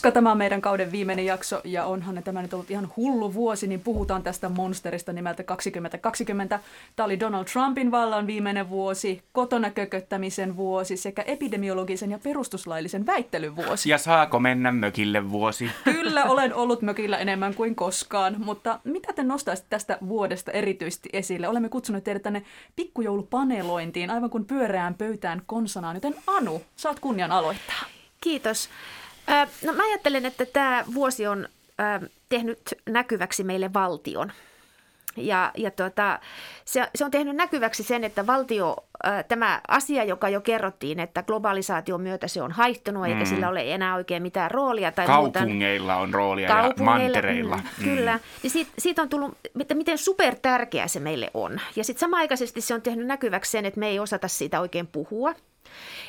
koska 0.00 0.12
tämä 0.12 0.30
on 0.30 0.38
meidän 0.38 0.60
kauden 0.60 0.92
viimeinen 0.92 1.26
jakso 1.26 1.60
ja 1.64 1.84
onhan 1.84 2.22
tämä 2.24 2.42
nyt 2.42 2.54
ollut 2.54 2.70
ihan 2.70 2.92
hullu 2.96 3.34
vuosi, 3.34 3.66
niin 3.66 3.80
puhutaan 3.80 4.22
tästä 4.22 4.48
monsterista 4.48 5.12
nimeltä 5.12 5.42
2020. 5.42 6.60
Tämä 6.96 7.04
oli 7.04 7.20
Donald 7.20 7.44
Trumpin 7.44 7.90
vallan 7.90 8.26
viimeinen 8.26 8.68
vuosi, 8.68 9.22
kotona 9.32 9.70
kököttämisen 9.70 10.56
vuosi 10.56 10.96
sekä 10.96 11.22
epidemiologisen 11.22 12.10
ja 12.10 12.18
perustuslaillisen 12.18 13.06
väittelyn 13.06 13.56
vuosi. 13.56 13.90
Ja 13.90 13.98
saako 13.98 14.38
mennä 14.38 14.72
mökille 14.72 15.30
vuosi? 15.30 15.70
Kyllä, 15.84 16.24
olen 16.24 16.54
ollut 16.54 16.82
mökillä 16.82 17.18
enemmän 17.18 17.54
kuin 17.54 17.74
koskaan, 17.74 18.36
mutta 18.38 18.80
mitä 18.84 19.12
te 19.12 19.22
nostaisitte 19.22 19.70
tästä 19.70 19.98
vuodesta 20.08 20.52
erityisesti 20.52 21.08
esille? 21.12 21.48
Olemme 21.48 21.68
kutsuneet 21.68 22.04
teidät 22.04 22.22
tänne 22.22 22.42
pikkujoulupanelointiin, 22.76 24.10
aivan 24.10 24.30
kuin 24.30 24.44
pyöreään 24.44 24.94
pöytään 24.94 25.42
konsanaan, 25.46 25.96
joten 25.96 26.14
Anu, 26.26 26.62
saat 26.76 27.00
kunnian 27.00 27.32
aloittaa. 27.32 27.84
Kiitos. 28.20 28.68
No 29.66 29.72
mä 29.72 29.82
ajattelen, 29.82 30.26
että 30.26 30.46
tämä 30.46 30.84
vuosi 30.94 31.26
on 31.26 31.48
tehnyt 32.28 32.60
näkyväksi 32.88 33.44
meille 33.44 33.72
valtion. 33.72 34.32
Ja, 35.16 35.52
ja 35.56 35.70
tuota, 35.70 36.18
se, 36.64 36.88
se 36.94 37.04
on 37.04 37.10
tehnyt 37.10 37.36
näkyväksi 37.36 37.82
sen, 37.82 38.04
että 38.04 38.26
valtio, 38.26 38.76
tämä 39.28 39.60
asia, 39.68 40.04
joka 40.04 40.28
jo 40.28 40.40
kerrottiin, 40.40 41.00
että 41.00 41.22
globalisaation 41.22 42.00
myötä 42.00 42.28
se 42.28 42.42
on 42.42 42.52
haihtunut, 42.52 43.06
eikä 43.06 43.18
Mm. 43.20 43.26
sillä 43.26 43.48
ole 43.48 43.74
enää 43.74 43.94
oikein 43.94 44.22
mitään 44.22 44.50
roolia 44.50 44.92
tai 44.92 45.08
muuta. 45.08 45.38
Kaupungeilla 45.38 45.96
on 45.96 46.14
roolia 46.14 46.48
ja 46.48 46.54
Kaupungeilla, 46.54 46.98
mantereilla. 47.04 47.56
Mm, 47.56 47.84
kyllä. 47.84 48.20
Niin 48.42 48.50
siitä, 48.50 48.70
siitä 48.78 49.02
on 49.02 49.08
tullut, 49.08 49.38
että 49.60 49.74
miten 49.74 49.98
supertärkeä 49.98 50.88
se 50.88 51.00
meille 51.00 51.30
on. 51.34 51.60
Ja 51.76 51.84
sitten 51.84 52.00
samaaikaisesti 52.00 52.60
se 52.60 52.74
on 52.74 52.82
tehnyt 52.82 53.06
näkyväksi 53.06 53.50
sen, 53.50 53.66
että 53.66 53.80
me 53.80 53.88
ei 53.88 53.98
osata 53.98 54.28
siitä 54.28 54.60
oikein 54.60 54.86
puhua. 54.86 55.34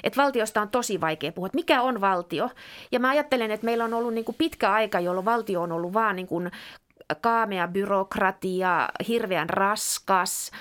Että 0.04 0.22
valtiosta 0.22 0.62
on 0.62 0.70
tosi 0.70 1.02
vaikea 1.02 1.32
puhua, 1.32 1.50
mikä 1.54 1.82
on 1.82 2.02
valtio. 2.02 2.50
Ja 2.92 3.00
mä 3.00 3.10
ajattelen, 3.10 3.52
että 3.52 3.66
meillä 3.66 3.84
on 3.84 3.94
ollut 3.94 4.14
niin 4.14 4.26
kuin 4.26 4.36
pitkä 4.38 4.72
aika, 4.72 5.00
jolloin 5.00 5.26
valtio 5.26 5.62
on 5.62 5.72
ollut 5.72 5.94
vaan 5.94 6.16
niin 6.16 6.28
kuin 6.28 6.52
kaamea 7.16 7.68
byrokratia, 7.68 8.90
hirveän 9.08 9.50
raskas, 9.50 10.52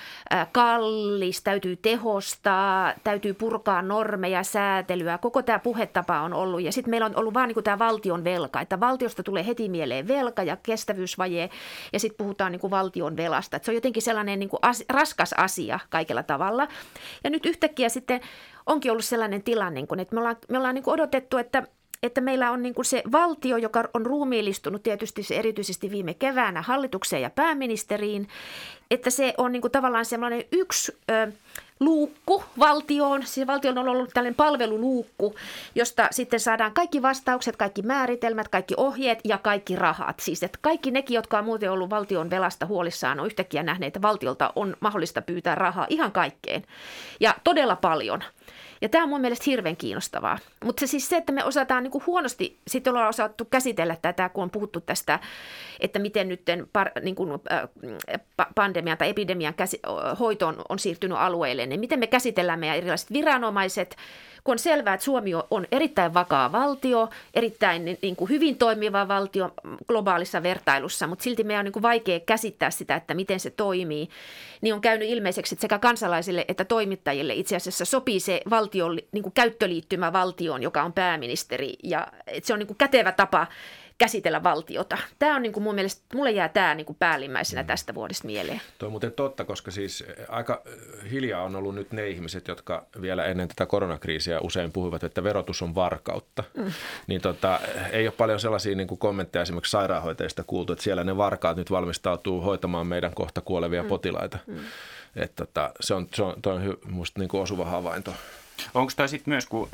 kallis, 0.51 1.41
täytyy 1.43 1.75
tehostaa, 1.75 2.93
täytyy 3.03 3.33
purkaa 3.33 3.81
normeja, 3.81 4.43
säätelyä. 4.43 5.17
Koko 5.17 5.41
tämä 5.41 5.59
puhetapa 5.59 6.21
on 6.21 6.33
ollut. 6.33 6.61
Ja 6.61 6.71
sitten 6.71 6.89
meillä 6.89 7.05
on 7.05 7.15
ollut 7.15 7.33
vaan 7.33 7.47
niin 7.47 7.63
tämä 7.63 7.79
valtion 7.79 8.23
velka, 8.23 8.61
että 8.61 8.79
valtiosta 8.79 9.23
tulee 9.23 9.45
heti 9.47 9.69
mieleen 9.69 10.07
velka 10.07 10.43
ja 10.43 10.57
kestävyysvaje, 10.63 11.49
ja 11.93 11.99
sitten 11.99 12.17
puhutaan 12.17 12.51
niin 12.51 12.59
kuin 12.59 12.71
valtion 12.71 13.17
velasta. 13.17 13.57
Et 13.57 13.63
se 13.63 13.71
on 13.71 13.75
jotenkin 13.75 14.03
sellainen 14.03 14.39
niin 14.39 14.49
kuin 14.49 14.59
as, 14.61 14.83
raskas 14.89 15.33
asia 15.33 15.79
kaikella 15.89 16.23
tavalla. 16.23 16.67
Ja 17.23 17.29
nyt 17.29 17.45
yhtäkkiä 17.45 17.89
sitten 17.89 18.21
onkin 18.65 18.91
ollut 18.91 19.05
sellainen 19.05 19.43
tilanne, 19.43 19.87
kun, 19.87 19.99
että 19.99 20.15
me 20.15 20.19
ollaan, 20.19 20.37
me 20.49 20.57
ollaan 20.57 20.75
niin 20.75 20.83
kuin 20.83 20.93
odotettu, 20.93 21.37
että 21.37 21.63
että 22.03 22.21
meillä 22.21 22.51
on 22.51 22.61
niin 22.61 22.73
kuin 22.73 22.85
se 22.85 23.03
valtio, 23.11 23.57
joka 23.57 23.83
on 23.93 24.05
ruumiillistunut 24.05 24.83
tietysti 24.83 25.23
se 25.23 25.35
erityisesti 25.35 25.91
viime 25.91 26.13
keväänä 26.13 26.61
hallitukseen 26.61 27.21
ja 27.21 27.29
pääministeriin, 27.29 28.27
että 28.91 29.09
se 29.09 29.33
on 29.37 29.51
niin 29.51 29.61
kuin 29.61 29.71
tavallaan 29.71 30.05
semmoinen 30.05 30.43
yksi 30.51 30.97
ö, 31.11 31.31
luukku 31.79 32.43
valtioon. 32.59 33.25
Siis 33.25 33.47
valtion 33.47 33.77
on 33.77 33.87
ollut 33.87 34.09
tällainen 34.13 34.35
palveluluukku, 34.35 35.35
josta 35.75 36.07
sitten 36.11 36.39
saadaan 36.39 36.73
kaikki 36.73 37.01
vastaukset, 37.01 37.55
kaikki 37.55 37.81
määritelmät, 37.81 38.47
kaikki 38.47 38.73
ohjeet 38.77 39.19
ja 39.23 39.37
kaikki 39.37 39.75
rahat. 39.75 40.19
Siis 40.19 40.43
että 40.43 40.59
kaikki 40.61 40.91
nekin, 40.91 41.15
jotka 41.15 41.39
on 41.39 41.45
muuten 41.45 41.71
ollut 41.71 41.89
valtion 41.89 42.29
velasta 42.29 42.65
huolissaan, 42.65 43.19
on 43.19 43.25
yhtäkkiä 43.25 43.63
nähneet, 43.63 43.87
että 43.87 44.07
valtiolta 44.07 44.53
on 44.55 44.77
mahdollista 44.79 45.21
pyytää 45.21 45.55
rahaa 45.55 45.87
ihan 45.89 46.11
kaikkeen. 46.11 46.63
Ja 47.19 47.35
todella 47.43 47.75
paljon. 47.75 48.23
Ja 48.81 48.89
tämä 48.89 49.03
on 49.03 49.09
mun 49.09 49.21
mielestä 49.21 49.43
hirveän 49.47 49.77
kiinnostavaa. 49.77 50.37
Mutta 50.63 50.79
se 50.79 50.87
siis 50.87 51.09
se, 51.09 51.17
että 51.17 51.31
me 51.31 51.43
osataan 51.43 51.83
niin 51.83 51.91
kuin 51.91 52.03
huonosti, 52.07 52.59
sitten 52.67 52.91
ollaan 52.91 53.09
osattu 53.09 53.45
käsitellä 53.45 53.97
tätä, 54.01 54.29
kun 54.29 54.43
on 54.43 54.49
puhuttu 54.49 54.81
tästä, 54.81 55.19
että 55.79 55.99
miten 55.99 56.29
nyt 56.29 56.41
par, 56.73 56.91
niin 57.01 57.15
äh, 57.51 57.69
pandemian 58.55 58.97
tai 58.97 59.09
epidemian 59.09 59.53
käsi, 59.53 59.79
hoito 60.19 60.53
on, 60.69 60.79
siirtynyt 60.79 61.17
alueelle, 61.17 61.65
niin 61.65 61.79
miten 61.79 61.99
me 61.99 62.07
käsitellään 62.07 62.59
meidän 62.59 62.77
erilaiset 62.77 63.13
viranomaiset, 63.13 63.95
kun 64.43 64.51
on 64.51 64.59
selvää, 64.59 64.93
että 64.93 65.03
Suomi 65.03 65.31
on 65.49 65.67
erittäin 65.71 66.13
vakaa 66.13 66.51
valtio, 66.51 67.09
erittäin 67.33 67.97
niin 68.01 68.15
kuin 68.15 68.29
hyvin 68.29 68.57
toimiva 68.57 69.07
valtio 69.07 69.53
globaalissa 69.87 70.43
vertailussa, 70.43 71.07
mutta 71.07 71.23
silti 71.23 71.43
meidän 71.43 71.59
on 71.59 71.65
niin 71.65 71.73
kuin 71.73 71.83
vaikea 71.83 72.19
käsittää 72.19 72.71
sitä, 72.71 72.95
että 72.95 73.13
miten 73.13 73.39
se 73.39 73.49
toimii, 73.49 74.09
niin 74.61 74.73
on 74.73 74.81
käynyt 74.81 75.09
ilmeiseksi, 75.09 75.55
että 75.55 75.61
sekä 75.61 75.79
kansalaisille 75.79 76.45
että 76.47 76.65
toimittajille 76.65 77.33
itse 77.33 77.55
asiassa 77.55 77.85
sopii 77.85 78.19
se 78.19 78.41
valtion 78.49 78.99
niin 79.11 79.23
kuin 79.23 79.33
käyttöliittymä 79.33 80.13
valtioon, 80.13 80.63
joka 80.63 80.83
on 80.83 80.93
pääministeri, 80.93 81.73
ja 81.83 82.07
että 82.27 82.47
se 82.47 82.53
on 82.53 82.59
niin 82.59 82.67
kuin 82.67 82.77
kätevä 82.77 83.11
tapa 83.11 83.47
käsitellä 84.01 84.43
valtiota. 84.43 84.97
Tämä 85.19 85.35
on 85.35 85.41
niin 85.41 85.53
kuin 85.53 85.63
mun 85.63 85.75
mielestä, 85.75 86.01
mulle 86.15 86.31
jää 86.31 86.49
tämä 86.49 86.75
niin 86.75 86.85
kuin 86.85 86.95
päällimmäisenä 86.99 87.63
tästä 87.63 87.95
vuodesta 87.95 88.25
mieleen. 88.25 88.61
Tuo 88.77 88.87
on 88.87 88.91
muuten 88.91 89.11
totta, 89.11 89.45
koska 89.45 89.71
siis 89.71 90.03
aika 90.29 90.61
hiljaa 91.11 91.43
on 91.43 91.55
ollut 91.55 91.75
nyt 91.75 91.91
ne 91.91 92.07
ihmiset, 92.07 92.47
jotka 92.47 92.85
vielä 93.01 93.25
ennen 93.25 93.47
tätä 93.47 93.65
koronakriisiä 93.65 94.39
usein 94.39 94.71
puhuivat, 94.71 95.03
että 95.03 95.23
verotus 95.23 95.61
on 95.61 95.75
varkautta. 95.75 96.43
Mm. 96.57 96.71
Niin 97.07 97.21
tota, 97.21 97.59
ei 97.91 98.07
ole 98.07 98.13
paljon 98.17 98.39
sellaisia 98.39 98.75
niin 98.75 98.87
kuin 98.87 98.97
kommentteja 98.97 99.43
esimerkiksi 99.43 99.71
sairaanhoitajista 99.71 100.43
kuultu, 100.47 100.73
että 100.73 100.83
siellä 100.83 101.03
ne 101.03 101.17
varkaat 101.17 101.57
nyt 101.57 101.71
valmistautuu 101.71 102.41
hoitamaan 102.41 102.87
meidän 102.87 103.13
kohta 103.13 103.41
kuolevia 103.41 103.83
mm. 103.83 103.89
potilaita. 103.89 104.37
Mm. 104.47 104.59
Että 105.15 105.45
tota, 105.45 105.71
se 105.79 105.93
on, 105.93 106.07
se 106.13 106.23
on, 106.23 106.41
toi 106.41 106.53
on 106.53 106.77
musta 106.89 107.19
niin 107.19 107.29
kuin 107.29 107.41
osuva 107.41 107.65
havainto. 107.65 108.13
Onko 108.73 108.91
toi 108.95 109.09
sitten 109.09 109.31
myös, 109.31 109.45
kun 109.45 109.69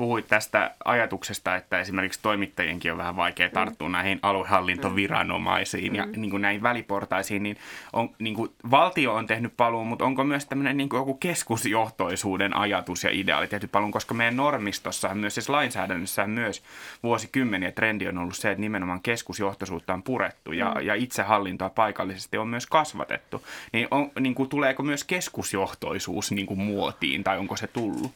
puhuit 0.00 0.26
tästä 0.28 0.74
ajatuksesta, 0.84 1.56
että 1.56 1.80
esimerkiksi 1.80 2.20
toimittajienkin 2.22 2.92
on 2.92 2.98
vähän 2.98 3.16
vaikea 3.16 3.50
tarttua 3.50 3.88
mm. 3.88 3.92
näihin 3.92 4.18
aluehallintoviranomaisiin 4.22 5.92
mm. 5.92 5.96
ja 5.96 6.06
niin 6.06 6.30
kuin 6.30 6.42
näihin 6.42 6.62
väliportaisiin, 6.62 7.42
niin, 7.42 7.56
on, 7.92 8.10
niin 8.18 8.34
kuin 8.34 8.50
valtio 8.70 9.14
on 9.14 9.26
tehnyt 9.26 9.52
paluun, 9.56 9.86
mutta 9.86 10.04
onko 10.04 10.24
myös 10.24 10.46
tämmöinen 10.46 10.76
niin 10.76 10.88
kuin 10.88 10.98
joku 10.98 11.14
keskusjohtoisuuden 11.14 12.56
ajatus 12.56 13.04
ja 13.04 13.10
ideaali 13.12 13.46
tehty 13.46 13.66
paluun, 13.66 13.92
koska 13.92 14.14
meidän 14.14 14.36
normistossa 14.36 15.14
myös, 15.14 15.34
siis 15.34 15.48
lainsäädännössä 15.48 16.26
myös 16.26 16.62
vuosikymmeniä 17.02 17.72
trendi 17.72 18.08
on 18.08 18.18
ollut 18.18 18.36
se, 18.36 18.50
että 18.50 18.60
nimenomaan 18.60 19.00
keskusjohtoisuutta 19.02 19.94
on 19.94 20.02
purettu 20.02 20.52
ja, 20.52 20.74
mm. 20.74 20.86
ja 20.86 20.94
itsehallintoa 20.94 21.70
paikallisesti 21.70 22.38
on 22.38 22.48
myös 22.48 22.66
kasvatettu. 22.66 23.42
Niin, 23.72 23.88
on, 23.90 24.10
niin 24.20 24.34
kuin, 24.34 24.48
tuleeko 24.48 24.82
myös 24.82 25.04
keskusjohtoisuus 25.04 26.30
niin 26.30 26.46
kuin 26.46 26.60
muotiin 26.60 27.24
tai 27.24 27.38
onko 27.38 27.56
se 27.56 27.66
tullut? 27.66 28.12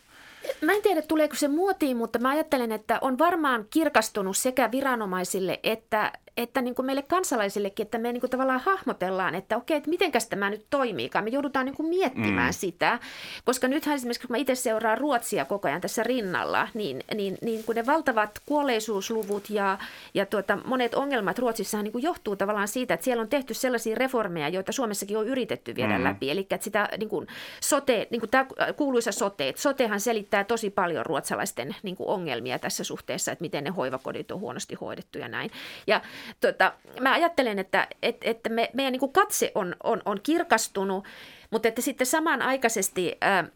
Mä 0.61 0.73
en 0.73 0.83
tiedä, 0.83 1.03
tuleeko 1.03 1.35
se 1.37 1.49
muotiin, 1.49 1.97
mutta 1.97 2.19
mä 2.19 2.31
ajattelen, 2.31 2.73
että 2.73 2.99
on 3.01 3.19
varmaan 3.19 3.67
kirkastunut 3.71 4.37
sekä 4.37 4.71
viranomaisille 4.71 5.61
että, 5.63 6.13
että 6.37 6.61
niin 6.61 6.75
kuin 6.75 6.87
meille 6.87 7.03
kansalaisillekin, 7.03 7.85
että 7.85 7.99
me 7.99 8.13
niin 8.13 8.21
kuin 8.21 8.31
tavallaan 8.31 8.61
hahmotellaan, 8.61 9.35
että 9.35 9.57
okei, 9.57 9.77
että 9.77 9.91
mitenkäs 9.91 10.27
tämä 10.27 10.51
nyt 10.51 10.67
toimiikaan. 10.71 11.25
Me 11.25 11.31
joudutaan 11.31 11.67
niin 11.67 11.77
kuin 11.77 11.89
miettimään 11.89 12.51
mm. 12.51 12.53
sitä, 12.53 12.99
koska 13.45 13.69
nythän 13.69 13.95
esimerkiksi, 13.95 14.27
kun 14.27 14.35
mä 14.35 14.37
itse 14.37 14.55
seuraan 14.55 14.99
Ruotsia 14.99 15.45
koko 15.45 15.69
ajan 15.69 15.81
tässä 15.81 16.03
rinnalla, 16.03 16.69
niin, 16.75 17.03
niin, 17.15 17.39
niin 17.43 17.65
kun 17.65 17.75
ne 17.75 17.87
valtavat 17.87 18.41
kuolleisuusluvut 18.47 19.51
ja, 19.51 19.79
ja 20.15 20.27
tuota, 20.27 20.59
monet 20.65 20.95
ongelmat 20.95 21.39
Ruotsissa 21.39 21.83
niin 21.83 21.93
kuin 21.93 22.05
johtuu 22.05 22.37
tavallaan 22.37 22.69
siitä, 22.69 22.95
että 22.95 23.05
siellä 23.05 23.21
on 23.21 23.29
tehty 23.29 23.55
sellaisia 23.55 23.97
reformeja, 23.97 24.49
joita 24.49 24.73
Suomessakin 24.73 25.19
on 25.19 25.27
yritetty 25.27 25.75
viedä 25.75 25.99
mm. 25.99 26.05
läpi. 26.05 26.31
Eli 26.31 26.41
että 26.41 26.65
sitä 26.65 26.89
niin 26.99 27.09
kuin 27.09 27.27
sote, 27.61 28.07
niin 28.11 28.21
kuin 28.21 28.31
tämä 28.31 28.47
kuuluisa 28.77 29.13
sote, 29.13 29.49
että 29.49 29.63
sotehan 29.63 30.01
selittää 30.01 30.45
tosi 30.45 30.71
paljon 30.71 31.07
ruotsalaisten 31.07 31.77
niin 31.83 31.97
kuin 31.97 32.09
ongelmia 32.09 32.59
tässä 32.59 32.85
suhteessa, 32.85 33.33
että 33.33 33.43
miten 33.43 33.65
ne 33.65 33.71
hoivakodit 33.71 34.31
on 34.31 34.41
huonosti 34.41 34.75
hoidettu 34.75 35.19
ja 35.19 35.29
näin. 35.29 35.51
Ja 35.87 36.01
Tota, 36.41 36.73
mä 37.01 37.13
ajattelen, 37.13 37.59
että, 37.59 37.89
että, 38.03 38.31
että 38.31 38.49
me, 38.49 38.71
meidän 38.73 38.93
niin 38.93 39.01
kuin 39.01 39.13
katse 39.13 39.53
on, 39.55 39.77
on, 39.83 40.03
on 40.05 40.21
kirkastunut, 40.23 41.05
mutta 41.51 41.69
että 41.69 41.83
sitten 41.83 42.07
samanaikaisesti 42.07 43.19
äh, 43.25 43.51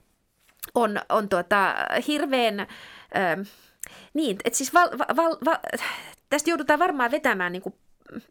on, 0.74 1.00
on 1.08 1.28
tuota, 1.28 1.74
hirveän... 2.06 2.60
Äh, 2.60 2.68
niin, 4.14 4.36
että 4.44 4.56
siis 4.56 4.74
val, 4.74 4.88
val, 5.16 5.36
val, 5.44 5.56
tästä 6.30 6.50
joudutaan 6.50 6.78
varmaan 6.78 7.10
vetämään 7.10 7.52
niin 7.52 7.62
kuin 7.62 7.74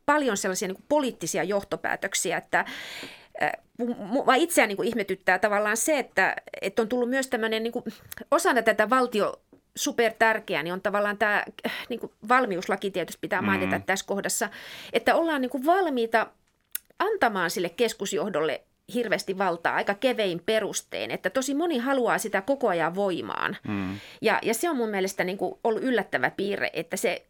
paljon 0.05 0.37
sellaisia 0.37 0.67
niin 0.67 0.75
kuin 0.75 0.85
poliittisia 0.89 1.43
johtopäätöksiä, 1.43 2.37
että 2.37 2.65
Mä 4.25 4.35
itseään 4.35 4.67
niin 4.67 4.83
ihmetyttää 4.83 5.39
tavallaan 5.39 5.77
se, 5.77 5.99
että, 5.99 6.35
että 6.61 6.81
on 6.81 6.87
tullut 6.87 7.09
myös 7.09 7.27
tämmöinen 7.27 7.63
niin 7.63 7.73
osana 8.31 8.61
tätä 8.61 8.89
valtio 8.89 9.41
super 9.77 10.13
tärkeä, 10.19 10.63
niin 10.63 10.73
on 10.73 10.81
tavallaan 10.81 11.17
tämä 11.17 11.43
niin 11.89 11.99
kuin 11.99 12.11
valmiuslaki 12.29 12.91
tietysti 12.91 13.19
pitää 13.21 13.41
mainita 13.41 13.77
mm. 13.77 13.83
tässä 13.83 14.05
kohdassa, 14.05 14.49
että 14.93 15.15
ollaan 15.15 15.41
niin 15.41 15.49
kuin 15.49 15.65
valmiita 15.65 16.27
antamaan 16.99 17.51
sille 17.51 17.69
keskusjohdolle 17.69 18.61
hirveästi 18.93 19.37
valtaa 19.37 19.75
aika 19.75 19.93
kevein 19.93 20.41
perustein, 20.45 21.11
että 21.11 21.29
tosi 21.29 21.53
moni 21.53 21.77
haluaa 21.77 22.17
sitä 22.17 22.41
koko 22.41 22.67
ajan 22.67 22.95
voimaan. 22.95 23.57
Mm. 23.67 23.99
Ja, 24.21 24.39
ja 24.41 24.53
se 24.53 24.69
on 24.69 24.77
mun 24.77 24.89
mielestä 24.89 25.23
niin 25.23 25.37
kuin 25.37 25.59
ollut 25.63 25.83
yllättävä 25.83 26.31
piirre, 26.31 26.69
että 26.73 26.97
se 26.97 27.25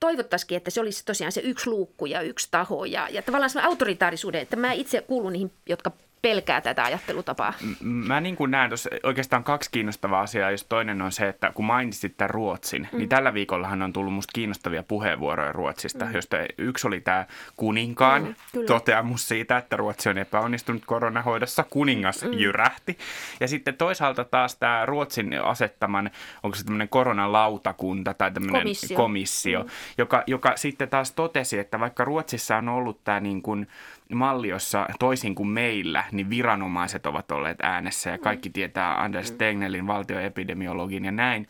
toivottaisikin, 0.00 0.56
että 0.56 0.70
se 0.70 0.80
olisi 0.80 1.04
tosiaan 1.04 1.32
se 1.32 1.40
yksi 1.40 1.70
luukku 1.70 2.06
ja 2.06 2.20
yksi 2.20 2.48
taho 2.50 2.84
ja, 2.84 3.08
ja 3.08 3.22
tavallaan 3.22 3.50
se 3.50 3.60
autoritaarisuuden, 3.60 4.40
että 4.40 4.56
mä 4.56 4.72
itse 4.72 5.00
kuulun 5.00 5.32
niihin, 5.32 5.52
jotka 5.66 5.92
pelkää 6.22 6.60
tätä 6.60 6.84
ajattelutapaa? 6.84 7.52
Mä 7.82 8.20
niin 8.20 8.36
kuin 8.36 8.50
näen 8.50 8.70
tuossa 8.70 8.90
oikeastaan 9.02 9.44
kaksi 9.44 9.70
kiinnostavaa 9.70 10.20
asiaa. 10.20 10.50
Jos 10.50 10.64
toinen 10.64 11.02
on 11.02 11.12
se, 11.12 11.28
että 11.28 11.52
kun 11.54 11.64
mainitsit 11.64 12.16
tämän 12.16 12.30
Ruotsin, 12.30 12.82
niin 12.82 12.90
mm. 12.92 12.98
niin 12.98 13.08
tällä 13.08 13.34
viikollahan 13.34 13.82
on 13.82 13.92
tullut 13.92 14.12
musta 14.12 14.32
kiinnostavia 14.32 14.82
puheenvuoroja 14.82 15.52
Ruotsista, 15.52 16.04
mm. 16.04 16.14
josta 16.14 16.36
yksi 16.58 16.86
oli 16.86 17.00
tämä 17.00 17.26
kuninkaan 17.56 18.22
mm, 18.22 18.66
toteamus 18.66 19.28
siitä, 19.28 19.56
että 19.56 19.76
Ruotsi 19.76 20.08
on 20.08 20.18
epäonnistunut 20.18 20.82
koronahoidossa. 20.86 21.64
Kuningas 21.70 22.24
mm. 22.24 22.32
jyrähti. 22.32 22.98
Ja 23.40 23.48
sitten 23.48 23.76
toisaalta 23.76 24.24
taas 24.24 24.56
tämä 24.56 24.86
Ruotsin 24.86 25.40
asettaman, 25.44 26.10
onko 26.42 26.56
se 26.56 26.64
tämmöinen 26.64 26.88
koronalautakunta 26.88 28.14
tai 28.14 28.30
tämmöinen 28.30 28.62
komissio, 28.62 28.96
komissio 28.96 29.62
mm. 29.62 29.68
joka, 29.98 30.22
joka 30.26 30.52
sitten 30.56 30.88
taas 30.88 31.12
totesi, 31.12 31.58
että 31.58 31.80
vaikka 31.80 32.04
Ruotsissa 32.04 32.56
on 32.56 32.68
ollut 32.68 33.04
tämä 33.04 33.20
niin 33.20 33.42
kuin 33.42 33.68
malli, 34.14 34.48
jossa 34.48 34.86
toisin 34.98 35.34
kuin 35.34 35.48
meillä, 35.48 36.04
niin 36.12 36.30
viranomaiset 36.30 37.06
ovat 37.06 37.30
olleet 37.30 37.58
äänessä 37.62 38.10
ja 38.10 38.18
kaikki 38.18 38.50
tietää 38.50 39.02
Anders 39.02 39.30
mm. 39.30 39.38
Tegnellin 39.38 39.86
valtioepidemiologin 39.86 41.04
ja 41.04 41.12
näin, 41.12 41.48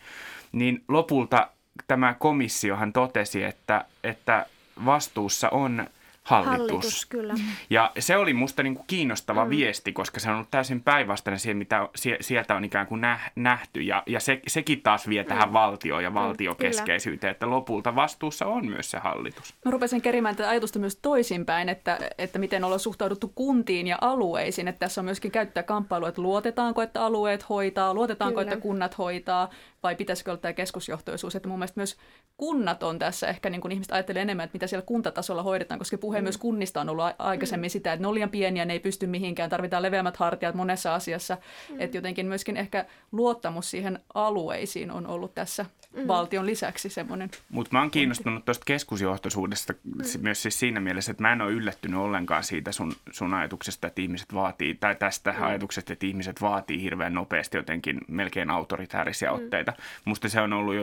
niin 0.52 0.84
lopulta 0.88 1.48
tämä 1.86 2.14
komissiohan 2.18 2.92
totesi, 2.92 3.44
että, 3.44 3.84
että 4.04 4.46
vastuussa 4.84 5.48
on 5.48 5.86
hallitus. 6.26 6.58
Hallitus, 6.70 7.06
kyllä. 7.06 7.34
Ja 7.70 7.92
se 7.98 8.16
oli 8.16 8.34
musta 8.34 8.62
niin 8.62 8.74
kuin 8.74 8.86
kiinnostava 8.86 9.44
Mm. 9.44 9.50
viesti, 9.50 9.92
koska 9.92 10.20
se 10.20 10.28
on 10.28 10.34
ollut 10.34 10.50
täysin 10.50 10.82
päinvastainen 10.82 11.38
siihen, 11.38 11.56
mitä 11.56 11.88
sie- 11.96 12.16
sieltä 12.20 12.54
on 12.54 12.64
ikään 12.64 12.86
kuin 12.86 13.02
näh- 13.02 13.30
nähty. 13.36 13.80
Ja, 13.80 14.02
ja 14.06 14.20
se, 14.20 14.40
sekin 14.46 14.82
taas 14.82 15.08
vie 15.08 15.24
tähän 15.24 15.52
valtioon 15.52 16.02
ja 16.04 16.14
valtiokeskeisyyteen, 16.14 17.30
että 17.30 17.50
lopulta 17.50 17.94
vastuussa 17.94 18.46
on 18.46 18.66
myös 18.66 18.90
se 18.90 18.98
hallitus. 18.98 19.54
Mä 19.64 19.70
rupesin 19.70 20.02
kerimään 20.02 20.36
tätä 20.36 20.48
ajatusta 20.48 20.78
myös 20.78 20.96
toisinpäin, 20.96 21.68
että, 21.68 21.98
että 22.18 22.38
miten 22.38 22.64
ollaan 22.64 22.80
suhtauduttu 22.80 23.32
kuntiin 23.34 23.86
ja 23.86 23.98
alueisiin. 24.00 24.68
Että 24.68 24.78
tässä 24.78 25.00
on 25.00 25.04
myöskin 25.04 25.30
käyttää 25.30 25.62
kamppailua, 25.62 26.08
että 26.08 26.22
luotetaanko, 26.22 26.82
että 26.82 27.04
alueet 27.04 27.48
hoitaa, 27.48 27.94
luotetaanko, 27.94 28.40
Kyllä. 28.40 28.52
että 28.52 28.62
kunnat 28.62 28.98
hoitaa, 28.98 29.50
vai 29.82 29.96
pitäisikö 29.96 30.30
olla 30.30 30.40
tämä 30.40 30.52
keskusjohtoisuus. 30.52 31.36
Että 31.36 31.48
mun 31.48 31.58
mielestä 31.58 31.80
myös 31.80 31.96
kunnat 32.36 32.82
on 32.82 32.98
tässä 32.98 33.26
ehkä, 33.28 33.50
niin 33.50 33.60
kuin 33.60 33.72
ihmiset 33.72 33.92
ajattelee 33.92 34.22
enemmän, 34.22 34.44
että 34.44 34.54
mitä 34.54 34.66
siellä 34.66 34.86
kuntatasolla 34.86 35.42
hoidetaan, 35.42 35.78
koska 35.78 35.98
puhe 35.98 36.15
myös 36.22 36.38
kunnista 36.38 36.80
on 36.80 36.88
ollut 36.88 37.04
aikaisemmin 37.18 37.70
sitä, 37.70 37.92
että 37.92 38.02
ne 38.02 38.08
on 38.08 38.14
liian 38.14 38.30
pieniä, 38.30 38.64
ne 38.64 38.72
ei 38.72 38.80
pysty 38.80 39.06
mihinkään, 39.06 39.50
tarvitaan 39.50 39.82
leveämmät 39.82 40.16
hartiat 40.16 40.54
monessa 40.54 40.94
asiassa. 40.94 41.36
Että 41.78 41.96
jotenkin 41.96 42.26
myöskin 42.26 42.56
ehkä 42.56 42.86
luottamus 43.12 43.70
siihen 43.70 43.98
alueisiin 44.14 44.90
on 44.90 45.06
ollut 45.06 45.34
tässä 45.34 45.66
valtion 46.08 46.46
lisäksi 46.46 46.88
semmoinen 46.88 47.30
Mutta 47.50 47.68
mä 47.72 47.80
oon 47.80 47.90
kiinnostunut 47.90 48.44
tuosta 48.44 48.64
keskusjohtoisuudesta 48.64 49.72
mm. 49.72 50.02
myös 50.20 50.42
siis 50.42 50.58
siinä 50.58 50.80
mielessä, 50.80 51.10
että 51.10 51.22
mä 51.22 51.32
en 51.32 51.40
ole 51.40 51.52
yllättynyt 51.52 52.00
ollenkaan 52.00 52.44
siitä 52.44 52.72
sun, 52.72 52.92
sun 53.10 53.34
ajatuksesta, 53.34 53.86
että 53.86 54.02
ihmiset 54.02 54.34
vaatii, 54.34 54.74
tai 54.74 54.96
tästä 54.96 55.32
mm. 55.32 55.42
ajatuksesta, 55.42 55.92
että 55.92 56.06
ihmiset 56.06 56.40
vaatii 56.40 56.82
hirveän 56.82 57.14
nopeasti 57.14 57.56
jotenkin 57.56 58.00
melkein 58.08 58.50
autoritäärisiä 58.50 59.30
mm. 59.30 59.36
otteita. 59.36 59.72
Musta 60.04 60.28
se 60.28 60.40
on 60.40 60.52
ollut 60.52 60.74
jo, 60.74 60.82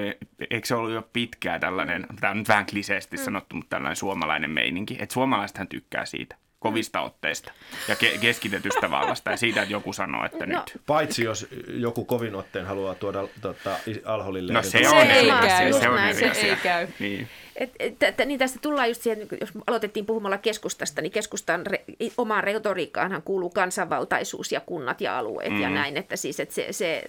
eikö 0.49 0.67
se 0.67 0.75
ollut 0.75 0.93
jo 0.93 1.09
pitkään 1.13 1.61
tällainen, 1.61 2.05
mm. 2.09 2.15
tämä 2.15 2.31
on 2.31 2.37
nyt 2.37 2.47
vähän 2.47 2.65
kliseesti 2.65 3.17
mm. 3.17 3.23
sanottu, 3.23 3.55
mutta 3.55 3.69
tällainen 3.69 3.95
suomalainen 3.95 4.49
meininki, 4.49 4.97
että 4.99 5.13
suomalaisethan 5.13 5.67
tykkää 5.67 6.05
siitä 6.05 6.35
kovista 6.63 7.01
otteista 7.01 7.51
ja 7.87 7.95
ke- 7.95 8.17
keskitetystä 8.17 8.91
vallasta 8.91 9.31
ja 9.31 9.37
siitä, 9.37 9.61
että 9.61 9.73
joku 9.73 9.93
sanoo, 9.93 10.25
että 10.25 10.45
No, 10.45 10.59
nyt. 10.59 10.81
Paitsi 10.85 11.23
jos 11.23 11.47
joku 11.67 12.05
kovin 12.05 12.35
otteen 12.35 12.65
haluaa 12.65 12.95
tuoda 12.95 13.27
tota, 13.41 13.79
Alholille. 14.05 14.53
No 14.53 14.63
se 14.63 14.77
on 14.77 14.89
Se 14.89 15.13
ei 15.13 15.19
eri 15.19 15.31
asia, 15.31 15.47
käy, 15.49 15.73
se 15.73 15.89
on 15.89 15.95
näin, 15.95 16.15
se 16.15 16.29
asia. 16.29 16.49
ei 16.49 16.55
käy. 16.55 16.87
Niin. 16.99 17.27
Et, 17.55 17.71
et, 17.79 18.03
et, 18.03 18.17
niin 18.25 18.39
tästä 18.39 18.59
tullaan 18.61 18.87
just 18.87 19.01
siihen, 19.01 19.27
jos 19.41 19.49
aloitettiin 19.67 20.05
puhumalla 20.05 20.37
keskustasta, 20.37 21.01
niin 21.01 21.11
keskustan 21.11 21.65
re, 21.65 21.83
omaan 22.17 22.43
retoriikkaanhan 22.43 23.21
kuuluu 23.21 23.49
kansanvaltaisuus 23.49 24.51
ja 24.51 24.59
kunnat 24.59 25.01
ja 25.01 25.17
alueet 25.17 25.53
mm. 25.53 25.61
ja 25.61 25.69
näin, 25.69 25.97
että 25.97 26.15
siis 26.15 26.39
että 26.39 26.55
se, 26.55 26.67
se 26.71 27.03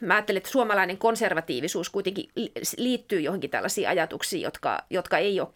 Mä 0.00 0.14
ajattelen, 0.14 0.36
että 0.36 0.50
suomalainen 0.50 0.98
konservatiivisuus 0.98 1.90
kuitenkin 1.90 2.30
li- 2.36 2.52
liittyy 2.76 3.20
johonkin 3.20 3.50
tällaisiin 3.50 3.88
ajatuksiin, 3.88 4.42
jotka, 4.42 4.78
jotka 4.90 5.18
ei 5.18 5.40
ole 5.40 5.48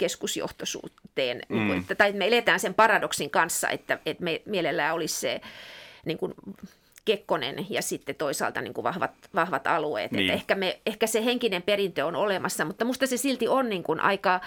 keskusjohtoisuuteen. 1.15 1.43
Mm. 1.49 1.57
Niin 1.57 1.67
kuin, 1.67 1.81
että, 1.81 1.95
tai 1.95 2.13
me 2.13 2.27
eletään 2.27 2.61
sen 2.61 2.75
paradoksin 2.75 3.31
kanssa, 3.31 3.69
että, 3.69 3.99
että 4.07 4.25
me 4.25 4.43
mielellään 4.47 4.95
olisi 4.95 5.21
se 5.21 5.41
niin 6.05 6.19
kuin, 6.19 6.35
Kekkonen 7.05 7.67
ja 7.71 7.83
sitten 7.83 8.15
toisaalta 8.15 8.61
niin 8.61 8.75
kuin 8.75 8.85
vahvat, 8.85 9.11
vahvat 9.35 9.67
alueet. 9.67 10.13
Niin. 10.13 10.21
Että 10.21 10.35
ehkä, 10.35 10.55
me, 10.55 10.81
ehkä 10.87 11.07
se 11.07 11.25
henkinen 11.25 11.63
perintö 11.63 12.07
on 12.07 12.17
olemassa, 12.17 12.65
mutta 12.65 12.85
musta 12.85 13.07
se 13.07 13.17
silti 13.17 13.49
on 13.49 13.69
niin 13.69 13.83
kuin 13.83 14.01
aika, 14.01 14.41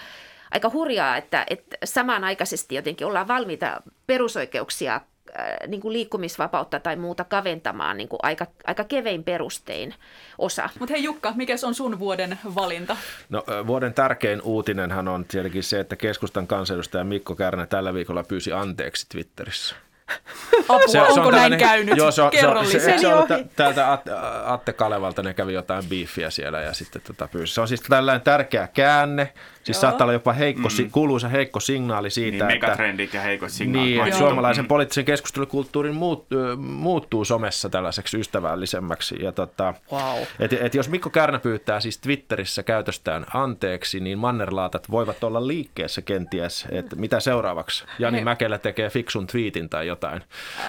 aika 0.50 0.70
hurjaa, 0.70 1.16
että, 1.16 1.46
että 1.50 1.76
samanaikaisesti 1.84 2.74
jotenkin 2.74 3.06
ollaan 3.06 3.28
valmiita 3.28 3.82
perusoikeuksia 4.06 5.00
niin 5.66 5.80
kuin 5.80 5.92
liikkumisvapautta 5.92 6.80
tai 6.80 6.96
muuta 6.96 7.24
kaventamaan 7.24 7.96
niin 7.96 8.08
kuin 8.08 8.20
aika, 8.22 8.46
aika 8.66 8.84
kevein 8.84 9.24
perustein 9.24 9.94
osa. 10.38 10.68
Mutta 10.78 10.92
hei 10.92 11.04
Jukka, 11.04 11.32
mikä 11.36 11.54
on 11.66 11.74
sun 11.74 11.98
vuoden 11.98 12.38
valinta? 12.54 12.96
No, 13.28 13.44
vuoden 13.66 13.94
tärkein 13.94 14.42
uutinenhan 14.42 15.08
on 15.08 15.24
tietenkin 15.24 15.62
se, 15.62 15.80
että 15.80 15.96
keskustan 15.96 16.46
kansanedustaja 16.46 17.04
Mikko 17.04 17.34
Kärnä 17.34 17.66
tällä 17.66 17.94
viikolla 17.94 18.24
pyysi 18.24 18.52
anteeksi 18.52 19.06
Twitterissä. 19.08 19.74
Apua, 20.68 20.78
Se- 20.86 20.92
se 20.92 21.00
onko 21.00 21.20
on 21.20 21.32
näin 21.32 21.32
tällainen- 21.32 21.58
käynyt? 21.58 21.96
Joo, 21.96 22.10
se 22.10 22.22
on, 22.22 22.30
se, 22.32 22.38
Kerro 22.40 22.64
se, 22.64 22.76
lisää. 22.76 22.98
se, 22.98 23.08
on 23.14 23.28
tä- 23.28 23.44
täältä 23.56 23.92
At- 23.92 24.02
Atte 24.44 24.72
Kalevalta, 24.72 25.22
ne 25.22 25.34
kävi 25.34 25.52
jotain 25.54 25.84
biifiä 25.88 26.30
siellä 26.30 26.60
ja 26.60 26.72
sitten 26.72 27.02
tota 27.02 27.28
pyysi. 27.32 27.54
Se 27.54 27.60
on 27.60 27.68
siis 27.68 27.80
tällainen 27.80 28.22
tärkeä 28.22 28.68
käänne. 28.74 29.32
Siis 29.62 29.76
Joo. 29.76 29.80
saattaa 29.80 30.04
olla 30.04 30.12
jopa 30.12 30.32
heikko, 30.32 30.68
mm. 30.82 30.90
kuuluisa 30.90 31.28
heikko 31.28 31.60
signaali 31.60 32.10
siitä, 32.10 32.30
Niin, 32.30 32.54
että... 32.54 32.66
megatrendit 32.66 33.14
ja 33.14 33.20
heikot 33.20 33.50
signaalit. 33.50 33.90
Niin, 33.90 34.04
että 34.04 34.18
suomalaisen 34.18 34.64
Mm. 34.64 34.68
poliittisen 34.68 35.04
keskustelukulttuurin 35.04 35.94
muut, 35.94 36.26
muuttuu 36.58 37.24
somessa 37.24 37.68
tällaiseksi 37.68 38.18
ystävällisemmäksi. 38.20 39.16
Ja 39.22 39.32
tota, 39.32 39.74
Wow. 39.92 40.18
et, 40.40 40.52
et 40.52 40.74
jos 40.74 40.88
Mikko 40.88 41.10
Kärnä 41.10 41.38
pyytää 41.38 41.80
siis 41.80 41.98
Twitterissä 41.98 42.62
käytöstään 42.62 43.26
anteeksi, 43.34 44.00
niin 44.00 44.18
mannerlaatat 44.18 44.90
voivat 44.90 45.24
olla 45.24 45.46
liikkeessä 45.46 46.02
kenties, 46.02 46.66
että 46.70 46.96
mitä 46.96 47.20
seuraavaksi. 47.20 47.84
Jani 47.98 48.16
Hei. 48.16 48.24
Mäkelä 48.24 48.58
tekee 48.58 48.90
fiksun 48.90 49.26
tweetin 49.26 49.68
tai 49.68 49.86
jotain. 49.86 49.93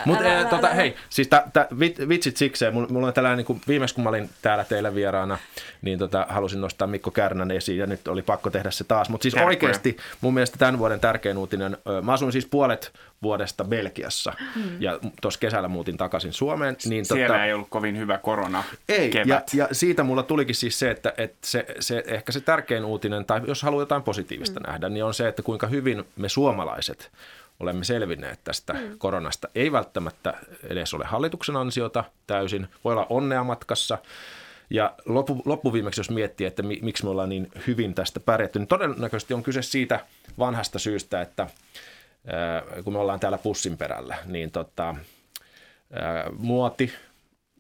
Mutta 0.06 0.24
älä, 0.24 0.40
älä, 0.40 0.50
tota, 0.50 0.68
hei, 0.68 0.96
siis 1.10 1.28
tä, 1.28 1.44
tä, 1.54 1.68
vit, 1.80 2.10
vitsit 2.10 2.38
sikseen. 2.38 2.74
Mulla, 2.74 2.88
mulla 2.88 3.08
on 3.08 3.14
tällainen, 3.14 3.38
niin 3.38 3.46
kuin, 3.46 3.62
viimeksi 3.68 3.96
kun 3.96 4.04
mä 4.04 4.10
olin 4.10 4.30
täällä 4.42 4.64
teillä 4.64 4.96
vieraana, 4.96 5.38
niin 5.82 6.00
tota, 6.00 6.26
halusin 6.30 6.62
nostaa 6.62 6.88
Mikko 6.88 7.12
Kärnän 7.12 7.52
esiin 7.52 7.78
ja 7.78 7.88
nyt 7.88 8.08
oli 8.08 8.22
pakko 8.22 8.50
tehdä 8.50 8.72
se 8.72 8.84
taas. 8.84 9.10
Mutta 9.10 9.24
siis 9.24 9.34
Terkkuja. 9.34 9.48
oikeasti 9.48 9.98
mun 10.22 10.34
mielestä 10.34 10.58
tämän 10.58 10.80
vuoden 10.80 11.00
tärkein 11.00 11.38
uutinen, 11.38 11.78
mä 12.02 12.14
asuin 12.14 12.32
siis 12.32 12.46
puolet 12.46 12.92
vuodesta 13.24 13.64
Belgiassa 13.64 14.34
Hmm. 14.56 14.82
ja 14.82 15.00
tuossa 15.22 15.40
kesällä 15.40 15.68
muutin 15.68 15.98
takaisin 15.98 16.34
Suomeen. 16.34 16.78
Niin 16.86 17.06
Siellä 17.06 17.46
ei 17.46 17.54
ollut 17.54 17.70
kovin 17.70 17.98
hyvä 17.98 18.18
korona 18.18 18.64
ei, 18.90 19.12
ja, 19.26 19.42
ja 19.54 19.68
siitä 19.72 20.04
mulla 20.04 20.24
tulikin 20.24 20.56
siis 20.56 20.80
se, 20.80 20.92
että, 20.92 21.14
että 21.18 21.38
se, 21.42 21.66
se, 21.80 22.04
ehkä 22.08 22.32
se 22.32 22.42
tärkein 22.42 22.86
uutinen, 22.86 23.26
tai 23.26 23.42
jos 23.48 23.64
haluaa 23.64 23.82
jotain 23.82 24.04
positiivista 24.04 24.60
mm. 24.60 24.66
nähdä, 24.68 24.90
niin 24.90 25.04
on 25.04 25.14
se, 25.14 25.28
että 25.28 25.42
kuinka 25.42 25.68
hyvin 25.68 26.04
me 26.16 26.30
suomalaiset 26.30 27.12
olemme 27.60 27.84
selvinneet 27.84 28.40
tästä 28.44 28.74
mm. 28.74 28.98
koronasta. 28.98 29.48
Ei 29.56 29.72
välttämättä 29.72 30.34
edes 30.64 30.94
ole 30.94 31.06
hallituksen 31.06 31.56
ansiota 31.56 32.04
täysin, 32.28 32.68
voi 32.84 32.94
olla 32.94 33.08
onnea 33.10 33.44
matkassa. 33.44 33.98
Ja 34.70 34.96
loppu, 35.06 35.42
loppuviimeksi, 35.46 36.00
jos 36.00 36.10
miettii, 36.10 36.48
että 36.48 36.64
mi, 36.64 36.80
miksi 36.82 37.04
me 37.04 37.10
ollaan 37.10 37.30
niin 37.30 37.52
hyvin 37.68 37.96
tästä 37.96 38.20
pärjätty, 38.20 38.60
niin 38.60 38.68
todennäköisesti 38.68 39.34
on 39.34 39.44
kyse 39.44 39.62
siitä 39.62 40.00
vanhasta 40.40 40.80
syystä, 40.80 41.22
että 41.22 41.48
kun 42.84 42.94
me 42.94 43.00
ollaan 43.00 43.20
täällä 43.20 43.38
pussin 43.38 43.78
perällä, 43.78 44.18
niin 44.26 44.52
tota, 44.52 44.96
muoti 46.38 46.94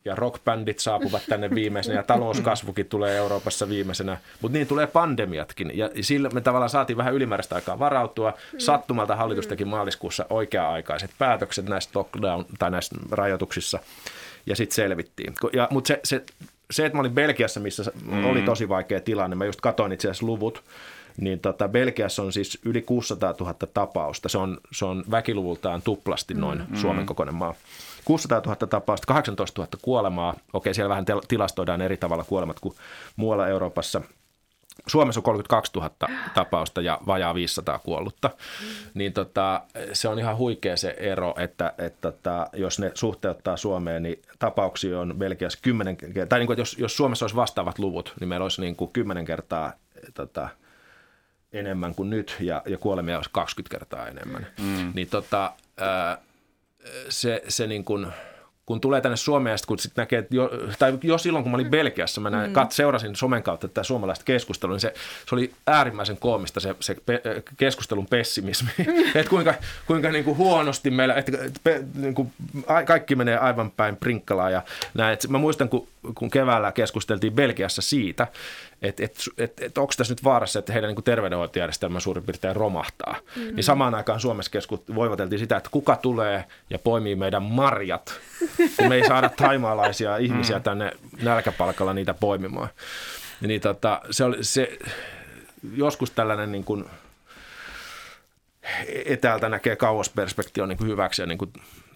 ja 0.05 0.15
rockbändit 0.15 0.79
saapuvat 0.79 1.21
tänne 1.29 1.49
viimeisenä 1.49 1.95
ja 1.97 2.03
talouskasvukin 2.03 2.85
tulee 2.85 3.17
Euroopassa 3.17 3.69
viimeisenä, 3.69 4.17
mutta 4.41 4.57
niin 4.57 4.67
tulee 4.67 4.87
pandemiatkin 4.87 5.71
ja 5.73 5.89
sillä 6.01 6.29
me 6.29 6.41
tavallaan 6.41 6.69
saatiin 6.69 6.97
vähän 6.97 7.13
ylimääräistä 7.13 7.55
aikaa 7.55 7.79
varautua. 7.79 8.33
Sattumalta 8.57 9.15
hallitus 9.15 9.47
teki 9.47 9.65
maaliskuussa 9.65 10.25
oikea-aikaiset 10.29 11.11
päätökset 11.17 11.65
näistä 11.65 11.99
lockdown 11.99 12.45
tai 12.59 12.71
näistä 12.71 12.95
rajoituksissa 13.11 13.79
ja 14.45 14.55
sitten 14.55 14.75
selvittiin. 14.75 15.33
Ja, 15.53 15.67
mutta 15.71 15.87
se, 15.87 15.99
se, 16.03 16.23
se, 16.71 16.85
että 16.85 16.97
mä 16.97 16.99
olin 16.99 17.13
Belgiassa, 17.13 17.59
missä 17.59 17.91
mm. 18.05 18.25
oli 18.25 18.41
tosi 18.41 18.69
vaikea 18.69 19.01
tilanne, 19.01 19.35
mä 19.35 19.45
just 19.45 19.61
katsoin 19.61 19.91
itse 19.91 20.07
asiassa 20.07 20.25
luvut, 20.25 20.63
niin 21.17 21.39
tota, 21.39 21.67
Belgiassa 21.67 22.23
on 22.23 22.33
siis 22.33 22.59
yli 22.65 22.81
600 22.81 23.35
000 23.39 23.53
tapausta. 23.73 24.29
Se 24.29 24.37
on, 24.37 24.57
se 24.71 24.85
on 24.85 25.03
väkiluvultaan 25.11 25.81
tuplasti 25.81 26.33
noin 26.33 26.63
mm. 26.69 26.75
Suomen 26.75 27.05
kokoinen 27.05 27.35
maa. 27.35 27.53
600 28.05 28.41
000 28.45 28.55
tapausta, 28.55 29.07
18 29.07 29.61
000 29.61 29.71
kuolemaa. 29.81 30.35
Okei, 30.53 30.73
siellä 30.73 30.89
vähän 30.89 31.05
tilastoidaan 31.27 31.81
eri 31.81 31.97
tavalla 31.97 32.23
kuolemat 32.23 32.59
kuin 32.59 32.75
muualla 33.15 33.47
Euroopassa. 33.47 34.01
Suomessa 34.87 35.19
on 35.19 35.23
32 35.23 35.71
000 35.75 35.91
tapausta 36.33 36.81
ja 36.81 36.99
vajaa 37.07 37.35
500 37.35 37.79
kuollutta. 37.79 38.29
Niin 38.93 39.13
tota, 39.13 39.61
se 39.93 40.07
on 40.07 40.19
ihan 40.19 40.37
huikea 40.37 40.77
se 40.77 40.95
ero, 40.97 41.35
että, 41.37 41.73
että 41.77 42.11
tota, 42.11 42.47
jos 42.53 42.79
ne 42.79 42.91
suhteuttaa 42.93 43.57
Suomeen, 43.57 44.03
niin 44.03 44.21
tapauksia 44.39 44.99
on 44.99 45.15
Belgiassa 45.17 45.59
10 45.61 45.97
tai 46.29 46.39
niin 46.39 46.47
kuin, 46.47 46.53
että 46.53 46.61
jos, 46.61 46.77
jos 46.77 46.97
Suomessa 46.97 47.25
olisi 47.25 47.35
vastaavat 47.35 47.79
luvut, 47.79 48.13
niin 48.19 48.27
meillä 48.27 48.43
olisi 48.43 48.61
niin 48.61 48.75
kuin 48.75 48.91
10 48.91 49.25
kertaa 49.25 49.73
tota, 50.13 50.49
enemmän 51.53 51.95
kuin 51.95 52.09
nyt 52.09 52.37
ja, 52.39 52.61
ja 52.65 52.77
kuolemia 52.77 53.17
olisi 53.17 53.29
20 53.33 53.77
kertaa 53.77 54.07
enemmän. 54.07 54.47
Mm. 54.59 54.91
Niin 54.95 55.09
tota, 55.09 55.51
ää, 55.77 56.17
se, 57.09 57.41
se 57.47 57.67
niin 57.67 57.85
kuin, 57.85 58.07
kun 58.65 58.81
tulee 58.81 59.01
tänne 59.01 59.17
Suomeen 59.17 59.53
ja 59.53 59.57
sit 59.57 59.65
kun 59.65 59.79
sit 59.79 59.91
näkee, 59.95 60.19
että 60.19 60.35
jo, 60.35 60.51
tai 60.79 60.97
jo 61.03 61.17
silloin 61.17 61.43
kun 61.43 61.51
mä 61.51 61.55
olin 61.55 61.69
Belgiassa, 61.69 62.21
mä 62.21 62.29
näin, 62.29 62.49
mm. 62.49 62.53
kat, 62.53 62.71
seurasin 62.71 63.15
somen 63.15 63.43
kautta 63.43 63.67
tätä 63.67 63.83
suomalaista 63.83 64.25
keskustelua, 64.25 64.73
niin 64.73 64.81
se, 64.81 64.93
se 65.29 65.35
oli 65.35 65.51
äärimmäisen 65.67 66.17
koomista 66.17 66.59
se, 66.59 66.75
se 66.79 66.95
pe, 67.05 67.21
keskustelun 67.57 68.05
pessimismi, 68.05 68.69
että 69.15 69.29
kuinka, 69.29 69.53
kuinka 69.87 70.11
niin 70.11 70.23
kuin 70.23 70.37
huonosti 70.37 70.91
meillä, 70.91 71.15
että 71.15 71.31
pe, 71.63 71.83
niin 71.95 72.15
kuin, 72.15 72.31
a, 72.67 72.83
kaikki 72.83 73.15
menee 73.15 73.37
aivan 73.37 73.71
päin 73.71 73.95
prinkkalaa 73.95 74.49
ja 74.49 74.61
näin. 74.93 75.13
Et 75.13 75.27
mä 75.29 75.37
muistan, 75.37 75.69
kun, 75.69 75.87
kun 76.15 76.29
keväällä 76.29 76.71
keskusteltiin 76.71 77.33
Belgiassa 77.33 77.81
siitä, 77.81 78.27
että 78.89 79.03
et, 79.03 79.15
et, 79.37 79.61
et 79.61 79.77
onko 79.77 79.93
tässä 79.97 80.11
nyt 80.11 80.23
vaarassa, 80.23 80.59
että 80.59 80.73
heidän 80.73 80.87
niin 80.87 81.03
terveydenhoitojärjestelmä 81.03 81.99
suurin 81.99 82.23
piirtein 82.23 82.55
romahtaa. 82.55 83.15
Mm-hmm. 83.35 83.55
Niin 83.55 83.63
samaan 83.63 83.95
aikaan 83.95 84.19
Suomessa 84.19 84.51
keskust- 84.59 84.95
voivateltiin 84.95 85.39
sitä, 85.39 85.57
että 85.57 85.69
kuka 85.69 85.95
tulee 85.95 86.43
ja 86.69 86.79
poimii 86.79 87.15
meidän 87.15 87.43
marjat, 87.43 88.19
kun 88.77 88.89
me 88.89 88.95
ei 88.95 89.07
saada 89.07 89.29
taimaalaisia 89.47 90.17
ihmisiä 90.17 90.59
tänne 90.59 90.91
nälkäpalkalla 91.21 91.93
niitä 91.93 92.13
poimimaan. 92.13 92.69
Niin 93.41 93.61
tota, 93.61 94.01
se 94.11 94.23
oli 94.23 94.43
se, 94.43 94.77
joskus 95.73 96.11
tällainen 96.11 96.51
niin 96.51 96.63
kuin 96.63 96.85
etäältä 99.05 99.49
näkee 99.49 99.75
kauasperspektio 99.75 100.65
niin 100.65 100.77
kuin 100.77 100.89
hyväksi 100.89 101.21
ja 101.21 101.25
niin 101.25 101.37
kuin 101.37 101.53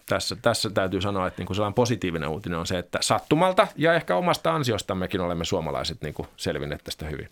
tässä, 0.10 0.36
tässä 0.42 0.70
täytyy 0.70 1.02
sanoa, 1.02 1.28
että 1.28 1.40
niin 1.42 1.48
kuin 1.48 1.56
sellainen 1.56 1.74
positiivinen 1.74 2.30
uutinen 2.30 2.60
on 2.60 2.68
se, 2.68 2.78
että 2.78 3.00
sattumalta 3.02 3.68
ja 3.76 3.94
ehkä 3.94 4.16
omasta 4.16 4.54
ansiostammekin 4.54 5.22
olemme 5.22 5.46
suomalaiset 5.46 6.02
niin 6.02 6.14
kuin 6.14 6.28
selvinneet 6.38 6.84
tästä 6.84 7.06
hyvin. 7.06 7.30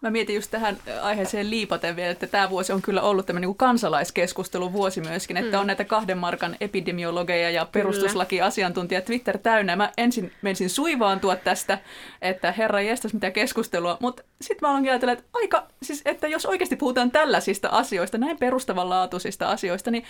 Mä 0.00 0.10
mietin 0.10 0.34
just 0.34 0.50
tähän 0.50 0.76
aiheeseen 1.02 1.50
liipaten 1.50 1.96
vielä, 1.96 2.10
että 2.10 2.26
tämä 2.26 2.50
vuosi 2.50 2.72
on 2.72 2.82
kyllä 2.82 3.02
ollut 3.02 3.26
tämmöinen 3.26 3.48
niin 3.48 3.56
kansalaiskeskustelu 3.56 4.72
vuosi 4.72 5.00
myöskin, 5.00 5.36
että 5.36 5.56
mm. 5.56 5.60
on 5.60 5.66
näitä 5.66 5.84
kahden 5.84 6.18
markan 6.18 6.56
epidemiologeja 6.60 7.50
ja 7.50 7.66
perustuslakiasiantuntijat 7.72 9.04
Twitter 9.04 9.38
täynnä. 9.38 9.76
Mä 9.76 9.92
ensin 9.96 10.32
menisin 10.42 10.70
suivaantua 10.70 11.36
tästä, 11.36 11.78
että 12.22 12.52
herra 12.52 12.80
jestas 12.80 13.14
mitä 13.14 13.30
keskustelua, 13.30 13.96
mutta 14.00 14.22
sitten 14.40 14.68
mä 14.68 14.70
aloin 14.70 14.90
ajatella, 14.90 15.12
että 15.12 15.24
aika, 15.32 15.66
siis 15.82 16.02
että 16.04 16.28
jos 16.28 16.46
oikeasti 16.46 16.76
puhutaan 16.76 17.10
tällaisista 17.10 17.68
asioista, 17.68 18.18
näin 18.18 18.38
perustavanlaatuisista 18.38 19.48
asioista, 19.48 19.90
niin 19.90 20.04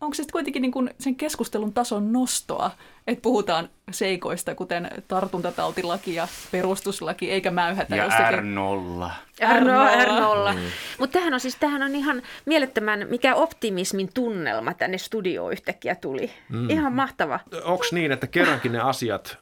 onko 0.00 0.14
se 0.14 0.16
sitten 0.16 0.32
kuitenkin 0.32 0.62
niin 0.62 0.72
kuin 0.72 0.90
sen 0.98 1.16
keskustelun 1.16 1.72
tason 1.72 2.12
nostoa, 2.12 2.70
että 3.06 3.22
puhutaan 3.22 3.68
seikoista, 3.90 4.54
kuten 4.54 4.90
tartuntatautilaki 5.08 6.14
ja 6.14 6.28
perustuslaki, 6.52 7.30
eikä 7.30 7.50
mäyhätä 7.50 7.96
ja 7.96 8.04
jostakin. 8.04 8.38
R0. 8.38 9.10
R0. 9.40 10.04
R0. 10.04 10.54
Mm. 10.54 10.60
Mutta 10.98 11.12
tämähän 11.12 11.34
on 11.34 11.40
siis 11.40 11.56
tämähän 11.56 11.82
on 11.82 11.94
ihan 11.94 12.22
mielettömän, 12.46 13.06
mikä 13.10 13.34
optimismin 13.34 14.10
tunnelma 14.14 14.74
tänne 14.74 14.98
studioon 14.98 15.52
yhtäkkiä 15.52 15.94
tuli. 15.94 16.30
Mm. 16.48 16.70
Ihan 16.70 16.92
mahtava. 16.92 17.40
Onko 17.64 17.84
niin, 17.92 18.12
että 18.12 18.26
kerrankin 18.26 18.72
ne 18.72 18.80
asiat, 18.80 19.38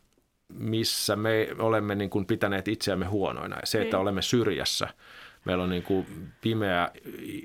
missä 0.52 1.16
me 1.16 1.48
olemme 1.58 1.94
niin 1.94 2.10
kuin 2.10 2.26
pitäneet 2.26 2.68
itseämme 2.68 3.06
huonoina, 3.06 3.56
se, 3.64 3.82
että 3.82 3.96
niin. 3.96 4.02
olemme 4.02 4.22
syrjässä– 4.22 4.88
meillä 5.46 5.64
on 5.64 5.70
niin 5.70 5.82
kuin 5.82 6.06
pimeä 6.40 6.88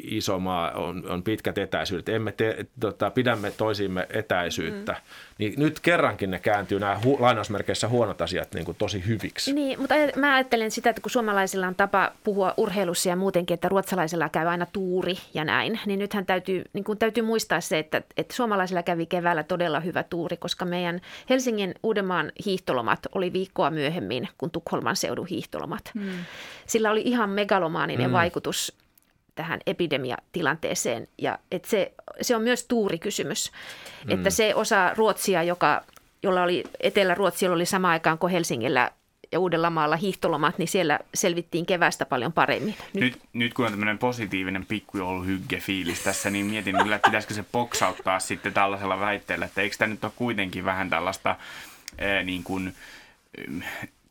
iso 0.03 0.39
maa, 0.39 0.71
on, 0.71 1.03
on 1.09 1.23
pitkät 1.23 1.57
etäisyydet, 1.57 2.09
emme 2.09 2.31
te, 2.31 2.65
tota, 2.79 3.11
pidämme 3.11 3.51
toisiimme 3.51 4.07
etäisyyttä, 4.09 4.91
mm. 4.91 4.97
niin 5.37 5.53
nyt 5.57 5.79
kerrankin 5.79 6.31
ne 6.31 6.39
kääntyy 6.39 6.79
nämä 6.79 6.99
hu, 7.03 7.17
lainausmerkeissä 7.19 7.87
huonot 7.87 8.21
asiat 8.21 8.53
niin 8.53 8.65
kuin 8.65 8.77
tosi 8.77 9.03
hyviksi. 9.07 9.53
Niin, 9.53 9.79
mutta 9.79 9.95
mä 10.15 10.35
ajattelen 10.35 10.71
sitä, 10.71 10.89
että 10.89 11.01
kun 11.01 11.11
suomalaisilla 11.11 11.67
on 11.67 11.75
tapa 11.75 12.11
puhua 12.23 12.53
urheilussa 12.57 13.09
ja 13.09 13.15
muutenkin, 13.15 13.53
että 13.53 13.69
ruotsalaisilla 13.69 14.29
käy 14.29 14.47
aina 14.47 14.65
tuuri 14.73 15.15
ja 15.33 15.45
näin, 15.45 15.79
niin 15.85 15.99
nythän 15.99 16.25
täytyy, 16.25 16.63
niin 16.73 16.83
kuin 16.83 16.97
täytyy 16.97 17.23
muistaa 17.23 17.61
se, 17.61 17.79
että, 17.79 18.01
että 18.17 18.35
suomalaisilla 18.35 18.83
kävi 18.83 19.05
keväällä 19.05 19.43
todella 19.43 19.79
hyvä 19.79 20.03
tuuri, 20.03 20.37
koska 20.37 20.65
meidän 20.65 21.01
Helsingin 21.29 21.75
Uudenmaan 21.83 22.31
hiihtolomat 22.45 22.99
oli 23.15 23.33
viikkoa 23.33 23.69
myöhemmin 23.69 24.27
kuin 24.37 24.51
Tukholman 24.51 24.95
seudun 24.95 25.27
hiihtolomat. 25.27 25.91
Mm. 25.93 26.09
Sillä 26.65 26.91
oli 26.91 27.01
ihan 27.05 27.29
megalomaan 27.29 27.90
dynaaminen 27.91 28.09
mm. 28.09 28.13
vaikutus 28.13 28.77
tähän 29.35 29.59
epidemiatilanteeseen. 29.65 31.07
Ja 31.17 31.39
että 31.51 31.69
se, 31.69 31.93
se 32.21 32.35
on 32.35 32.41
myös 32.41 32.65
tuurikysymys, 32.65 33.51
mm. 34.05 34.11
että 34.11 34.29
se 34.29 34.55
osa 34.55 34.93
Ruotsia, 34.95 35.43
joka, 35.43 35.83
jolla 36.23 36.43
oli 36.43 36.63
Etelä-Ruotsi, 36.79 37.47
oli 37.47 37.65
sama 37.65 37.89
aikaan 37.89 38.17
kuin 38.17 38.31
Helsingillä 38.31 38.91
ja 39.31 39.39
Uudellamaalla 39.39 39.95
hiihtolomat, 39.95 40.57
niin 40.57 40.67
siellä 40.67 40.99
selvittiin 41.13 41.65
kevästä 41.65 42.05
paljon 42.05 42.33
paremmin. 42.33 42.75
Nyt, 42.93 43.03
nyt, 43.03 43.21
nyt 43.33 43.53
kun 43.53 43.65
on 43.65 43.71
tämmöinen 43.71 43.97
positiivinen 43.97 44.65
pikkujouluhygge-fiilis 44.65 46.03
tässä, 46.03 46.29
niin 46.29 46.45
mietin 46.45 46.75
että 46.75 47.07
pitäisikö 47.09 47.33
se 47.33 47.43
poksauttaa 47.51 48.19
sitten 48.19 48.53
tällaisella 48.53 48.99
väitteellä, 48.99 49.45
että 49.45 49.61
eikö 49.61 49.75
tämä 49.77 49.93
nyt 49.93 50.03
ole 50.03 50.13
kuitenkin 50.15 50.65
vähän 50.65 50.89
tällaista 50.89 51.35
ää, 51.97 52.23
niin 52.23 52.43
kuin, 52.43 52.75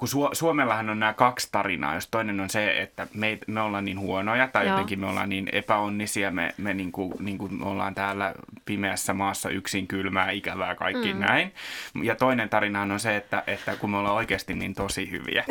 kun 0.00 0.08
Su- 0.08 0.34
Suomellahan 0.34 0.90
on 0.90 1.00
nämä 1.00 1.12
kaksi 1.12 1.48
tarinaa, 1.52 1.94
jos 1.94 2.08
toinen 2.10 2.40
on 2.40 2.50
se, 2.50 2.80
että 2.80 3.06
me, 3.14 3.38
me 3.46 3.60
ollaan 3.60 3.84
niin 3.84 3.98
huonoja 3.98 4.48
tai 4.48 4.64
Joo. 4.64 4.72
jotenkin 4.72 5.00
me 5.00 5.06
ollaan 5.06 5.28
niin 5.28 5.48
epäonnisia, 5.52 6.30
me, 6.30 6.54
me, 6.58 6.74
niin 6.74 6.92
kuin, 6.92 7.14
niin 7.18 7.38
kuin 7.38 7.54
me 7.54 7.64
ollaan 7.64 7.94
täällä 7.94 8.34
pimeässä 8.64 9.14
maassa 9.14 9.50
yksin 9.50 9.86
kylmää, 9.86 10.30
ikävää, 10.30 10.74
kaikki 10.74 11.14
mm. 11.14 11.20
näin. 11.20 11.54
Ja 12.02 12.14
toinen 12.14 12.48
tarina 12.48 12.82
on 12.82 13.00
se, 13.00 13.16
että, 13.16 13.42
että 13.46 13.76
kun 13.76 13.90
me 13.90 13.96
ollaan 13.96 14.14
oikeasti 14.14 14.54
niin 14.54 14.74
tosi 14.74 15.10
hyviä. 15.10 15.44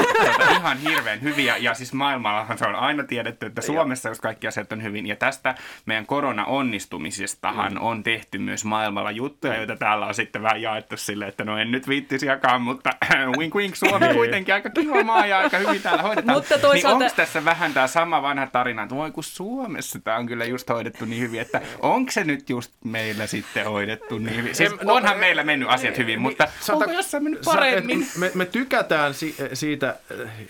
ihan 0.58 0.78
hirveän 0.78 1.22
hyviä 1.22 1.56
ja 1.56 1.74
siis 1.74 1.92
maailmallahan 1.92 2.58
se 2.58 2.66
on 2.66 2.74
aina 2.74 3.04
tiedetty, 3.04 3.46
että 3.46 3.62
Suomessa 3.62 4.08
jos 4.08 4.20
kaikki 4.20 4.46
asiat 4.46 4.72
on 4.72 4.82
hyvin 4.82 5.06
ja 5.06 5.16
tästä 5.16 5.54
meidän 5.86 6.06
korona-onnistumisestahan 6.06 7.72
mm. 7.72 7.82
on 7.82 8.02
tehty 8.02 8.38
myös 8.38 8.64
maailmalla 8.64 9.10
juttuja, 9.10 9.56
joita 9.56 9.76
täällä 9.76 10.06
on 10.06 10.14
sitten 10.14 10.42
vähän 10.42 10.62
jaettu 10.62 10.96
sille, 10.96 11.26
että 11.26 11.44
no 11.44 11.58
en 11.58 11.70
nyt 11.70 11.88
viittisi 11.88 12.26
jakaa, 12.26 12.58
mutta 12.58 12.90
wink 13.38 13.54
wink 13.54 13.76
Suomi 13.76 13.91
niin. 14.00 14.14
kuitenkin 14.14 14.54
aika 14.54 14.70
kiva 14.70 15.04
maa 15.04 15.26
ja 15.26 15.38
aika 15.38 15.58
hyvin 15.58 15.82
täällä 15.82 16.02
hoidetaan. 16.02 16.38
Mutta 16.38 16.58
toisaalta... 16.58 16.98
Niin 16.98 17.06
onko 17.06 17.16
tässä 17.16 17.44
vähän 17.44 17.74
tämä 17.74 17.86
sama 17.86 18.22
vanha 18.22 18.46
tarina, 18.46 18.82
että 18.82 18.94
voi 18.94 19.10
kun 19.10 19.24
Suomessa 19.24 19.98
tämä 19.98 20.16
on 20.16 20.26
kyllä 20.26 20.44
just 20.44 20.68
hoidettu 20.68 21.04
niin 21.04 21.22
hyvin, 21.22 21.40
että 21.40 21.60
onko 21.80 22.12
se 22.12 22.24
nyt 22.24 22.50
just 22.50 22.72
meillä 22.84 23.26
sitten 23.26 23.64
hoidettu 23.64 24.18
niin 24.18 24.36
hyvin? 24.36 24.54
Siis 24.54 24.72
no, 24.82 24.94
onhan 24.94 25.18
meillä 25.18 25.44
mennyt 25.44 25.68
asiat 25.68 25.98
hyvin, 25.98 26.06
niin, 26.06 26.20
mutta 26.20 26.48
sata, 26.60 26.78
onko 26.78 26.90
jossain 26.90 27.22
mennyt 27.22 27.42
paremmin? 27.44 28.06
Me, 28.18 28.30
me 28.34 28.46
tykätään 28.46 29.14
si- 29.14 29.36
siitä, 29.52 29.96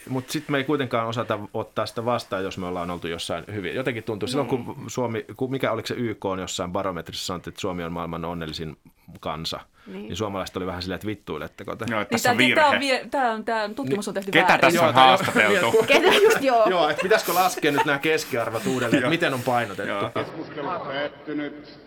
mutta 0.09 0.33
sitten 0.33 0.53
me 0.53 0.59
ei 0.59 0.65
kuitenkaan 0.65 1.09
osata 1.09 1.39
ottaa 1.55 1.87
sitä 1.87 2.05
vastaan, 2.05 2.45
jos 2.45 2.59
me 2.59 2.67
ollaan 2.67 2.91
oltu 2.91 3.09
jossain 3.09 3.45
hyvin. 3.55 3.75
Jotenkin 3.75 4.05
tuntuu, 4.05 4.29
silloin 4.29 4.49
kun 4.49 4.85
Suomi, 4.87 5.25
mikä 5.49 5.73
oliko 5.73 5.87
se 5.87 5.95
YK 5.95 6.25
on 6.25 6.39
jossain 6.39 6.73
barometrissa 6.73 7.27
sanottiin, 7.27 7.53
että 7.53 7.61
Suomi 7.61 7.85
on 7.85 7.93
maailman 7.93 8.25
onnellisin 8.25 8.77
kansa– 9.21 9.61
niin. 9.87 10.03
niin 10.03 10.17
suomalaiset 10.17 10.57
oli 10.57 10.67
vähän 10.67 10.83
silleen, 10.83 10.95
että 10.95 11.07
vittuiletteko 11.07 11.77
te. 11.77 11.85
Joo, 11.91 12.05
tässä 12.05 12.35
niin, 12.35 12.59
on 12.59 12.81
virhe. 12.81 13.09
Tämä, 13.11 13.33
on, 13.33 13.45
tämä 13.45 13.69
tutkimus 13.77 14.09
on 14.09 14.15
tehty 14.15 14.31
Ketä 14.31 14.49
väärin. 14.49 14.61
tässä 14.61 14.89
on 14.89 14.95
haastateltu? 14.95 15.83
Ketä 15.89 16.15
just 16.23 16.43
joo. 16.43 16.67
joo, 16.71 16.89
että 16.89 17.03
pitäisikö 17.03 17.35
laskea 17.35 17.73
nyt 17.73 17.85
nämä 17.85 17.99
keskiarvot 17.99 18.67
uudelleen, 18.67 18.99
että 18.99 19.11
miten 19.11 19.35
on 19.35 19.43
painotettu. 19.43 19.95
Keskustelu 20.15 20.69
päättynyt. 20.69 21.79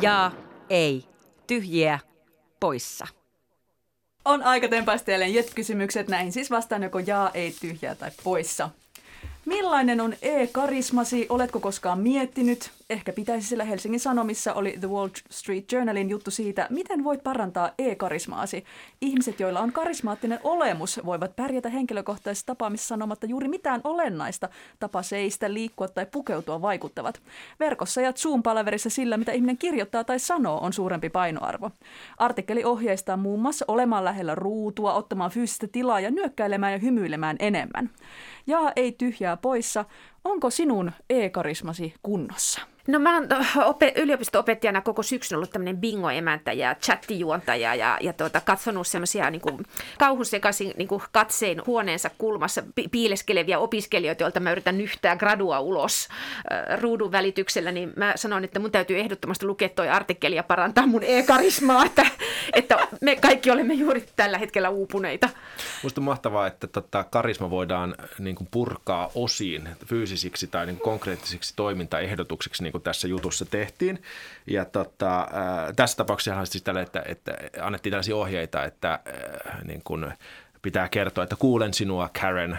Ja 0.00 0.30
ei. 0.70 1.04
Tyhjiä 1.46 1.98
poissa. 2.60 3.06
On 4.24 4.42
aika 4.42 4.68
tempaista 4.68 5.10
jälleen 5.10 5.44
kysymykset 5.54 6.08
Näihin 6.08 6.32
siis 6.32 6.50
vastaan 6.50 6.82
joko 6.82 6.98
jaa, 6.98 7.30
ei, 7.34 7.54
tyhjää 7.60 7.94
tai 7.94 8.10
poissa. 8.24 8.70
Millainen 9.44 10.00
on 10.00 10.14
e-karismasi? 10.22 11.26
Oletko 11.28 11.60
koskaan 11.60 11.98
miettinyt? 11.98 12.70
Ehkä 12.92 13.12
pitäisi 13.12 13.48
sillä 13.48 13.64
Helsingin 13.64 14.00
Sanomissa 14.00 14.54
oli 14.54 14.76
The 14.80 14.88
Wall 14.88 15.08
Street 15.30 15.72
Journalin 15.72 16.10
juttu 16.10 16.30
siitä, 16.30 16.66
miten 16.70 17.04
voit 17.04 17.22
parantaa 17.22 17.70
e-karismaasi. 17.78 18.64
Ihmiset, 19.00 19.40
joilla 19.40 19.60
on 19.60 19.72
karismaattinen 19.72 20.40
olemus, 20.44 21.00
voivat 21.06 21.36
pärjätä 21.36 21.68
henkilökohtaisessa 21.68 22.46
tapaamisessa 22.46 22.88
sanomatta 22.88 23.26
juuri 23.26 23.48
mitään 23.48 23.80
olennaista. 23.84 24.48
Tapa 24.80 25.02
seistä, 25.02 25.52
liikkua 25.52 25.88
tai 25.88 26.06
pukeutua 26.06 26.62
vaikuttavat. 26.62 27.22
Verkossa 27.60 28.00
ja 28.00 28.12
Zoom-palaverissa 28.12 28.90
sillä, 28.90 29.16
mitä 29.16 29.32
ihminen 29.32 29.58
kirjoittaa 29.58 30.04
tai 30.04 30.18
sanoo, 30.18 30.58
on 30.58 30.72
suurempi 30.72 31.10
painoarvo. 31.10 31.70
Artikkeli 32.18 32.64
ohjeistaa 32.64 33.16
muun 33.16 33.40
muassa 33.40 33.64
olemaan 33.68 34.04
lähellä 34.04 34.34
ruutua, 34.34 34.94
ottamaan 34.94 35.30
fyysistä 35.30 35.66
tilaa 35.72 36.00
ja 36.00 36.10
nyökkäilemään 36.10 36.72
ja 36.72 36.78
hymyilemään 36.78 37.36
enemmän. 37.40 37.90
Ja 38.46 38.72
ei 38.76 38.92
tyhjää 38.92 39.36
poissa. 39.36 39.84
Onko 40.24 40.50
sinun 40.50 40.92
e-karismasi 41.10 41.94
kunnossa? 42.02 42.60
No 42.86 42.98
mä 42.98 43.14
oon 43.14 43.28
opet- 43.56 44.00
yliopisto-opettajana 44.00 44.80
koko 44.80 45.02
syksyn 45.02 45.36
ollut 45.36 45.50
tämmöinen 45.50 45.76
bingo-emäntä 45.76 46.52
ja 46.52 46.74
chattijuontaja 46.74 47.74
ja, 47.74 47.98
ja 48.00 48.12
tuota, 48.12 48.40
katsonut 48.40 48.86
semmoisia 48.86 49.30
niin 49.30 49.42
kauhusekaisin 49.98 50.74
niin 50.76 50.88
kuin 50.88 51.02
katsein 51.12 51.62
huoneensa 51.66 52.10
kulmassa 52.18 52.62
pi- 52.74 52.88
piileskeleviä 52.88 53.58
opiskelijoita, 53.58 54.22
joilta 54.22 54.40
mä 54.40 54.52
yritän 54.52 54.78
nyhtää 54.78 55.16
gradua 55.16 55.60
ulos 55.60 56.08
äh, 56.52 56.80
ruudun 56.80 57.12
välityksellä, 57.12 57.72
niin 57.72 57.92
mä 57.96 58.12
sanon, 58.16 58.44
että 58.44 58.58
mun 58.58 58.70
täytyy 58.70 58.98
ehdottomasti 58.98 59.46
lukea 59.46 59.68
toi 59.68 59.88
artikkeli 59.88 60.36
ja 60.36 60.42
parantaa 60.42 60.86
mun 60.86 61.02
e-karismaa, 61.02 61.84
että, 61.84 62.06
että 62.52 62.88
me 63.00 63.16
kaikki 63.16 63.50
olemme 63.50 63.74
juuri 63.74 64.04
tällä 64.16 64.38
hetkellä 64.38 64.70
uupuneita. 64.70 65.28
Musta 65.82 66.00
on 66.00 66.04
mahtavaa, 66.04 66.46
että 66.46 66.66
tota, 66.66 67.04
karisma 67.04 67.50
voidaan 67.50 67.94
niin 68.18 68.36
kuin 68.36 68.48
purkaa 68.50 69.10
osiin 69.14 69.68
fyysisiksi 69.86 70.46
tai 70.46 70.66
niin 70.66 70.80
konkreettisiksi 70.80 71.52
toimintaehdotuksiksi, 71.56 72.62
niin 72.62 72.71
kuin 72.72 72.82
tässä 72.82 73.08
jutussa 73.08 73.44
tehtiin. 73.44 74.02
Ja 74.46 74.64
tota, 74.64 75.20
äh, 75.20 75.74
tässä 75.76 75.96
tapauksessa 75.96 76.44
siis 76.44 76.62
tälle, 76.62 76.82
että, 76.82 77.02
että 77.06 77.34
annettiin 77.60 77.90
tällaisia 77.90 78.16
ohjeita, 78.16 78.64
että 78.64 78.92
äh, 78.92 79.64
niin 79.64 79.80
kuin, 79.84 80.12
pitää 80.62 80.88
kertoa, 80.88 81.24
että 81.24 81.36
kuulen 81.38 81.74
sinua 81.74 82.10
Karen 82.20 82.58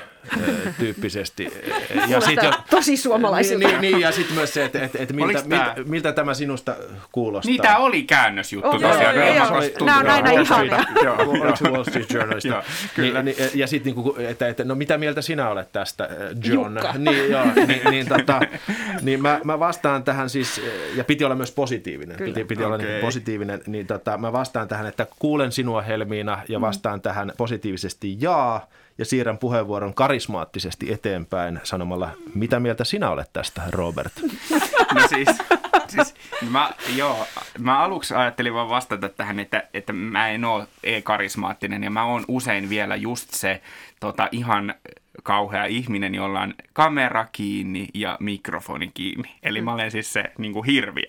tyyppisesti. 0.80 1.44
ja 2.08 2.22
sit 2.22 2.44
jo, 2.44 2.52
tosi 2.70 2.98
suomalaisilta. 2.98 3.68
Niin, 3.68 3.82
niin, 3.82 4.00
ja 4.00 4.12
sitten 4.12 4.36
myös 4.36 4.54
se, 4.54 4.66
että, 4.66 4.84
että, 4.84 5.00
että 5.00 5.14
miltä, 5.14 5.42
miltä, 5.46 5.76
miltä, 5.86 6.12
tämä 6.12 6.34
sinusta 6.34 6.76
kuulostaa. 7.12 7.50
Niin, 7.50 7.62
tämä 7.62 7.78
oli 7.78 8.04
käännösjuttu 8.04 8.70
oh, 8.70 8.82
tosiaan. 8.82 9.16
Joo, 9.16 9.26
joo, 9.26 9.36
joo. 9.36 9.86
Nämä 9.86 10.00
on 10.00 10.10
aina 10.10 10.32
ihania. 10.32 10.86
Wall 11.72 11.84
Street 11.84 12.12
Journalist. 12.14 12.48
Kyllä. 12.96 13.24
Niin, 13.24 13.36
ja 13.56 13.68
sitten, 13.68 13.96
niin 13.96 14.28
että, 14.28 14.48
että 14.48 14.64
no 14.64 14.76
mitä 14.76 14.98
mieltä 14.98 15.22
sinä 15.22 15.50
olet 15.50 15.72
tästä, 15.72 16.10
John? 16.44 16.74
Jukka. 16.74 16.94
Niin, 16.98 17.32
joo, 17.32 17.46
niin, 17.68 17.82
niin, 17.90 18.08
tota, 18.08 18.42
niin 19.02 19.22
mä, 19.22 19.40
mä 19.44 19.60
vastaan 19.60 20.04
tähän 20.04 20.30
siis, 20.30 20.62
ja 20.96 21.04
piti 21.04 21.26
olla 21.26 21.36
myös 21.36 21.52
positiivinen. 21.52 22.18
Kyllä. 22.18 22.34
Piti, 22.34 22.46
piti 22.46 22.64
okay. 22.64 22.76
olla 22.76 22.78
niin 22.78 23.02
positiivinen, 23.02 23.62
niin 23.68 23.88
tota, 23.88 24.18
mä 24.18 24.34
vastaan 24.34 24.68
tähän, 24.68 24.86
että 24.86 25.08
kuulen 25.20 25.52
sinua 25.52 25.82
Helmiina, 25.82 26.42
ja 26.48 26.62
vastaan 26.62 27.00
mm. 27.00 27.02
tähän 27.02 27.32
positiivisesti 27.38 27.93
jaa, 28.02 28.68
ja 28.98 29.06
siirrän 29.06 29.38
puheenvuoron 29.38 29.94
karismaattisesti 29.94 30.94
eteenpäin 30.94 31.60
sanomalla, 31.64 32.10
mitä 32.36 32.60
mieltä 32.60 32.84
sinä 32.84 33.10
olet 33.10 33.34
tästä, 33.34 33.62
Robert? 33.70 34.14
No 34.94 35.08
siis, 35.08 35.30
siis 35.88 36.16
mä, 36.50 36.72
joo, 36.96 37.28
mä 37.60 37.80
aluksi 37.80 38.14
ajattelin 38.14 38.54
vaan 38.54 38.70
vastata 38.70 39.10
tähän, 39.10 39.40
että, 39.40 39.64
että 39.74 39.94
mä 39.94 40.30
en 40.30 40.46
ole 40.46 40.68
e-karismaattinen 40.84 41.84
ja 41.84 41.90
mä 41.90 42.06
oon 42.06 42.26
usein 42.28 42.70
vielä 42.70 42.96
just 42.96 43.32
se 43.32 43.62
tota, 44.00 44.30
ihan 44.32 44.76
kauhea 45.24 45.66
ihminen, 45.66 46.16
jolla 46.16 46.42
on 46.42 46.54
kamera 46.74 47.26
kiinni 47.32 47.88
ja 47.94 48.18
mikrofoni 48.20 48.92
kiinni. 48.94 49.36
Eli 49.44 49.62
mä 49.62 49.74
olen 49.74 49.92
siis 49.92 50.14
se 50.14 50.24
niin 50.38 50.54
kuin 50.54 50.66
hirviö. 50.66 51.08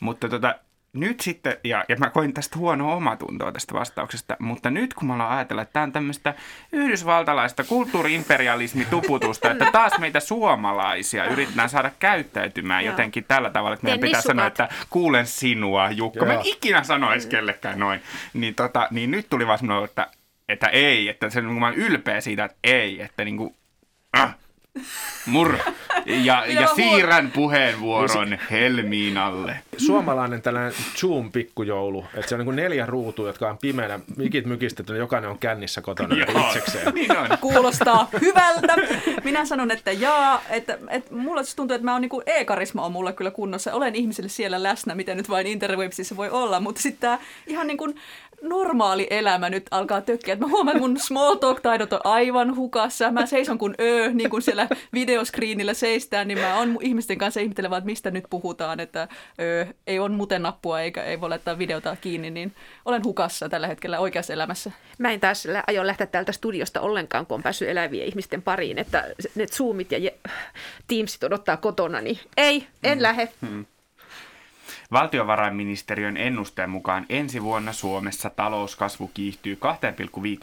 Mutta 0.00 0.28
tota, 0.28 0.54
nyt 0.92 1.20
sitten, 1.20 1.56
ja, 1.64 1.84
ja 1.88 1.96
mä 1.96 2.10
koin 2.10 2.34
tästä 2.34 2.58
huonoa 2.58 2.94
omatuntoa 2.94 3.52
tästä 3.52 3.74
vastauksesta, 3.74 4.36
mutta 4.38 4.70
nyt 4.70 4.94
kun 4.94 5.06
mä 5.06 5.12
ollaan 5.12 5.36
ajatella, 5.36 5.62
että 5.62 5.72
tämä 5.72 5.82
on 5.82 5.92
tämmöistä 5.92 6.34
yhdysvaltalaista 6.72 7.64
kulttuuriimperialismituputusta, 7.64 9.50
että 9.50 9.68
taas 9.72 9.92
meitä 9.98 10.20
suomalaisia 10.20 11.24
yritetään 11.24 11.68
saada 11.68 11.90
käyttäytymään 11.98 12.84
Joo. 12.84 12.92
jotenkin 12.92 13.24
tällä 13.24 13.50
tavalla, 13.50 13.74
että 13.74 13.84
meidän 13.84 14.00
pitää 14.00 14.20
sanoa, 14.20 14.46
että 14.46 14.68
kuulen 14.90 15.26
sinua, 15.26 15.90
Jukka. 15.90 16.24
Mä 16.24 16.32
en 16.32 16.36
Joo. 16.36 16.42
ikinä 16.46 16.82
sanoisi 16.82 17.28
kellekään 17.28 17.78
noin. 17.78 18.00
Niin, 18.34 18.54
tota, 18.54 18.88
niin 18.90 19.10
nyt 19.10 19.26
tuli 19.30 19.46
vaan 19.46 19.58
semmoinen, 19.58 19.84
että, 19.84 20.06
että 20.48 20.66
ei, 20.66 21.08
että 21.08 21.30
se, 21.30 21.40
mä 21.40 21.66
oon 21.66 21.74
ylpeä 21.74 22.20
siitä, 22.20 22.44
että 22.44 22.56
ei, 22.64 23.02
että 23.02 23.24
niinku, 23.24 23.56
äh, 24.18 24.34
mur. 25.26 25.58
Ja, 26.10 26.46
ja 26.46 26.66
siirrän 26.66 27.30
puheenvuoron 27.30 28.38
Helmiinalle. 28.50 29.56
Suomalainen 29.76 30.42
tällainen 30.42 30.72
Zoom-pikkujoulu, 30.96 32.04
että 32.14 32.28
se 32.28 32.34
on 32.34 32.38
niin 32.38 32.44
kuin 32.44 32.56
neljä 32.56 32.86
ruutua, 32.86 33.26
jotka 33.26 33.50
on 33.50 33.58
pimeänä, 33.58 34.00
mikit 34.16 34.46
mykistetty, 34.46 34.96
jokainen 34.96 35.30
on 35.30 35.38
kännissä 35.38 35.80
kotona 35.80 36.16
Joo, 36.16 36.46
itsekseen. 36.46 36.94
niin 36.94 37.16
on. 37.16 37.28
Kuulostaa 37.40 38.08
hyvältä. 38.20 38.76
Minä 39.24 39.44
sanon, 39.44 39.70
että 39.70 39.92
jaa, 39.92 40.42
että, 40.50 40.78
että 40.88 41.14
mulla 41.14 41.42
siis 41.42 41.54
tuntuu, 41.54 41.74
että 41.74 41.84
mä 41.84 41.92
oon 41.92 42.00
niinku 42.00 42.22
e-karisma 42.26 42.84
on 42.84 42.92
mulla 42.92 43.12
kyllä 43.12 43.30
kunnossa. 43.30 43.74
Olen 43.74 43.94
ihmisille 43.94 44.28
siellä 44.28 44.62
läsnä, 44.62 44.94
mitä 44.94 45.14
nyt 45.14 45.28
vain 45.28 45.46
interwebsissä 45.46 46.16
voi 46.16 46.30
olla, 46.30 46.60
mutta 46.60 46.82
sitten 46.82 47.00
tämä 47.00 47.18
ihan 47.46 47.66
niin 47.66 47.78
kuin 47.78 47.94
normaali 48.42 49.06
elämä 49.10 49.50
nyt 49.50 49.66
alkaa 49.70 50.00
tökkiä. 50.00 50.36
Mä 50.36 50.46
huomaan, 50.46 50.76
että 50.76 50.88
mun 50.88 51.00
small 51.00 51.34
talk-taidot 51.34 51.92
on 51.92 52.00
aivan 52.04 52.56
hukassa. 52.56 53.10
Mä 53.10 53.26
seison 53.26 53.58
kun 53.58 53.74
öö, 53.80 54.10
niin 54.12 54.30
kuin 54.30 54.42
siellä 54.42 54.68
videoskriinillä 54.92 55.74
seistään, 55.74 56.28
niin 56.28 56.38
mä 56.38 56.58
oon 56.58 56.78
ihmisten 56.80 57.18
kanssa 57.18 57.40
ihmettelevä, 57.40 57.76
että 57.76 57.86
mistä 57.86 58.10
nyt 58.10 58.24
puhutaan, 58.30 58.80
että 58.80 59.08
öö, 59.40 59.66
ei 59.86 59.98
on 59.98 60.12
muten 60.12 60.42
nappua 60.42 60.80
eikä 60.80 61.04
ei 61.04 61.20
voi 61.20 61.28
laittaa 61.28 61.58
videota 61.58 61.96
kiinni, 62.00 62.30
niin 62.30 62.54
olen 62.84 63.04
hukassa 63.04 63.48
tällä 63.48 63.66
hetkellä 63.66 63.98
oikeassa 63.98 64.32
elämässä. 64.32 64.72
Mä 64.98 65.10
en 65.10 65.20
taas 65.20 65.44
lä- 65.44 65.64
aio 65.66 65.86
lähteä 65.86 66.06
täältä 66.06 66.32
studiosta 66.32 66.80
ollenkaan, 66.80 67.26
kun 67.26 67.34
on 67.34 67.42
päässyt 67.42 67.68
elävien 67.68 68.06
ihmisten 68.06 68.42
pariin, 68.42 68.78
että 68.78 69.04
ne 69.34 69.46
Zoomit 69.46 69.92
ja 69.92 69.98
je- 69.98 70.30
Teamsit 70.88 71.24
odottaa 71.24 71.56
kotona, 71.56 72.00
niin 72.00 72.18
ei, 72.36 72.66
en 72.84 72.98
mm. 72.98 73.02
lähde. 73.02 73.28
Valtiovarainministeriön 74.92 76.16
ennusteen 76.16 76.70
mukaan 76.70 77.06
ensi 77.08 77.42
vuonna 77.42 77.72
Suomessa 77.72 78.30
talouskasvu 78.30 79.10
kiihtyy 79.14 79.58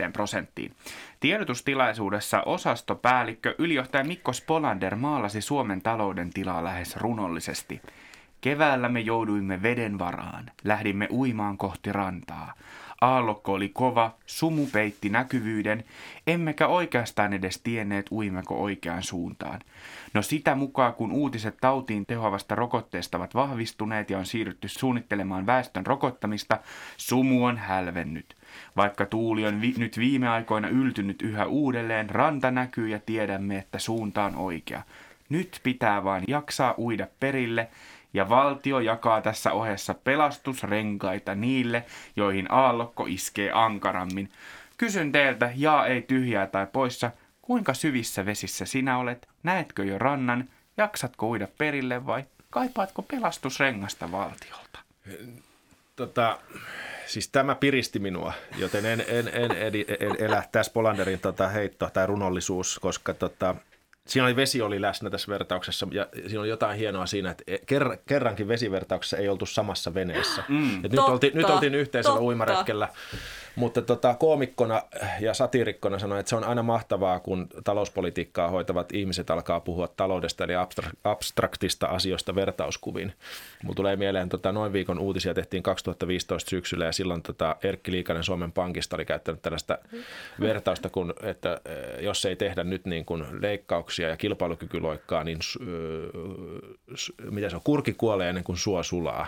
2,5 0.05 0.11
prosenttiin. 0.13 0.71
Tiedotustilaisuudessa 1.19 2.41
osastopäällikkö 2.41 3.55
ylijohtaja 3.57 4.03
Mikko 4.03 4.33
Spolander 4.33 4.95
maalasi 4.95 5.41
Suomen 5.41 5.81
talouden 5.81 6.29
tilaa 6.29 6.63
lähes 6.63 6.95
runollisesti. 6.95 7.81
Keväällä 8.41 8.89
me 8.89 8.99
jouduimme 8.99 9.61
veden 9.61 9.99
varaan. 9.99 10.51
Lähdimme 10.63 11.07
uimaan 11.11 11.57
kohti 11.57 11.91
rantaa. 11.91 12.53
Aallokko 13.01 13.53
oli 13.53 13.69
kova, 13.69 14.15
sumu 14.25 14.65
peitti 14.65 15.09
näkyvyyden, 15.09 15.83
emmekä 16.27 16.67
oikeastaan 16.67 17.33
edes 17.33 17.61
tienneet 17.61 18.05
uimmeko 18.11 18.63
oikeaan 18.63 19.03
suuntaan. 19.03 19.59
No 20.13 20.21
sitä 20.21 20.55
mukaan, 20.55 20.93
kun 20.93 21.11
uutiset 21.11 21.57
tautiin 21.61 22.05
tehoavasta 22.05 22.55
rokotteesta 22.55 23.17
ovat 23.17 23.35
vahvistuneet 23.35 24.09
ja 24.09 24.17
on 24.17 24.25
siirrytty 24.25 24.67
suunnittelemaan 24.67 25.45
väestön 25.45 25.85
rokottamista, 25.85 26.59
sumu 26.97 27.45
on 27.45 27.57
hälvennyt. 27.57 28.35
Vaikka 28.75 29.05
tuuli 29.05 29.45
on 29.47 29.61
vi- 29.61 29.75
nyt 29.77 29.97
viime 29.97 30.29
aikoina 30.29 30.67
yltynyt 30.67 31.21
yhä 31.21 31.45
uudelleen, 31.45 32.09
ranta 32.09 32.51
näkyy 32.51 32.87
ja 32.87 32.99
tiedämme, 32.99 33.57
että 33.57 33.79
suunta 33.79 34.23
on 34.23 34.35
oikea. 34.35 34.81
Nyt 35.29 35.59
pitää 35.63 36.03
vain 36.03 36.23
jaksaa 36.27 36.75
uida 36.77 37.07
perille 37.19 37.67
ja 38.13 38.29
valtio 38.29 38.79
jakaa 38.79 39.21
tässä 39.21 39.51
ohessa 39.51 39.93
pelastusrenkaita 39.93 41.35
niille, 41.35 41.85
joihin 42.15 42.51
aallokko 42.51 43.05
iskee 43.05 43.51
ankarammin. 43.53 44.31
Kysyn 44.77 45.11
teiltä, 45.11 45.51
jaa 45.55 45.87
ei 45.87 46.01
tyhjää 46.01 46.47
tai 46.47 46.67
poissa, 46.73 47.11
kuinka 47.41 47.73
syvissä 47.73 48.25
vesissä 48.25 48.65
sinä 48.65 48.97
olet? 48.97 49.27
Näetkö 49.43 49.85
jo 49.85 49.97
rannan? 49.97 50.49
Jaksatko 50.77 51.27
uida 51.27 51.47
perille 51.57 52.05
vai 52.05 52.23
kaipaatko 52.49 53.01
pelastusrengasta 53.01 54.11
valtiolta? 54.11 54.79
Tota, 55.95 56.37
siis 57.05 57.29
tämä 57.29 57.55
piristi 57.55 57.99
minua, 57.99 58.33
joten 58.57 58.85
en, 58.85 59.03
en, 59.07 59.27
en, 59.27 59.51
en, 59.51 59.73
en 59.99 60.15
elä 60.19 60.43
tässä 60.51 60.71
Polanderin 60.73 61.19
tota 61.19 61.47
heitto 61.47 61.89
tai 61.93 62.07
runollisuus, 62.07 62.79
koska 62.79 63.13
tota, 63.13 63.55
siinä 64.07 64.25
oli 64.25 64.35
vesi 64.35 64.61
oli 64.61 64.81
läsnä 64.81 65.09
tässä 65.09 65.31
vertauksessa 65.31 65.87
ja 65.91 66.07
siinä 66.13 66.39
oli 66.39 66.49
jotain 66.49 66.77
hienoa 66.77 67.05
siinä, 67.05 67.31
että 67.31 67.43
ker, 67.65 67.97
kerrankin 68.05 68.47
vesivertauksessa 68.47 69.17
ei 69.17 69.29
oltu 69.29 69.45
samassa 69.45 69.93
veneessä. 69.93 70.43
Mm. 70.47 70.85
Et 70.85 70.91
nyt, 70.91 70.99
oltiin, 70.99 71.35
nyt 71.35 71.49
oltiin 71.49 71.75
yhteisellä 71.75 72.13
totta. 72.15 72.25
uimaretkellä, 72.25 72.89
mutta 73.57 73.81
tota, 73.81 74.13
koomikkona 74.19 74.81
ja 75.19 75.33
satiirikkona 75.33 75.99
sanoin, 75.99 76.19
että 76.19 76.29
se 76.29 76.35
on 76.35 76.43
aina 76.43 76.63
mahtavaa, 76.63 77.19
kun 77.19 77.47
talouspolitiikkaa 77.63 78.49
hoitavat 78.49 78.91
ihmiset 78.93 79.29
alkaa 79.29 79.59
puhua 79.59 79.87
taloudesta 79.87 80.43
eli 80.43 80.53
abstra- 80.53 80.97
abstraktista 81.03 81.87
asioista 81.87 82.35
vertauskuvin. 82.35 83.13
Mulla 83.63 83.75
tulee 83.75 83.95
mieleen, 83.95 84.29
tota, 84.29 84.51
noin 84.51 84.73
viikon 84.73 84.99
uutisia 84.99 85.33
tehtiin 85.33 85.63
2015 85.63 86.49
syksyllä 86.49 86.85
ja 86.85 86.91
silloin 86.91 87.21
tota, 87.21 87.55
Erkki 87.63 87.91
Liikanen 87.91 88.23
Suomen 88.23 88.51
Pankista 88.51 88.95
oli 88.95 89.05
käyttänyt 89.05 89.41
tällaista 89.41 89.77
vertausta, 90.39 90.89
kun, 90.89 91.13
että 91.23 91.61
jos 91.99 92.25
ei 92.25 92.35
tehdä 92.35 92.63
nyt 92.63 92.85
niin 92.85 93.05
kuin 93.05 93.23
leikkauksia 93.41 94.09
ja 94.09 94.17
kilpailukykyloikkaa, 94.17 95.23
niin 95.23 95.41
s- 95.41 95.57
ö, 95.67 96.95
s- 96.95 97.11
mitä 97.31 97.49
se 97.49 97.55
on, 97.55 97.61
kurki 97.63 97.93
kuolee 97.93 98.29
ennen 98.29 98.43
kuin 98.43 98.57
suo 98.57 98.83
sulaa. 98.83 99.27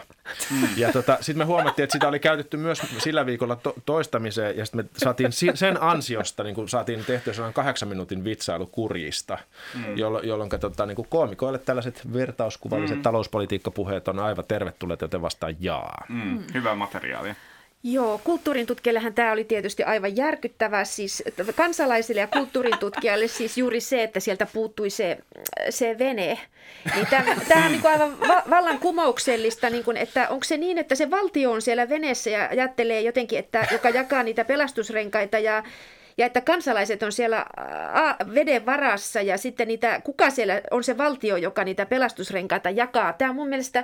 Ja 0.77 0.91
tota, 0.93 1.17
sitten 1.21 1.37
me 1.37 1.45
huomattiin, 1.45 1.83
että 1.83 1.91
sitä 1.93 2.07
oli 2.07 2.19
käytetty 2.19 2.57
myös 2.57 2.81
sillä 2.97 3.25
viikolla 3.25 3.55
to- 3.55 3.75
toistamiseen 4.19 4.57
ja 4.57 4.65
sitten 4.65 4.85
me 4.85 4.89
saatiin 4.97 5.31
sen 5.53 5.83
ansiosta, 5.83 6.43
niin 6.43 6.55
kuin 6.55 6.69
saatiin 6.69 7.05
tehtyä 7.05 7.33
sellainen 7.33 7.53
kahdeksan 7.53 7.89
minuutin 7.89 8.23
vitsailu 8.23 8.65
kurjista, 8.65 9.37
mm. 9.75 9.97
jollo- 9.97 10.21
jolloin 10.21 10.49
tota, 10.49 10.85
niin 10.85 10.95
kuin 10.95 11.07
koomikoille 11.09 11.59
tällaiset 11.59 12.13
vertauskuvalliset 12.13 12.97
mm. 12.97 13.03
talouspolitiikkapuheet 13.03 14.07
on 14.07 14.19
aivan 14.19 14.45
tervetulleet, 14.47 15.01
joten 15.01 15.21
vastaan 15.21 15.55
jaa. 15.59 16.05
Mm, 16.09 16.43
hyvää 16.53 16.75
materiaalia. 16.75 17.35
Joo, 17.83 18.21
kulttuurin 18.23 18.65
tutkijallehan 18.65 19.13
tämä 19.13 19.31
oli 19.31 19.43
tietysti 19.43 19.83
aivan 19.83 20.15
järkyttävää. 20.15 20.85
Siis 20.85 21.23
kansalaisille 21.55 22.21
ja 22.21 22.27
kulttuurin 22.27 22.77
tutkijalle 22.79 23.27
siis 23.27 23.57
juuri 23.57 23.81
se, 23.81 24.03
että 24.03 24.19
sieltä 24.19 24.47
puuttui 24.53 24.89
se, 24.89 25.17
se 25.69 25.95
vene. 25.99 26.39
Niin 26.95 27.07
tämä, 27.09 27.65
on 27.65 27.71
niin 27.71 27.87
aivan 27.87 28.19
va- 28.19 28.43
vallankumouksellista, 28.49 29.69
niin 29.69 29.83
kuin, 29.83 29.97
että 29.97 30.29
onko 30.29 30.43
se 30.43 30.57
niin, 30.57 30.77
että 30.77 30.95
se 30.95 31.09
valtio 31.09 31.51
on 31.51 31.61
siellä 31.61 31.89
veneessä 31.89 32.29
ja 32.29 32.47
ajattelee 32.51 33.01
jotenkin, 33.01 33.39
että 33.39 33.67
joka 33.71 33.89
jakaa 33.89 34.23
niitä 34.23 34.45
pelastusrenkaita 34.45 35.39
ja 35.39 35.63
ja 36.19 36.25
että 36.25 36.41
kansalaiset 36.41 37.03
on 37.03 37.11
siellä 37.11 37.45
veden 38.35 38.65
varassa 38.65 39.21
ja 39.21 39.37
sitten 39.37 39.67
niitä, 39.67 40.01
kuka 40.03 40.29
siellä 40.29 40.61
on 40.71 40.83
se 40.83 40.97
valtio, 40.97 41.37
joka 41.37 41.63
niitä 41.63 41.85
pelastusrenkaita 41.85 42.69
jakaa. 42.69 43.13
Tämä 43.13 43.29
on 43.29 43.35
mun 43.35 43.49
mielestä, 43.49 43.83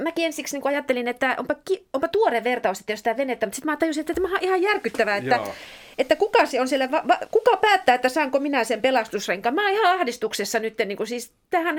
mäkin 0.00 0.24
ensiksi 0.24 0.56
niin 0.56 0.68
ajattelin, 0.68 1.08
että 1.08 1.34
onpa, 1.38 1.54
ki, 1.64 1.86
onpa 1.92 2.08
tuore 2.08 2.44
vertaus, 2.44 2.80
että 2.80 2.92
jos 2.92 3.02
tämä 3.02 3.16
venettä, 3.16 3.46
mutta 3.46 3.56
sitten 3.56 3.72
mä 3.72 3.76
tajusin, 3.76 4.00
että 4.00 4.14
tämä 4.14 4.28
on 4.28 4.38
ihan 4.40 4.62
järkyttävää, 4.62 5.16
että, 5.16 5.34
Joo. 5.34 5.54
että 5.98 6.16
kuka 6.16 6.46
se 6.46 6.60
on 6.60 6.68
siellä, 6.68 6.90
va, 6.90 7.18
kuka 7.30 7.56
päättää, 7.56 7.94
että 7.94 8.08
saanko 8.08 8.40
minä 8.40 8.64
sen 8.64 8.82
pelastusrenkaan. 8.82 9.54
Mä 9.54 9.62
oon 9.62 9.72
ihan 9.72 9.98
ahdistuksessa 9.98 10.58
nyt, 10.58 10.78
niin 10.86 10.96
kuin 10.96 11.06
siis 11.06 11.32
tähän 11.50 11.76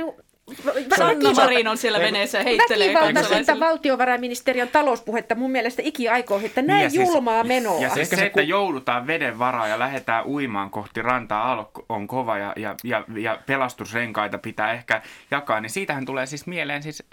Sanna 0.98 1.32
Marin 1.34 1.68
on 1.68 1.78
siellä 1.78 2.00
veneessä 2.00 2.38
ja 2.38 2.44
heittelee 2.44 2.88
Väkivaltaisinta 2.88 3.30
kansalaisille. 3.36 3.66
valtiovarainministeriön 3.66 4.68
talouspuhetta 4.68 5.36
mun 5.36 5.52
mielestä 5.52 5.82
ikiaikoihin, 5.86 6.46
että 6.48 6.62
näin 6.62 6.84
Ja 6.84 6.90
siis- 6.90 7.10
julmaa 7.10 7.44
menoa. 7.44 7.82
Ja 7.82 7.90
siis 7.90 8.10
se, 8.10 8.16
se 8.16 8.26
että 8.26 8.34
ku- 8.42 8.48
joudutaan 8.50 9.08
veden 9.08 9.40
varaan 9.40 9.70
ja 9.70 9.80
lähdetään 9.80 10.26
uimaan 10.26 10.70
kohti 10.70 11.02
rantaa, 11.02 11.44
aallokko 11.48 11.86
on 11.90 12.08
kova 12.08 12.38
ja, 12.38 12.54
ja, 12.56 12.76
ja, 12.84 13.04
ja 13.18 13.40
pelastusrenkaita 13.46 14.38
pitää 14.38 14.74
ehkä 14.74 15.02
jakaa, 15.32 15.62
niin 15.62 15.70
siitähän 15.70 16.06
tulee 16.06 16.26
siis 16.26 16.48
mieleen 16.48 16.84
siis 16.84 17.04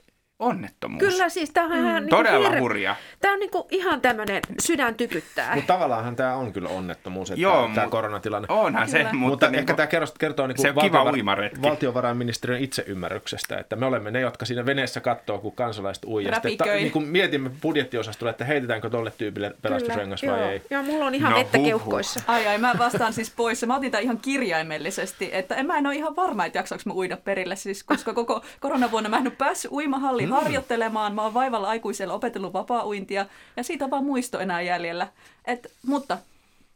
onnettomuus. 0.43 1.01
Kyllä 1.01 1.29
siis 1.29 1.51
tämä 1.51 1.67
on 1.67 1.73
ihan... 1.79 2.07
Todella 2.09 2.49
hirve- 2.49 2.59
hurja. 2.61 2.97
Tämä 3.21 3.35
on 3.35 3.41
niinku 3.41 3.67
ihan 3.71 4.01
tämmöinen 4.01 4.41
sydän 4.63 4.95
tykyttää. 4.95 5.55
Mutta 5.55 5.73
tavallaanhan 5.75 6.17
tämä 6.17 6.35
on 6.35 6.53
kyllä 6.53 6.69
onnettomuus, 6.69 7.31
että 7.31 7.41
Joo, 7.41 7.71
tämä 7.75 7.87
mut- 7.87 7.91
koronatilanne. 7.91 8.47
Onhan 8.51 8.89
se, 8.89 8.99
Kyllä. 8.99 9.13
mutta, 9.13 9.29
Mutta 9.29 9.51
niin 9.51 9.59
ehkä 9.59 9.75
tämä 9.75 9.87
kertoo, 9.87 10.15
kertoo 10.19 10.47
niin 10.47 10.59
se 10.59 10.69
on 10.77 10.83
kiva 10.85 11.05
uimaretki. 11.05 11.63
valtiovarainministeriön 11.63 12.61
itseymmärryksestä, 12.61 13.59
että 13.59 13.77
me 13.77 13.87
olemme 13.87 14.11
ne, 14.11 14.21
jotka 14.21 14.45
siinä 14.45 14.67
veneessä 14.67 15.01
katsoo, 15.01 15.39
kun 15.39 15.53
kansalaiset 15.53 16.05
ui. 16.05 16.25
Ja 16.25 16.35
sitten, 16.35 16.43
Räpiköi. 16.53 16.81
niin 16.81 16.93
kuin 16.93 17.05
mietimme 17.07 17.51
budjettiosastolla, 17.63 18.31
että 18.31 18.45
heitetäänkö 18.45 18.91
tolle 18.91 19.13
tyypille 19.19 19.55
pelastusrengas 19.63 20.23
vai 20.23 20.39
joo. 20.41 20.51
ei. 20.51 20.63
Joo, 20.71 20.83
mulla 20.83 21.07
on 21.07 21.15
ihan 21.15 21.33
No, 21.33 21.39
vettä 21.39 21.59
huhhuh. 21.59 21.69
keuhkoissa. 21.71 22.21
Ai 22.27 22.47
ai, 22.47 22.59
mä 22.59 22.75
vastaan 22.79 23.13
siis 23.13 23.31
pois. 23.37 23.67
Mä 23.67 23.77
otin 23.77 23.91
tämän 23.91 24.05
ihan 24.05 24.19
kirjaimellisesti, 24.19 25.31
että 25.33 25.55
en 25.55 25.67
mä 25.67 25.79
en 25.79 25.87
ole 25.87 25.95
ihan 25.95 26.17
varma, 26.17 26.45
että 26.47 26.59
jaksaanko 26.59 26.83
mä 26.87 26.93
uida 26.95 27.17
perille, 27.17 27.57
siis, 27.57 27.85
koska 27.85 28.15
koko 28.15 28.45
koronavuonna 28.61 29.09
mä 29.09 29.17
en 29.17 29.23
ole 29.27 29.33
päässyt 29.39 29.73
uimahalliin 29.73 30.29
mm. 30.29 30.32
Harjoittelemaan. 30.33 31.15
Mä 31.15 31.23
oon 31.23 31.35
vaivalla 31.35 31.69
aikuisella 31.69 32.15
opetellut 32.15 32.53
vapaa-uintia 32.53 33.27
ja 33.57 33.63
siitä 33.63 33.85
on 33.85 33.91
vaan 33.91 34.05
muisto 34.05 34.39
enää 34.41 34.61
jäljellä. 34.61 35.09
Et, 35.45 35.73
mutta 35.87 36.19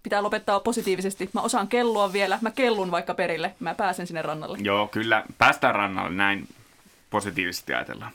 pitää 0.03 0.23
lopettaa 0.23 0.61
positiivisesti. 0.61 1.31
Mä 1.33 1.41
osaan 1.41 1.69
kellua 1.69 2.13
vielä. 2.13 2.39
Mä 2.43 2.51
kellun 2.51 2.91
vaikka 2.91 3.15
perille. 3.15 3.55
Mä 3.61 3.75
pääsen 3.75 4.07
sinne 4.07 4.23
rannalle. 4.23 4.59
Joo, 4.61 4.89
kyllä. 4.89 5.25
Päästään 5.39 5.75
rannalle 5.75 6.11
näin 6.11 6.49
positiivisesti 7.11 7.75
ajatellaan. 7.75 8.13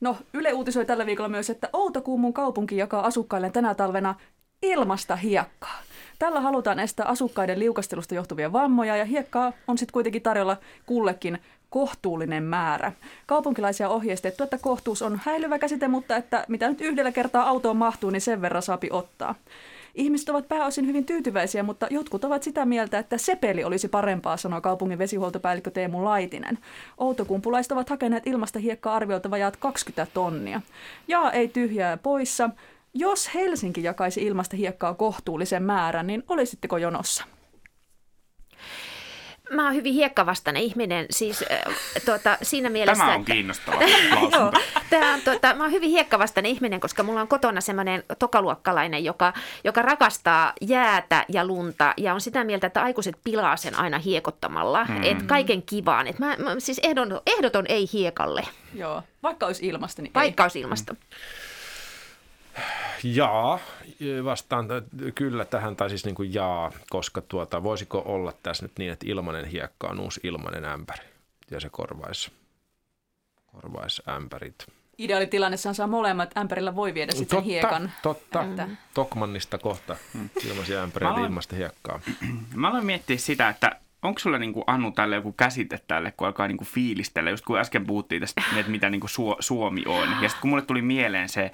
No, 0.00 0.16
Yle 0.32 0.52
uutisoi 0.52 0.86
tällä 0.86 1.06
viikolla 1.06 1.28
myös, 1.28 1.50
että 1.50 1.68
Outokuumun 1.72 2.32
kaupunki 2.32 2.76
jakaa 2.76 3.06
asukkaille 3.06 3.50
tänä 3.50 3.74
talvena 3.74 4.14
ilmasta 4.62 5.16
hiekkaa. 5.16 5.82
Tällä 6.18 6.40
halutaan 6.40 6.78
estää 6.78 7.06
asukkaiden 7.06 7.58
liukastelusta 7.58 8.14
johtuvia 8.14 8.52
vammoja 8.52 8.96
ja 8.96 9.04
hiekkaa 9.04 9.52
on 9.68 9.78
sitten 9.78 9.92
kuitenkin 9.92 10.22
tarjolla 10.22 10.56
kullekin 10.86 11.38
kohtuullinen 11.70 12.42
määrä. 12.42 12.92
Kaupunkilaisia 13.26 13.88
ohjeistettu, 13.88 14.44
että 14.44 14.58
kohtuus 14.58 15.02
on 15.02 15.20
häilyvä 15.24 15.58
käsite, 15.58 15.88
mutta 15.88 16.16
että 16.16 16.44
mitä 16.48 16.68
nyt 16.68 16.80
yhdellä 16.80 17.12
kertaa 17.12 17.48
autoon 17.48 17.76
mahtuu, 17.76 18.10
niin 18.10 18.20
sen 18.20 18.42
verran 18.42 18.62
saapi 18.62 18.88
ottaa. 18.92 19.34
Ihmiset 19.94 20.28
ovat 20.28 20.48
pääosin 20.48 20.86
hyvin 20.86 21.06
tyytyväisiä, 21.06 21.62
mutta 21.62 21.86
jotkut 21.90 22.24
ovat 22.24 22.42
sitä 22.42 22.64
mieltä, 22.64 22.98
että 22.98 23.18
sepeli 23.18 23.64
olisi 23.64 23.88
parempaa, 23.88 24.36
sanoo 24.36 24.60
kaupungin 24.60 24.98
vesihuoltopäällikkö 24.98 25.70
Teemu 25.70 26.04
Laitinen. 26.04 26.58
Outokumpulaiset 26.98 27.72
ovat 27.72 27.90
hakeneet 27.90 28.26
ilmasta 28.26 28.58
hiekkaa 28.58 28.94
arviolta 28.94 29.30
vajaat 29.30 29.56
20 29.56 30.12
tonnia. 30.14 30.60
Ja 31.08 31.30
ei 31.30 31.48
tyhjää 31.48 31.96
poissa. 31.96 32.50
Jos 32.94 33.34
Helsinki 33.34 33.82
jakaisi 33.82 34.22
ilmasta 34.22 34.56
hiekkaa 34.56 34.94
kohtuullisen 34.94 35.62
määrän, 35.62 36.06
niin 36.06 36.24
olisitteko 36.28 36.76
jonossa? 36.76 37.24
Mä 39.50 39.64
oon 39.64 39.74
hyvin 39.74 39.94
hiekkavastainen 39.94 40.62
ihminen, 40.62 41.06
siis 41.10 41.44
äh, 41.52 41.74
tuota, 42.04 42.38
siinä 42.42 42.70
mielessä, 42.70 43.04
Tämä 43.04 43.14
on 43.14 43.20
että... 43.20 43.32
kiinnostava 43.32 43.82
Joo, 43.82 43.90
lausunto. 44.10 44.60
tämä 44.90 45.14
on, 45.14 45.20
tuota, 45.20 45.54
mä 45.54 45.62
oon 45.62 45.72
hyvin 45.72 45.90
hiekkavastainen 45.90 46.52
ihminen, 46.52 46.80
koska 46.80 47.02
mulla 47.02 47.20
on 47.20 47.28
kotona 47.28 47.60
semmoinen 47.60 48.02
tokaluokkalainen, 48.18 49.04
joka, 49.04 49.32
joka 49.64 49.82
rakastaa 49.82 50.52
jäätä 50.60 51.24
ja 51.28 51.44
lunta 51.44 51.94
ja 51.96 52.14
on 52.14 52.20
sitä 52.20 52.44
mieltä, 52.44 52.66
että 52.66 52.82
aikuiset 52.82 53.16
pilaa 53.24 53.56
sen 53.56 53.74
aina 53.78 53.98
hiekottamalla, 53.98 54.84
mm. 54.84 55.02
että 55.02 55.24
kaiken 55.26 55.62
kivaan. 55.62 56.06
Et 56.06 56.18
mä, 56.18 56.36
mä, 56.38 56.54
siis 56.58 56.80
ehdon, 56.82 57.20
ehdoton 57.26 57.64
ei 57.68 57.88
hiekalle, 57.92 58.42
Joo, 58.74 59.02
vaikka 59.22 59.46
olisi 59.46 59.66
ilmasta, 59.66 60.02
niin 60.02 60.14
vaikka 60.14 60.42
olisi 60.42 60.60
ilmasto. 60.60 60.94
Jaa, 63.04 63.58
vastaan 64.24 64.68
t- 64.68 65.14
kyllä 65.14 65.44
tähän, 65.44 65.76
tai 65.76 65.88
siis 65.90 66.04
niin 66.04 66.14
kuin 66.14 66.34
jaa, 66.34 66.72
koska 66.90 67.20
tuota, 67.20 67.62
voisiko 67.62 68.02
olla 68.06 68.32
tässä 68.42 68.64
nyt 68.64 68.72
niin, 68.78 68.92
että 68.92 69.06
ilmanen 69.08 69.44
hiekka 69.44 69.88
on 69.88 70.00
uusi 70.00 70.20
ilmanen 70.24 70.64
ämpäri, 70.64 71.04
ja 71.50 71.60
se 71.60 71.68
korvaisi, 71.68 72.32
korvaisi 73.52 74.02
ämpärit. 74.08 74.66
Ideaalitilanneessaan 74.98 75.74
saa 75.74 75.86
molemmat. 75.86 76.36
Ämpärillä 76.36 76.76
voi 76.76 76.94
viedä 76.94 77.12
sitten 77.12 77.38
sen 77.38 77.44
hiekan. 77.44 77.92
totta. 78.02 78.42
Että- 78.42 78.68
Tokmannista 78.94 79.58
kohta 79.58 79.96
ilmaisia 80.50 80.76
Mä 80.76 80.82
ämpäreitä 80.82 81.10
aloin- 81.14 81.24
ilmasta 81.24 81.56
hiekkaa. 81.56 82.00
Mä 82.54 82.68
aloin 82.68 82.86
miettiä 82.86 83.16
sitä, 83.18 83.48
että 83.48 83.76
onko 84.02 84.18
sulla 84.18 84.38
niinku 84.38 84.64
Annu 84.66 84.90
tälle 84.92 85.16
joku 85.16 85.32
käsite 85.32 85.80
tälle, 85.88 86.12
kun 86.16 86.26
alkaa 86.26 86.48
niinku 86.48 86.64
fiilistellä, 86.64 87.30
just 87.30 87.44
kun 87.44 87.58
äsken 87.58 87.86
puhuttiin 87.86 88.20
tästä, 88.20 88.42
että 88.56 88.70
mitä 88.72 88.90
niinku 88.90 89.08
Suo- 89.08 89.36
Suomi 89.40 89.82
on. 89.86 90.08
Ja 90.08 90.28
sitten 90.28 90.40
kun 90.40 90.50
mulle 90.50 90.62
tuli 90.62 90.82
mieleen 90.82 91.28
se, 91.28 91.50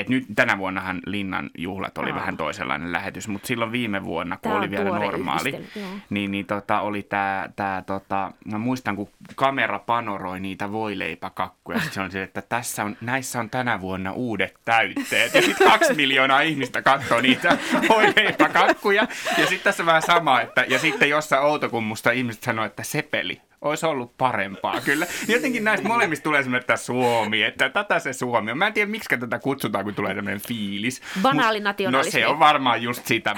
että 0.00 0.12
nyt 0.12 0.24
tänä 0.34 0.58
vuonnahan 0.58 1.00
Linnan 1.06 1.50
juhlat 1.58 1.98
oli 1.98 2.10
Aa. 2.10 2.16
vähän 2.16 2.36
toisenlainen 2.36 2.92
lähetys, 2.92 3.28
mutta 3.28 3.46
silloin 3.46 3.72
viime 3.72 4.04
vuonna, 4.04 4.36
kun 4.36 4.50
Tää 4.50 4.58
oli 4.58 4.70
vielä 4.70 4.90
normaali, 4.90 5.66
niin, 6.10 6.30
niin 6.30 6.46
tota, 6.46 6.80
oli 6.80 7.02
tämä, 7.02 7.48
tää, 7.56 7.82
tota, 7.82 8.32
mä 8.52 8.58
muistan, 8.58 8.96
kun 8.96 9.08
kamera 9.34 9.78
panoroi 9.78 10.40
niitä 10.40 10.72
voileipäkakkuja, 10.72 11.80
se 11.90 12.00
on 12.00 12.10
se, 12.10 12.22
että 12.22 12.42
tässä 12.42 12.84
on, 12.84 12.96
näissä 13.00 13.40
on 13.40 13.50
tänä 13.50 13.80
vuonna 13.80 14.12
uudet 14.12 14.54
täytteet, 14.64 15.34
ja 15.34 15.42
sitten 15.42 15.70
kaksi 15.70 15.94
miljoonaa 15.94 16.40
ihmistä 16.40 16.82
katsoo 16.82 17.20
niitä 17.20 17.58
voileipäkakkuja, 17.88 19.06
ja 19.38 19.46
sitten 19.46 19.64
tässä 19.64 19.86
vähän 19.86 20.02
sama, 20.02 20.40
että, 20.40 20.64
ja 20.68 20.78
sitten 20.78 21.10
jossain 21.10 21.42
Outokummusta 21.42 22.10
ihmiset 22.10 22.42
sanoo, 22.42 22.64
että 22.64 22.82
sepeli 22.82 23.40
olisi 23.64 23.86
ollut 23.86 24.16
parempaa 24.16 24.80
kyllä. 24.80 25.06
Jotenkin 25.28 25.64
näistä 25.64 25.88
molemmista 25.88 26.24
tulee 26.24 26.42
semmoinen, 26.42 26.60
että 26.60 26.76
Suomi, 26.76 27.42
että 27.42 27.68
tätä 27.68 27.98
se 27.98 28.12
Suomi 28.12 28.50
on. 28.50 28.58
Mä 28.58 28.66
en 28.66 28.72
tiedä, 28.72 28.90
miksi 28.90 29.18
tätä 29.18 29.38
kutsutaan, 29.38 29.84
kun 29.84 29.94
tulee 29.94 30.14
tämmöinen 30.14 30.40
fiilis. 30.40 31.02
Banaali 31.22 31.60
Mut- 31.60 31.90
No 31.90 32.02
se 32.02 32.26
on 32.26 32.38
varmaan 32.38 32.82
just 32.82 33.06
sitä. 33.06 33.36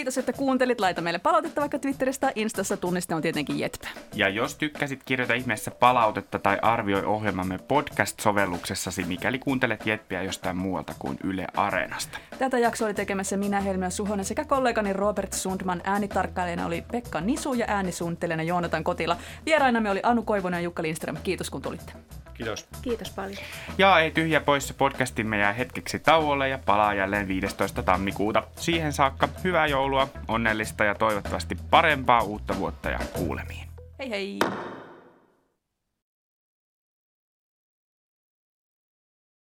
Kiitos, 0.00 0.18
että 0.18 0.32
kuuntelit. 0.32 0.80
Laita 0.80 1.00
meille 1.00 1.18
palautetta 1.18 1.60
vaikka 1.60 1.78
Twitteristä 1.78 2.26
tai 2.26 2.32
Instassa. 2.34 2.76
Tunniste 2.76 3.14
on 3.14 3.22
tietenkin 3.22 3.58
Jetpä. 3.58 3.88
Ja 4.14 4.28
jos 4.28 4.54
tykkäsit, 4.54 5.00
kirjoita 5.04 5.34
ihmeessä 5.34 5.70
palautetta 5.70 6.38
tai 6.38 6.58
arvioi 6.62 7.04
ohjelmamme 7.04 7.58
podcast-sovelluksessasi, 7.58 9.04
mikäli 9.04 9.38
kuuntelet 9.38 9.86
Jetpiä 9.86 10.22
jostain 10.22 10.56
muualta 10.56 10.94
kuin 10.98 11.18
Yle 11.24 11.46
Areenasta. 11.56 12.18
Tätä 12.38 12.58
jaksoa 12.58 12.86
oli 12.86 12.94
tekemässä 12.94 13.36
minä, 13.36 13.60
Helmiä 13.60 13.90
Suhonen, 13.90 14.24
sekä 14.24 14.44
kollegani 14.44 14.92
Robert 14.92 15.32
Sundman. 15.32 15.80
Äänitarkkailijana 15.84 16.66
oli 16.66 16.84
Pekka 16.92 17.20
Nisu 17.20 17.54
ja 17.54 17.66
äänisuunnittelijana 17.68 18.42
Joonatan 18.42 18.84
Kotila. 18.84 19.16
Vierainamme 19.46 19.90
oli 19.90 20.00
Anu 20.02 20.22
Koivunen 20.22 20.58
ja 20.58 20.62
Jukka 20.62 20.82
Lindström. 20.82 21.16
Kiitos 21.22 21.50
kun 21.50 21.62
tulitte. 21.62 21.92
Kiitos. 22.40 22.68
Kiitos 22.82 23.10
paljon. 23.10 23.38
Ja 23.78 24.00
ei 24.00 24.10
tyhjä 24.10 24.40
poissa 24.40 24.74
podcastimme 24.74 25.38
jää 25.38 25.52
hetkeksi 25.52 25.98
tauolle 25.98 26.48
ja 26.48 26.58
palaa 26.58 26.94
jälleen 26.94 27.28
15. 27.28 27.82
tammikuuta. 27.82 28.42
Siihen 28.56 28.92
saakka 28.92 29.28
hyvää 29.44 29.66
joulua, 29.90 30.08
onnellista 30.28 30.84
ja 30.84 30.94
toivottavasti 30.94 31.56
parempaa 31.70 32.22
uutta 32.22 32.56
vuotta 32.58 32.90
ja 32.90 32.98
kuulemiin. 33.12 33.68
Hei 33.98 34.10
hei! 34.10 34.38